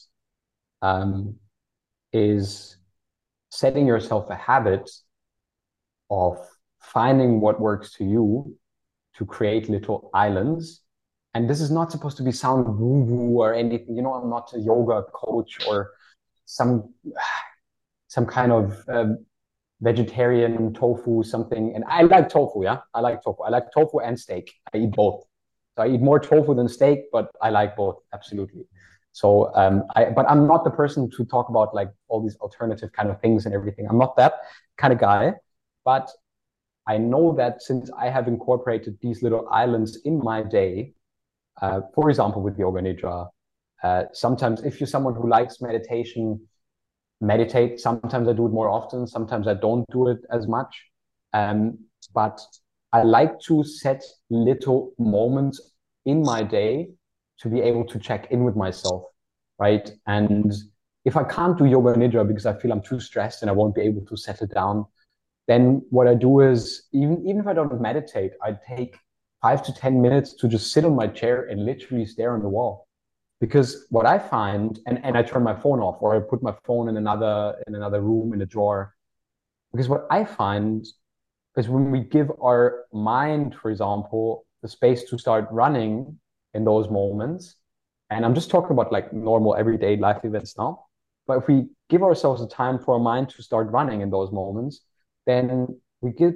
um, 0.82 1.36
is 2.12 2.76
setting 3.50 3.86
yourself 3.86 4.28
a 4.30 4.34
habit 4.34 4.90
of 6.10 6.38
finding 6.80 7.40
what 7.40 7.60
works 7.60 7.92
to 7.92 8.04
you 8.04 8.56
to 9.16 9.24
create 9.24 9.68
little 9.68 10.10
islands. 10.14 10.82
And 11.34 11.48
this 11.48 11.60
is 11.60 11.70
not 11.70 11.90
supposed 11.90 12.16
to 12.18 12.22
be 12.22 12.32
sound 12.32 12.66
woo 12.66 13.00
woo 13.00 13.40
or 13.40 13.54
anything. 13.54 13.96
You 13.96 14.02
know, 14.02 14.14
I'm 14.14 14.30
not 14.30 14.52
a 14.54 14.58
yoga 14.58 15.02
coach 15.12 15.58
or 15.66 15.92
some 16.44 16.94
some 18.08 18.24
kind 18.24 18.52
of 18.52 18.84
um, 18.88 19.26
vegetarian 19.80 20.72
tofu 20.72 21.22
something. 21.22 21.72
And 21.74 21.84
I 21.88 22.02
like 22.02 22.28
tofu. 22.28 22.64
Yeah, 22.64 22.78
I 22.94 23.00
like 23.00 23.22
tofu. 23.22 23.42
I 23.42 23.50
like 23.50 23.64
tofu 23.74 23.98
and 23.98 24.18
steak. 24.18 24.52
I 24.72 24.78
eat 24.78 24.92
both. 24.92 25.24
So 25.76 25.82
I 25.82 25.88
eat 25.88 26.00
more 26.00 26.18
tofu 26.18 26.54
than 26.54 26.68
steak, 26.68 27.10
but 27.12 27.30
I 27.42 27.50
like 27.50 27.76
both 27.76 27.96
absolutely. 28.14 28.66
So, 29.12 29.54
um, 29.54 29.84
I, 29.94 30.06
but 30.06 30.28
I'm 30.28 30.46
not 30.46 30.64
the 30.64 30.70
person 30.70 31.10
to 31.10 31.24
talk 31.24 31.48
about 31.48 31.74
like 31.74 31.90
all 32.08 32.22
these 32.22 32.36
alternative 32.36 32.92
kind 32.92 33.10
of 33.10 33.20
things 33.20 33.46
and 33.46 33.54
everything. 33.54 33.86
I'm 33.88 33.98
not 33.98 34.16
that 34.16 34.34
kind 34.76 34.92
of 34.92 34.98
guy. 34.98 35.32
But 35.84 36.10
I 36.86 36.98
know 36.98 37.34
that 37.36 37.62
since 37.62 37.90
I 37.98 38.10
have 38.10 38.28
incorporated 38.28 38.98
these 39.00 39.22
little 39.22 39.48
islands 39.50 39.98
in 40.04 40.18
my 40.18 40.42
day, 40.42 40.94
uh, 41.62 41.80
for 41.94 42.10
example, 42.10 42.42
with 42.42 42.58
Yoga 42.58 42.80
Nidra, 42.80 43.28
uh, 43.82 44.04
sometimes 44.12 44.62
if 44.62 44.80
you're 44.80 44.86
someone 44.86 45.14
who 45.14 45.28
likes 45.28 45.60
meditation, 45.60 46.40
meditate. 47.20 47.80
Sometimes 47.80 48.28
I 48.28 48.32
do 48.32 48.46
it 48.46 48.52
more 48.52 48.68
often. 48.68 49.06
Sometimes 49.06 49.48
I 49.48 49.54
don't 49.54 49.84
do 49.90 50.08
it 50.08 50.18
as 50.30 50.46
much. 50.46 50.84
Um, 51.32 51.78
but 52.14 52.40
I 52.96 53.02
like 53.02 53.38
to 53.40 53.62
set 53.62 54.02
little 54.30 54.94
moments 54.98 55.60
in 56.06 56.24
my 56.24 56.42
day 56.42 56.88
to 57.40 57.48
be 57.50 57.60
able 57.60 57.84
to 57.88 57.98
check 57.98 58.30
in 58.30 58.42
with 58.42 58.56
myself, 58.56 59.04
right? 59.58 59.90
And 60.06 60.50
if 61.04 61.14
I 61.14 61.24
can't 61.24 61.58
do 61.58 61.66
yoga 61.66 61.92
nidra 61.92 62.26
because 62.26 62.46
I 62.46 62.54
feel 62.58 62.72
I'm 62.72 62.80
too 62.80 62.98
stressed 62.98 63.42
and 63.42 63.50
I 63.50 63.52
won't 63.52 63.74
be 63.74 63.82
able 63.82 64.02
to 64.06 64.16
settle 64.16 64.46
down, 64.46 64.86
then 65.46 65.82
what 65.90 66.08
I 66.08 66.14
do 66.14 66.40
is 66.40 66.88
even 66.94 67.16
even 67.28 67.40
if 67.42 67.46
I 67.46 67.52
don't 67.52 67.78
meditate, 67.78 68.32
I 68.42 68.56
take 68.66 68.96
five 69.42 69.62
to 69.66 69.74
ten 69.74 70.00
minutes 70.00 70.32
to 70.36 70.48
just 70.48 70.72
sit 70.72 70.86
on 70.86 70.96
my 70.96 71.06
chair 71.06 71.42
and 71.50 71.66
literally 71.66 72.06
stare 72.06 72.32
on 72.32 72.40
the 72.40 72.48
wall. 72.48 72.88
Because 73.42 73.86
what 73.90 74.06
I 74.06 74.18
find, 74.18 74.80
and, 74.86 75.04
and 75.04 75.18
I 75.18 75.22
turn 75.22 75.42
my 75.42 75.54
phone 75.54 75.80
off 75.80 75.98
or 76.00 76.16
I 76.16 76.20
put 76.20 76.42
my 76.42 76.54
phone 76.64 76.88
in 76.88 76.96
another 76.96 77.56
in 77.66 77.74
another 77.74 78.00
room 78.00 78.32
in 78.32 78.40
a 78.40 78.46
drawer. 78.46 78.94
Because 79.72 79.86
what 79.86 80.06
I 80.10 80.24
find 80.24 80.86
is 81.56 81.68
when 81.68 81.90
we 81.90 82.00
give 82.00 82.30
our 82.42 82.84
mind, 82.92 83.54
for 83.54 83.70
example, 83.70 84.46
the 84.62 84.68
space 84.68 85.04
to 85.04 85.18
start 85.18 85.48
running 85.50 86.18
in 86.54 86.64
those 86.64 86.90
moments, 86.90 87.56
and 88.10 88.24
I'm 88.24 88.34
just 88.34 88.50
talking 88.50 88.72
about 88.72 88.92
like 88.92 89.12
normal 89.12 89.56
everyday 89.56 89.96
life 89.96 90.24
events 90.24 90.56
now. 90.56 90.86
But 91.26 91.38
if 91.38 91.48
we 91.48 91.66
give 91.88 92.02
ourselves 92.02 92.40
the 92.40 92.48
time 92.48 92.78
for 92.78 92.94
our 92.94 93.00
mind 93.00 93.30
to 93.30 93.42
start 93.42 93.70
running 93.70 94.00
in 94.00 94.10
those 94.10 94.30
moments, 94.30 94.82
then 95.26 95.80
we 96.00 96.12
get 96.12 96.34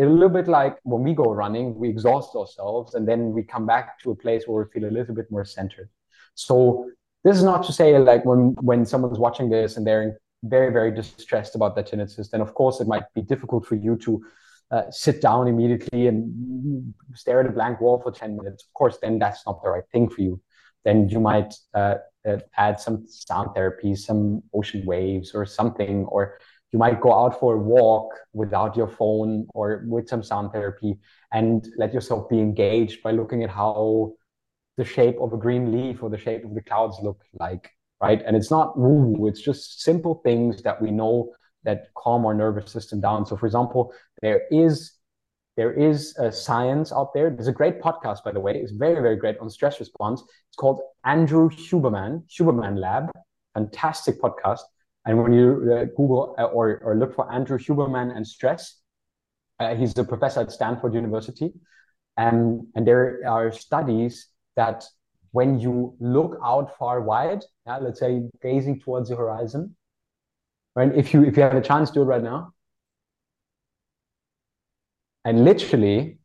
a 0.00 0.06
little 0.06 0.28
bit 0.28 0.46
like 0.46 0.78
when 0.84 1.02
we 1.02 1.12
go 1.12 1.24
running, 1.24 1.74
we 1.74 1.88
exhaust 1.88 2.36
ourselves 2.36 2.94
and 2.94 3.06
then 3.06 3.32
we 3.32 3.42
come 3.42 3.66
back 3.66 3.98
to 4.00 4.12
a 4.12 4.14
place 4.14 4.44
where 4.46 4.64
we 4.64 4.70
feel 4.70 4.88
a 4.88 4.92
little 4.92 5.14
bit 5.14 5.30
more 5.30 5.44
centered. 5.44 5.90
So 6.34 6.88
this 7.24 7.36
is 7.36 7.42
not 7.42 7.64
to 7.64 7.72
say 7.72 7.98
like 7.98 8.24
when 8.24 8.54
when 8.60 8.86
someone's 8.86 9.18
watching 9.18 9.50
this 9.50 9.76
and 9.76 9.84
they're 9.84 10.18
very 10.44 10.72
very 10.72 10.92
distressed 10.94 11.56
about 11.56 11.74
their 11.74 11.82
tinnitus, 11.82 12.30
then 12.30 12.40
of 12.40 12.54
course 12.54 12.80
it 12.80 12.86
might 12.86 13.12
be 13.14 13.22
difficult 13.22 13.66
for 13.66 13.74
you 13.74 13.96
to 13.96 14.24
uh, 14.70 14.90
sit 14.90 15.20
down 15.20 15.48
immediately 15.48 16.06
and 16.06 16.94
stare 17.14 17.40
at 17.40 17.46
a 17.46 17.52
blank 17.52 17.80
wall 17.80 18.00
for 18.00 18.12
10 18.12 18.36
minutes. 18.36 18.64
Of 18.64 18.72
course, 18.74 18.98
then 19.00 19.18
that's 19.18 19.44
not 19.46 19.62
the 19.62 19.70
right 19.70 19.84
thing 19.92 20.08
for 20.08 20.20
you. 20.20 20.40
Then 20.84 21.08
you 21.08 21.20
might 21.20 21.54
uh, 21.74 21.96
uh, 22.28 22.38
add 22.56 22.80
some 22.80 23.06
sound 23.08 23.54
therapy, 23.54 23.94
some 23.94 24.42
ocean 24.54 24.84
waves 24.84 25.34
or 25.34 25.44
something, 25.46 26.04
or 26.06 26.38
you 26.72 26.78
might 26.78 27.00
go 27.00 27.12
out 27.12 27.40
for 27.40 27.54
a 27.54 27.58
walk 27.58 28.12
without 28.32 28.76
your 28.76 28.88
phone 28.88 29.46
or 29.54 29.84
with 29.86 30.08
some 30.08 30.22
sound 30.22 30.52
therapy 30.52 30.98
and 31.32 31.68
let 31.78 31.94
yourself 31.94 32.28
be 32.28 32.38
engaged 32.38 33.02
by 33.02 33.10
looking 33.10 33.42
at 33.42 33.50
how 33.50 34.12
the 34.76 34.84
shape 34.84 35.16
of 35.20 35.32
a 35.32 35.36
green 35.36 35.72
leaf 35.72 36.02
or 36.02 36.10
the 36.10 36.18
shape 36.18 36.44
of 36.44 36.54
the 36.54 36.62
clouds 36.62 36.98
look 37.02 37.22
like 37.40 37.70
right 38.00 38.22
and 38.26 38.36
it's 38.36 38.50
not 38.50 38.78
woo 38.78 39.26
it's 39.26 39.40
just 39.40 39.82
simple 39.82 40.20
things 40.24 40.62
that 40.62 40.80
we 40.80 40.90
know 40.90 41.32
that 41.64 41.88
calm 41.96 42.24
our 42.24 42.34
nervous 42.34 42.70
system 42.70 43.00
down 43.00 43.26
so 43.26 43.36
for 43.36 43.46
example 43.46 43.92
there 44.22 44.42
is 44.50 44.92
there 45.56 45.72
is 45.72 46.16
a 46.18 46.30
science 46.30 46.92
out 46.92 47.12
there 47.14 47.30
there's 47.30 47.48
a 47.48 47.52
great 47.52 47.80
podcast 47.80 48.22
by 48.24 48.32
the 48.32 48.40
way 48.40 48.54
it's 48.56 48.72
very 48.72 49.00
very 49.02 49.16
great 49.16 49.38
on 49.38 49.50
stress 49.50 49.80
response 49.80 50.22
it's 50.22 50.56
called 50.56 50.80
andrew 51.04 51.48
huberman 51.50 52.22
huberman 52.30 52.78
lab 52.78 53.10
fantastic 53.54 54.20
podcast 54.20 54.60
and 55.08 55.22
when 55.22 55.32
you 55.32 55.72
uh, 55.72 55.84
Google 55.96 56.34
uh, 56.38 56.44
or, 56.44 56.80
or 56.84 56.94
look 56.94 57.14
for 57.14 57.32
Andrew 57.32 57.58
Huberman 57.58 58.14
and 58.14 58.26
stress, 58.26 58.78
uh, 59.58 59.74
he's 59.74 59.96
a 59.96 60.04
professor 60.04 60.40
at 60.40 60.52
Stanford 60.52 60.92
University. 60.92 61.54
And, 62.18 62.66
and 62.74 62.86
there 62.86 63.22
are 63.26 63.50
studies 63.50 64.28
that 64.56 64.84
when 65.30 65.58
you 65.60 65.94
look 65.98 66.38
out 66.44 66.76
far 66.76 67.00
wide, 67.00 67.42
yeah, 67.66 67.78
let's 67.78 68.00
say 68.00 68.28
gazing 68.42 68.80
towards 68.80 69.08
the 69.08 69.16
horizon, 69.16 69.76
right? 70.76 70.94
If 70.94 71.14
you 71.14 71.24
if 71.24 71.38
you 71.38 71.42
have 71.42 71.54
a 71.54 71.62
chance, 71.62 71.90
do 71.90 72.02
it 72.02 72.04
right 72.04 72.22
now. 72.22 72.52
And 75.28 75.44
literally, 75.44 76.16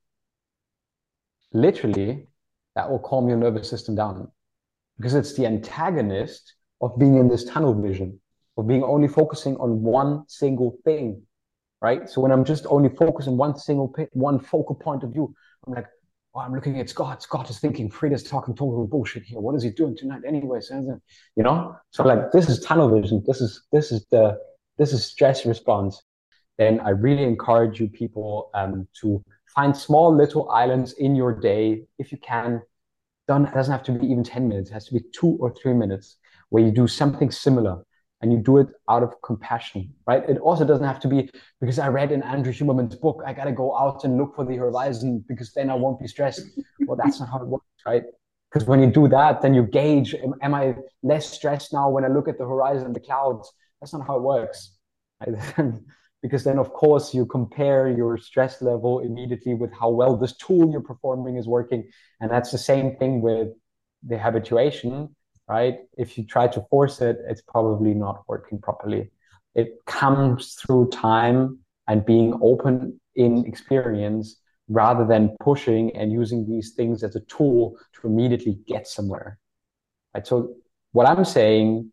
literally, 1.52 2.26
that 2.76 2.90
will 2.90 3.00
calm 3.00 3.28
your 3.28 3.38
nervous 3.38 3.70
system 3.70 3.96
down 3.96 4.32
because 4.96 5.14
it's 5.14 5.34
the 5.36 5.46
antagonist 5.46 6.54
of 6.80 6.98
being 6.98 7.16
in 7.18 7.28
this 7.28 7.44
tunnel 7.44 7.74
vision 7.74 8.22
of 8.56 8.66
being 8.66 8.82
only 8.82 9.10
focusing 9.10 9.58
on 9.58 9.82
one 9.82 10.24
single 10.30 10.78
thing, 10.86 11.22
right? 11.82 12.10
So 12.10 12.22
when 12.22 12.32
I'm 12.32 12.46
just 12.46 12.66
only 12.70 12.88
focusing 12.88 13.36
one 13.36 13.58
single 13.58 13.94
one 14.14 14.40
focal 14.40 14.76
point 14.76 15.04
of 15.04 15.12
view, 15.12 15.36
I'm 15.68 15.74
like, 15.74 15.88
oh, 16.34 16.40
I'm 16.40 16.56
looking 16.56 16.80
at 16.80 16.90
Scott. 16.90 17.22
Scott 17.24 17.50
is 17.50 17.60
thinking 17.60 17.90
Frieder's 17.90 18.24
talking 18.24 18.56
total 18.56 18.88
bullshit 18.88 19.24
here. 19.24 19.42
What 19.42 19.56
is 19.56 19.64
he 19.64 19.72
doing 19.72 19.98
tonight 19.98 20.22
anyway? 20.26 20.62
You 20.72 21.44
know, 21.44 21.76
so 21.92 22.04
like 22.06 22.32
this 22.32 22.48
is 22.48 22.62
tunnel 22.62 22.88
vision. 23.02 23.22
This 23.28 23.42
is 23.42 23.64
this 23.74 23.92
is 23.92 24.06
the 24.12 24.38
this 24.78 24.94
is 24.94 25.04
stress 25.04 25.46
response. 25.46 26.02
Then 26.58 26.80
I 26.80 26.90
really 26.90 27.24
encourage 27.24 27.80
you 27.80 27.88
people 27.88 28.50
um, 28.54 28.88
to 29.02 29.24
find 29.56 29.76
small 29.76 30.16
little 30.16 30.50
islands 30.50 30.94
in 30.94 31.16
your 31.16 31.34
day 31.34 31.84
if 32.00 32.12
you 32.12 32.18
can. 32.20 32.62
Don't, 33.28 33.46
it 33.46 33.54
doesn't 33.54 33.72
have 33.72 33.84
to 33.84 33.92
be 33.94 34.06
even 34.08 34.24
10 34.24 34.48
minutes. 34.48 34.70
It 34.70 34.74
has 34.74 34.86
to 34.88 34.94
be 34.94 35.02
two 35.14 35.38
or 35.40 35.54
three 35.54 35.74
minutes 35.74 36.18
where 36.50 36.64
you 36.64 36.72
do 36.72 36.88
something 36.88 37.32
similar 37.32 37.84
and 38.22 38.32
you 38.32 38.38
do 38.38 38.58
it 38.58 38.68
out 38.90 39.04
of 39.04 39.14
compassion, 39.22 39.94
right? 40.08 40.28
It 40.30 40.38
also 40.38 40.66
doesn't 40.66 40.86
have 40.86 41.00
to 41.02 41.08
be 41.08 41.30
because 41.60 41.78
I 41.80 41.90
read 41.90 42.12
in 42.12 42.24
Andrew 42.24 42.54
Huberman's 42.54 42.96
book, 42.96 43.22
I 43.26 43.34
got 43.34 43.46
to 43.46 43.52
go 43.52 43.78
out 43.78 44.06
and 44.06 44.18
look 44.18 44.36
for 44.36 44.46
the 44.46 44.56
horizon 44.56 45.24
because 45.28 45.54
then 45.54 45.70
I 45.70 45.76
won't 45.76 46.00
be 46.00 46.08
stressed. 46.08 46.42
well, 46.88 46.98
that's 47.02 47.20
not 47.20 47.30
how 47.30 47.42
it 47.42 47.48
works, 47.48 47.66
right? 47.86 48.04
Because 48.52 48.68
when 48.68 48.80
you 48.80 48.92
do 48.92 49.08
that, 49.10 49.42
then 49.42 49.54
you 49.54 49.64
gauge, 49.64 50.14
am, 50.16 50.36
am, 50.42 50.54
I 50.54 50.76
less 51.02 51.30
stressed 51.30 51.74
now 51.74 51.90
when 51.90 52.06
I 52.06 52.08
look 52.08 52.28
at 52.28 52.38
the 52.38 52.46
horizon, 52.46 52.94
the 52.94 53.00
clouds? 53.00 53.52
That's 53.82 53.94
not 53.94 54.08
how 54.08 54.18
it 54.18 54.22
works. 54.22 54.74
Right? 55.26 55.36
because 56.24 56.44
then, 56.44 56.58
of 56.58 56.74
course, 56.74 57.14
you 57.14 57.28
compare 57.28 57.88
your 57.88 58.18
stress 58.18 58.64
level 58.64 59.00
immediately 59.02 59.54
with 59.54 59.72
how 59.80 59.90
well 59.90 60.18
this 60.18 60.36
tool 60.38 60.72
you're 60.72 60.82
performing 60.82 61.38
is 61.38 61.48
working. 61.48 61.88
And 62.20 62.32
that's 62.32 62.50
the 62.50 62.58
same 62.58 62.96
thing 62.96 63.22
with 63.22 63.50
the 64.02 64.18
habituation 64.18 65.10
right? 65.48 65.80
If 65.98 66.18
you 66.18 66.26
try 66.26 66.48
to 66.48 66.62
force 66.70 67.02
it, 67.02 67.18
it's 67.28 67.42
probably 67.42 67.94
not 67.94 68.24
working 68.28 68.60
properly. 68.60 69.12
It 69.56 69.86
comes 69.86 70.56
through 70.56 70.90
time 70.90 71.60
and 71.88 72.06
being 72.06 72.40
open 72.42 73.00
in 73.16 73.46
experience 73.46 74.38
rather 74.70 75.06
than 75.06 75.36
pushing 75.42 75.96
and 75.96 76.12
using 76.12 76.48
these 76.48 76.74
things 76.76 77.04
as 77.04 77.16
a 77.16 77.20
tool 77.22 77.78
to 77.94 78.08
immediately 78.08 78.58
get 78.68 78.88
somewhere. 78.88 79.38
Right? 80.14 80.26
So 80.26 80.56
what 80.94 81.08
I'm 81.08 81.26
saying 81.26 81.92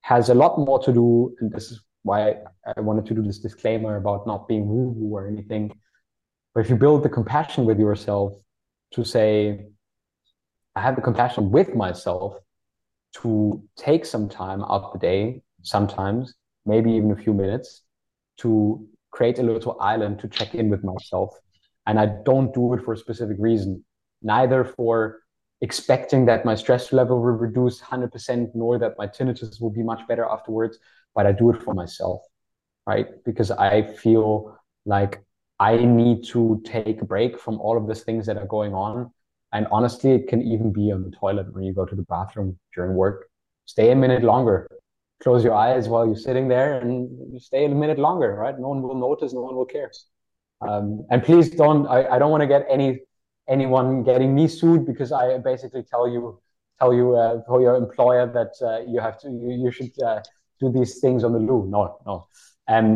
has 0.00 0.28
a 0.28 0.34
lot 0.34 0.58
more 0.58 0.80
to 0.80 0.92
do, 0.92 1.34
and 1.40 1.52
this 1.52 1.70
is 1.70 1.80
why 2.02 2.36
I 2.76 2.80
wanted 2.80 3.06
to 3.06 3.14
do 3.14 3.22
this 3.22 3.38
disclaimer 3.38 3.96
about 3.96 4.26
not 4.26 4.48
being 4.48 4.66
woo-woo 4.66 5.14
or 5.14 5.26
anything. 5.26 5.72
But 6.54 6.60
if 6.60 6.70
you 6.70 6.76
build 6.76 7.02
the 7.02 7.08
compassion 7.08 7.64
with 7.64 7.78
yourself 7.78 8.34
to 8.94 9.04
say, 9.04 9.66
I 10.74 10.80
have 10.80 10.96
the 10.96 11.02
compassion 11.02 11.50
with 11.50 11.74
myself 11.74 12.36
to 13.22 13.62
take 13.76 14.04
some 14.04 14.28
time 14.28 14.62
out 14.62 14.84
of 14.84 14.92
the 14.92 14.98
day, 14.98 15.42
sometimes, 15.62 16.34
maybe 16.66 16.92
even 16.92 17.10
a 17.10 17.16
few 17.16 17.34
minutes, 17.34 17.82
to 18.38 18.86
create 19.10 19.38
a 19.38 19.42
little 19.42 19.78
island 19.80 20.18
to 20.20 20.28
check 20.28 20.54
in 20.54 20.70
with 20.70 20.82
myself. 20.82 21.38
And 21.86 22.00
I 22.00 22.06
don't 22.24 22.54
do 22.54 22.72
it 22.74 22.84
for 22.84 22.94
a 22.94 22.96
specific 22.96 23.36
reason, 23.38 23.84
neither 24.22 24.64
for 24.64 25.20
expecting 25.60 26.26
that 26.26 26.44
my 26.44 26.54
stress 26.54 26.92
level 26.92 27.20
will 27.20 27.32
reduce 27.32 27.80
100%, 27.80 28.50
nor 28.54 28.78
that 28.78 28.94
my 28.98 29.06
tinnitus 29.06 29.60
will 29.60 29.70
be 29.70 29.82
much 29.82 30.06
better 30.08 30.24
afterwards, 30.24 30.78
but 31.14 31.26
I 31.26 31.32
do 31.32 31.50
it 31.50 31.62
for 31.62 31.74
myself, 31.74 32.22
right? 32.86 33.06
Because 33.24 33.50
I 33.50 33.82
feel 33.82 34.56
like 34.84 35.22
I 35.58 35.76
need 35.76 36.24
to 36.28 36.60
take 36.64 37.00
a 37.02 37.04
break 37.04 37.38
from 37.38 37.60
all 37.60 37.76
of 37.76 37.86
these 37.86 38.02
things 38.02 38.26
that 38.26 38.36
are 38.36 38.46
going 38.46 38.74
on 38.74 39.10
And 39.52 39.66
honestly, 39.70 40.12
it 40.12 40.28
can 40.28 40.40
even 40.42 40.72
be 40.72 40.90
on 40.92 41.02
the 41.04 41.10
toilet 41.10 41.52
when 41.54 41.64
you 41.64 41.74
go 41.74 41.84
to 41.84 41.94
the 41.94 42.04
bathroom 42.08 42.58
during 42.74 42.94
work. 42.96 43.28
Stay 43.66 43.90
a 43.92 43.96
minute 43.96 44.22
longer. 44.24 44.66
Close 45.22 45.44
your 45.44 45.54
eyes 45.54 45.88
while 45.88 46.06
you're 46.06 46.16
sitting 46.28 46.48
there 46.48 46.80
and 46.80 47.10
you 47.32 47.38
stay 47.38 47.66
a 47.66 47.68
minute 47.68 47.98
longer, 47.98 48.34
right? 48.34 48.58
No 48.58 48.68
one 48.68 48.82
will 48.82 48.96
notice, 49.08 49.32
no 49.34 49.42
one 49.42 49.54
will 49.54 49.66
care. 49.76 49.90
Um, 50.60 51.06
and 51.10 51.22
please 51.22 51.50
don't, 51.50 51.86
I, 51.86 52.06
I 52.16 52.18
don't 52.18 52.30
want 52.30 52.42
to 52.42 52.46
get 52.46 52.66
any 52.70 53.00
anyone 53.48 54.04
getting 54.04 54.34
me 54.34 54.48
sued 54.48 54.86
because 54.86 55.12
I 55.12 55.38
basically 55.38 55.82
tell 55.82 56.08
you 56.08 56.40
tell 56.78 56.94
you 56.94 57.16
uh, 57.16 57.42
for 57.46 57.60
your 57.60 57.74
employer 57.76 58.26
that 58.38 58.52
uh, 58.66 58.80
you 58.90 59.00
have 59.00 59.18
to 59.20 59.28
you, 59.28 59.50
you 59.64 59.70
should 59.70 59.92
uh, 60.02 60.20
do 60.62 60.72
these 60.78 61.00
things 61.00 61.24
on 61.24 61.32
the 61.32 61.38
loo. 61.48 61.66
No, 61.68 61.98
no. 62.06 62.14
Um, 62.68 62.88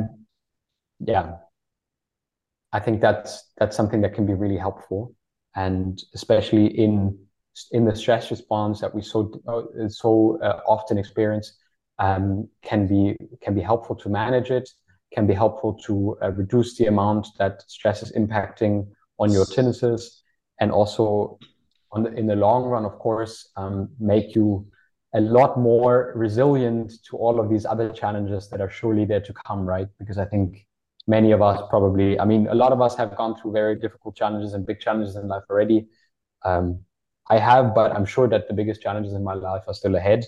yeah, 1.01 1.27
I 2.73 2.81
think 2.81 3.01
that's 3.01 3.31
that's 3.59 3.77
something 3.77 4.01
that 4.03 4.15
can 4.15 4.27
be 4.27 4.35
really 4.35 4.61
helpful, 4.67 5.15
and 5.55 5.93
especially 6.15 6.67
in 6.67 7.19
in 7.73 7.85
the 7.85 7.97
stress 8.03 8.31
response 8.31 8.81
that 8.81 8.95
we 8.95 9.03
so 9.03 9.19
uh, 9.49 9.89
so 9.89 10.39
uh, 10.43 10.61
often 10.67 10.99
experience, 10.99 11.49
um, 11.99 12.49
can 12.63 12.87
be 12.87 13.17
can 13.45 13.55
be 13.55 13.63
helpful 13.71 13.97
to 13.97 14.09
manage 14.09 14.51
it, 14.51 14.69
can 15.15 15.27
be 15.27 15.35
helpful 15.35 15.73
to 15.87 16.17
uh, 16.23 16.31
reduce 16.33 16.77
the 16.79 16.87
amount 16.87 17.27
that 17.39 17.63
stress 17.67 18.03
is 18.03 18.13
impacting 18.13 18.87
on 19.19 19.33
your 19.33 19.47
tinnitus, 19.47 20.03
and 20.61 20.71
also 20.71 21.39
on 21.93 22.03
the, 22.05 22.13
in 22.13 22.27
the 22.27 22.37
long 22.37 22.65
run, 22.65 22.85
of 22.85 22.99
course, 22.99 23.51
um, 23.57 23.89
make 23.99 24.35
you 24.35 24.67
a 25.15 25.21
lot 25.21 25.59
more 25.59 26.13
resilient 26.15 26.93
to 27.09 27.17
all 27.17 27.41
of 27.41 27.49
these 27.49 27.65
other 27.65 27.91
challenges 27.91 28.49
that 28.51 28.61
are 28.61 28.71
surely 28.71 29.05
there 29.05 29.21
to 29.21 29.33
come, 29.47 29.65
right? 29.65 29.89
Because 29.99 30.19
I 30.19 30.25
think 30.25 30.67
many 31.07 31.33
of 31.33 31.41
us 31.41 31.61
probably, 31.71 32.19
I 32.19 32.25
mean, 32.25 32.49
a 32.49 32.55
lot 32.55 32.73
of 32.73 32.81
us 32.81 32.97
have 32.97 33.17
gone 33.17 33.37
through 33.37 33.53
very 33.53 33.77
difficult 33.77 34.17
challenges 34.17 34.53
and 34.53 34.67
big 34.67 34.81
challenges 34.81 35.17
in 35.17 35.29
life 35.29 35.45
already. 35.49 35.87
Um, 36.45 36.81
I 37.29 37.39
have, 37.39 37.75
but 37.75 37.93
I'm 37.93 38.05
sure 38.05 38.29
that 38.29 38.49
the 38.49 38.55
biggest 38.55 38.83
challenges 38.83 39.13
in 39.13 39.25
my 39.25 39.35
life 39.35 39.63
are 39.67 39.75
still 39.75 39.97
ahead. 39.97 40.27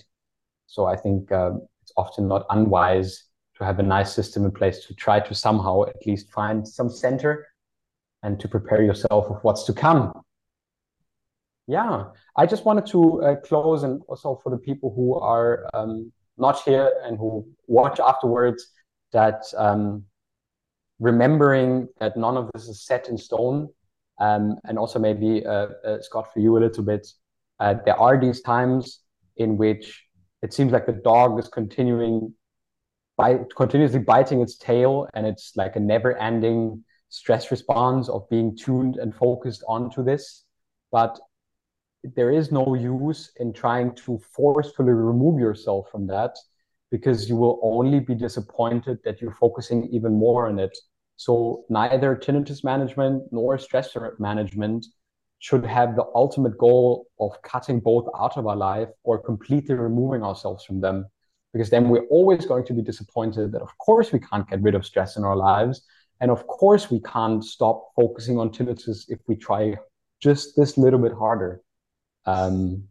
So 0.67 0.85
I 0.85 0.95
think 0.95 1.31
um, 1.31 1.67
it's 1.81 1.91
often 1.97 2.27
not 2.27 2.45
unwise 2.49 3.23
to 3.57 3.65
have 3.65 3.79
a 3.79 3.83
nice 3.83 4.13
system 4.13 4.45
in 4.45 4.51
place 4.51 4.85
to 4.85 4.93
try 4.93 5.19
to 5.19 5.35
somehow 5.35 5.83
at 5.83 6.05
least 6.05 6.31
find 6.31 6.67
some 6.67 6.89
center 6.89 7.47
and 8.23 8.39
to 8.39 8.47
prepare 8.47 8.81
yourself 8.81 9.29
with 9.29 9.43
what's 9.43 9.63
to 9.65 9.73
come. 9.73 10.13
Yeah, 11.69 12.05
I 12.35 12.47
just 12.47 12.65
wanted 12.65 12.87
to 12.87 13.21
uh, 13.21 13.35
close 13.35 13.83
and 13.83 14.01
also 14.07 14.39
for 14.41 14.49
the 14.49 14.57
people 14.57 14.91
who 14.95 15.13
are 15.19 15.69
um, 15.75 16.11
not 16.35 16.63
here 16.63 16.91
and 17.03 17.15
who 17.15 17.45
watch 17.67 17.99
afterwards 17.99 18.71
that 19.13 19.43
um, 19.55 20.03
remembering 20.99 21.87
that 21.99 22.17
none 22.17 22.37
of 22.37 22.49
this 22.55 22.67
is 22.67 22.83
set 22.83 23.07
in 23.07 23.19
stone. 23.19 23.67
Um, 24.17 24.57
and 24.65 24.79
also 24.79 24.97
maybe 24.97 25.45
uh, 25.45 25.67
uh, 25.85 26.01
Scott 26.01 26.33
for 26.33 26.39
you 26.39 26.57
a 26.57 26.59
little 26.59 26.83
bit. 26.83 27.07
Uh, 27.59 27.75
there 27.85 27.99
are 27.99 28.19
these 28.19 28.41
times 28.41 29.01
in 29.37 29.55
which 29.55 30.03
it 30.41 30.53
seems 30.53 30.71
like 30.71 30.87
the 30.87 30.91
dog 30.91 31.37
is 31.39 31.47
continuing 31.47 32.33
by 33.15 33.41
continuously 33.55 33.99
biting 33.99 34.41
its 34.41 34.57
tail, 34.57 35.07
and 35.13 35.27
it's 35.27 35.51
like 35.55 35.75
a 35.75 35.79
never-ending 35.79 36.83
stress 37.09 37.51
response 37.51 38.09
of 38.09 38.27
being 38.27 38.57
tuned 38.57 38.95
and 38.95 39.13
focused 39.13 39.63
onto 39.67 40.03
this. 40.03 40.45
But 40.91 41.19
there 42.03 42.31
is 42.31 42.51
no 42.51 42.75
use 42.75 43.31
in 43.37 43.53
trying 43.53 43.93
to 43.95 44.19
forcefully 44.31 44.91
remove 44.91 45.39
yourself 45.39 45.89
from 45.91 46.07
that 46.07 46.35
because 46.91 47.29
you 47.29 47.35
will 47.35 47.59
only 47.61 47.99
be 47.99 48.15
disappointed 48.15 48.97
that 49.03 49.21
you're 49.21 49.33
focusing 49.33 49.87
even 49.91 50.13
more 50.13 50.47
on 50.47 50.59
it 50.59 50.75
so 51.17 51.65
neither 51.69 52.15
tinnitus 52.15 52.63
management 52.63 53.23
nor 53.31 53.57
stress 53.57 53.95
management 54.19 54.85
should 55.39 55.65
have 55.65 55.95
the 55.95 56.05
ultimate 56.13 56.57
goal 56.57 57.07
of 57.19 57.41
cutting 57.41 57.79
both 57.79 58.07
out 58.17 58.37
of 58.37 58.45
our 58.45 58.55
life 58.55 58.89
or 59.03 59.17
completely 59.17 59.75
removing 59.75 60.21
ourselves 60.21 60.63
from 60.65 60.81
them. 60.81 61.05
Because 61.53 61.69
then 61.69 61.89
we're 61.89 62.05
always 62.07 62.45
going 62.45 62.65
to 62.65 62.73
be 62.73 62.81
disappointed 62.81 63.51
that, 63.53 63.61
of 63.61 63.75
course, 63.79 64.11
we 64.11 64.19
can't 64.19 64.47
get 64.47 64.61
rid 64.61 64.75
of 64.75 64.85
stress 64.85 65.17
in 65.17 65.23
our 65.23 65.35
lives. 65.35 65.81
And 66.21 66.29
of 66.29 66.45
course, 66.45 66.91
we 66.91 66.99
can't 67.01 67.43
stop 67.43 67.91
focusing 67.95 68.37
on 68.37 68.51
tinnitus 68.51 69.05
if 69.07 69.19
we 69.27 69.35
try 69.35 69.75
just 70.21 70.55
this 70.55 70.77
little 70.77 70.99
bit 70.99 71.13
harder. 71.13 71.61
Um, 72.29 72.83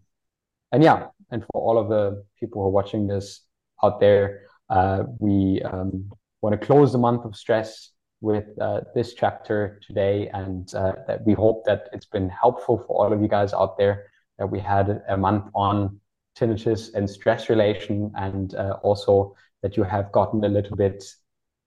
and 0.72 0.82
yeah, 0.82 1.06
and 1.30 1.42
for 1.42 1.62
all 1.62 1.78
of 1.78 1.88
the 1.88 2.24
people 2.40 2.62
who 2.62 2.68
are 2.68 2.76
watching 2.80 3.06
this 3.06 3.42
out 3.82 4.00
there, 4.00 4.42
uh, 4.68 5.04
we 5.18 5.62
um, 5.62 6.10
want 6.42 6.58
to 6.58 6.66
close 6.66 6.92
the 6.92 6.98
month 6.98 7.24
of 7.24 7.36
stress 7.36 7.90
with 8.20 8.46
uh, 8.60 8.80
this 8.94 9.14
chapter 9.14 9.80
today, 9.86 10.28
and 10.34 10.74
uh, 10.74 10.92
that 11.06 11.24
we 11.24 11.34
hope 11.34 11.64
that 11.66 11.88
it's 11.92 12.06
been 12.06 12.28
helpful 12.28 12.78
for 12.86 12.96
all 12.96 13.12
of 13.12 13.22
you 13.22 13.28
guys 13.28 13.52
out 13.54 13.78
there. 13.78 14.10
That 14.38 14.50
we 14.50 14.58
had 14.58 15.02
a 15.08 15.16
month 15.16 15.46
on 15.54 16.00
tinnitus 16.36 16.94
and 16.94 17.08
stress 17.08 17.48
relation, 17.48 18.10
and 18.16 18.54
uh, 18.54 18.78
also 18.82 19.34
that 19.62 19.76
you 19.76 19.84
have 19.84 20.10
gotten 20.12 20.44
a 20.44 20.48
little 20.48 20.76
bit 20.76 21.04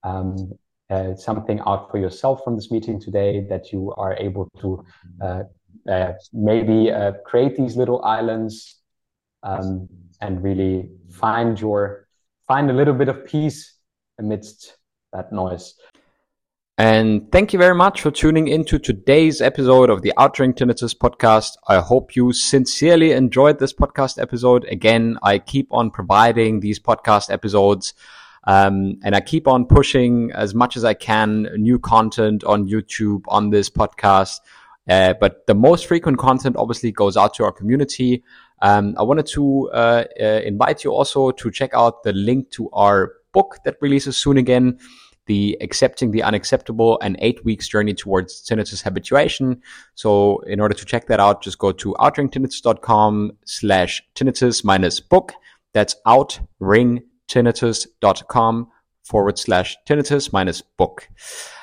um, 0.03 0.51
uh, 0.89 1.15
something 1.15 1.59
out 1.65 1.89
for 1.89 1.97
yourself 1.97 2.43
from 2.43 2.55
this 2.55 2.69
meeting 2.69 2.99
today. 2.99 3.45
That 3.49 3.71
you 3.71 3.93
are 3.97 4.15
able 4.17 4.49
to 4.59 4.85
uh, 5.87 5.91
uh, 5.91 6.13
maybe 6.33 6.91
create 7.25 7.55
these 7.55 7.75
little 7.75 8.03
islands 8.03 8.79
um, 9.43 9.87
and 10.19 10.43
really 10.43 10.89
find 11.09 11.59
your 11.59 12.07
find 12.47 12.69
a 12.69 12.73
little 12.73 12.93
bit 12.93 13.09
of 13.09 13.25
peace 13.25 13.75
amidst 14.19 14.77
that 15.13 15.31
noise. 15.31 15.75
And 16.77 17.31
thank 17.31 17.53
you 17.53 17.59
very 17.59 17.75
much 17.75 18.01
for 18.01 18.09
tuning 18.09 18.47
into 18.47 18.79
today's 18.79 19.39
episode 19.39 19.89
of 19.89 20.01
the 20.01 20.13
Outring 20.19 20.53
Tinnitus 20.53 20.95
podcast. 20.97 21.51
I 21.67 21.79
hope 21.79 22.15
you 22.15 22.33
sincerely 22.33 23.11
enjoyed 23.11 23.59
this 23.59 23.71
podcast 23.73 24.19
episode. 24.19 24.65
Again, 24.65 25.19
I 25.21 25.37
keep 25.37 25.67
on 25.71 25.91
providing 25.91 26.59
these 26.59 26.79
podcast 26.79 27.31
episodes. 27.31 27.93
Um, 28.45 28.97
and 29.03 29.15
I 29.15 29.21
keep 29.21 29.47
on 29.47 29.65
pushing 29.65 30.31
as 30.31 30.55
much 30.55 30.75
as 30.75 30.83
I 30.83 30.95
can 30.95 31.43
new 31.55 31.77
content 31.77 32.43
on 32.45 32.67
YouTube 32.67 33.25
on 33.27 33.51
this 33.51 33.69
podcast. 33.69 34.39
Uh, 34.89 35.13
but 35.19 35.45
the 35.47 35.55
most 35.55 35.85
frequent 35.85 36.17
content 36.17 36.55
obviously 36.57 36.91
goes 36.91 37.15
out 37.15 37.33
to 37.35 37.43
our 37.43 37.51
community. 37.51 38.23
Um, 38.61 38.95
I 38.97 39.03
wanted 39.03 39.27
to 39.27 39.69
uh, 39.71 40.05
uh, 40.19 40.41
invite 40.43 40.83
you 40.83 40.91
also 40.91 41.31
to 41.31 41.51
check 41.51 41.71
out 41.73 42.03
the 42.03 42.13
link 42.13 42.49
to 42.51 42.69
our 42.71 43.13
book 43.33 43.57
that 43.65 43.77
releases 43.81 44.17
soon 44.17 44.37
again 44.37 44.77
the 45.27 45.55
accepting 45.61 46.09
the 46.11 46.23
unacceptable 46.23 46.99
and 47.01 47.15
eight 47.19 47.45
weeks 47.45 47.67
journey 47.67 47.93
towards 47.93 48.43
tinnitus 48.43 48.81
habituation. 48.81 49.61
So 49.95 50.39
in 50.39 50.59
order 50.59 50.73
to 50.73 50.85
check 50.85 51.05
that 51.07 51.19
out, 51.19 51.43
just 51.43 51.59
go 51.59 51.71
to 51.71 51.93
outringtinnitus.com 51.99 53.33
slash 53.45 54.01
tinnitus 54.15 54.63
minus 54.63 54.99
book. 54.99 55.33
That's 55.73 55.95
outringtinnitus.com 56.05 58.67
forward 59.03 59.37
slash 59.37 59.77
tinnitus 59.87 60.31
minus 60.31 60.61
book. 60.61 61.09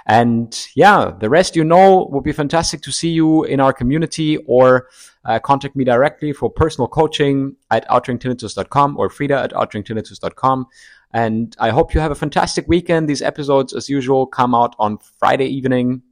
And 0.06 0.58
yeah, 0.74 1.12
the 1.18 1.28
rest 1.28 1.54
you 1.54 1.64
know 1.64 2.08
would 2.10 2.24
be 2.24 2.32
fantastic 2.32 2.80
to 2.82 2.92
see 2.92 3.10
you 3.10 3.44
in 3.44 3.60
our 3.60 3.72
community 3.72 4.38
or 4.46 4.88
uh, 5.24 5.38
contact 5.38 5.76
me 5.76 5.84
directly 5.84 6.32
for 6.32 6.50
personal 6.50 6.88
coaching 6.88 7.56
at 7.70 7.86
outringtinnitus.com 7.88 8.96
or 8.96 9.10
Frieder 9.10 9.42
at 9.42 9.52
outringtinnitus.com. 9.52 10.66
And 11.12 11.56
I 11.58 11.70
hope 11.70 11.94
you 11.94 12.00
have 12.00 12.10
a 12.10 12.14
fantastic 12.14 12.66
weekend. 12.68 13.08
These 13.08 13.22
episodes, 13.22 13.72
as 13.74 13.88
usual, 13.88 14.26
come 14.26 14.54
out 14.54 14.74
on 14.78 14.98
Friday 15.18 15.46
evening 15.46 16.02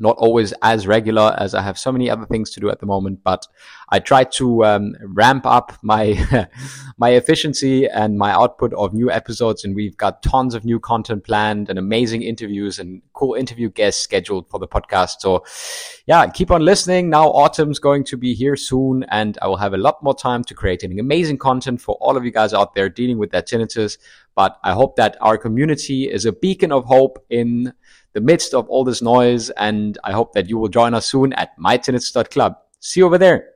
not 0.00 0.16
always 0.16 0.52
as 0.62 0.86
regular 0.86 1.36
as 1.38 1.54
I 1.54 1.62
have 1.62 1.78
so 1.78 1.92
many 1.92 2.10
other 2.10 2.26
things 2.26 2.50
to 2.50 2.60
do 2.60 2.70
at 2.70 2.80
the 2.80 2.86
moment, 2.86 3.20
but 3.22 3.46
I 3.90 3.98
try 3.98 4.24
to 4.24 4.64
um, 4.64 4.94
ramp 5.02 5.46
up 5.46 5.78
my 5.82 6.48
my 6.98 7.10
efficiency 7.10 7.86
and 7.86 8.18
my 8.18 8.32
output 8.32 8.72
of 8.74 8.94
new 8.94 9.10
episodes. 9.10 9.64
And 9.64 9.74
we've 9.74 9.96
got 9.96 10.22
tons 10.22 10.54
of 10.54 10.64
new 10.64 10.80
content 10.80 11.24
planned 11.24 11.68
and 11.68 11.78
amazing 11.78 12.22
interviews 12.22 12.78
and 12.78 13.02
cool 13.12 13.34
interview 13.34 13.70
guests 13.70 14.02
scheduled 14.02 14.48
for 14.48 14.58
the 14.58 14.68
podcast. 14.68 15.20
So 15.20 15.44
yeah, 16.06 16.26
keep 16.28 16.50
on 16.50 16.64
listening. 16.64 17.10
Now 17.10 17.28
autumn's 17.28 17.78
going 17.78 18.04
to 18.04 18.16
be 18.16 18.34
here 18.34 18.56
soon, 18.56 19.04
and 19.10 19.38
I 19.42 19.48
will 19.48 19.56
have 19.56 19.74
a 19.74 19.78
lot 19.78 20.02
more 20.02 20.14
time 20.14 20.42
to 20.44 20.54
create 20.54 20.82
amazing 20.82 21.38
content 21.38 21.80
for 21.80 21.96
all 22.00 22.16
of 22.16 22.24
you 22.24 22.30
guys 22.30 22.54
out 22.54 22.74
there 22.74 22.88
dealing 22.88 23.18
with 23.18 23.30
that 23.32 23.48
tinnitus. 23.48 23.98
But 24.34 24.58
I 24.62 24.72
hope 24.72 24.96
that 24.96 25.16
our 25.20 25.36
community 25.36 26.04
is 26.04 26.24
a 26.24 26.32
beacon 26.32 26.72
of 26.72 26.84
hope 26.84 27.24
in 27.28 27.74
the 28.12 28.20
midst 28.20 28.54
of 28.54 28.68
all 28.68 28.84
this 28.84 29.02
noise. 29.02 29.50
And 29.50 29.98
I 30.04 30.12
hope 30.12 30.32
that 30.34 30.48
you 30.48 30.58
will 30.58 30.68
join 30.68 30.94
us 30.94 31.06
soon 31.06 31.32
at 31.34 31.58
mytinnitus.club. 31.58 32.56
See 32.80 33.00
you 33.00 33.06
over 33.06 33.18
there. 33.18 33.50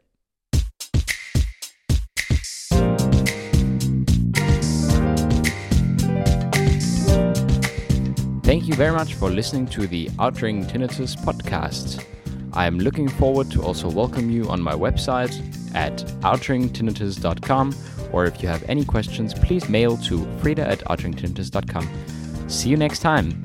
Thank 8.45 8.69
you 8.69 8.75
very 8.75 8.93
much 8.93 9.15
for 9.15 9.31
listening 9.31 9.67
to 9.69 9.87
the 9.87 10.11
Outring 10.21 10.67
Tinnitus 10.67 11.17
podcast. 11.17 12.05
I 12.53 12.67
am 12.67 12.79
looking 12.79 13.09
forward 13.09 13.51
to 13.53 13.63
also 13.63 13.91
welcome 13.91 14.31
you 14.31 14.49
on 14.49 14.61
my 14.61 14.75
website 14.75 15.35
at 15.75 15.97
outringtinnitus.com 16.21 17.75
or 18.13 18.27
if 18.27 18.43
you 18.43 18.49
have 18.49 18.63
any 18.69 18.85
questions, 18.85 19.35
please 19.35 19.69
mail 19.69 19.97
to 19.97 20.19
frieder 20.41 20.67
at 20.67 20.81
outringtinnitus.com. 20.85 21.89
See 22.49 22.69
you 22.69 22.77
next 22.77 23.01
time. 23.01 23.43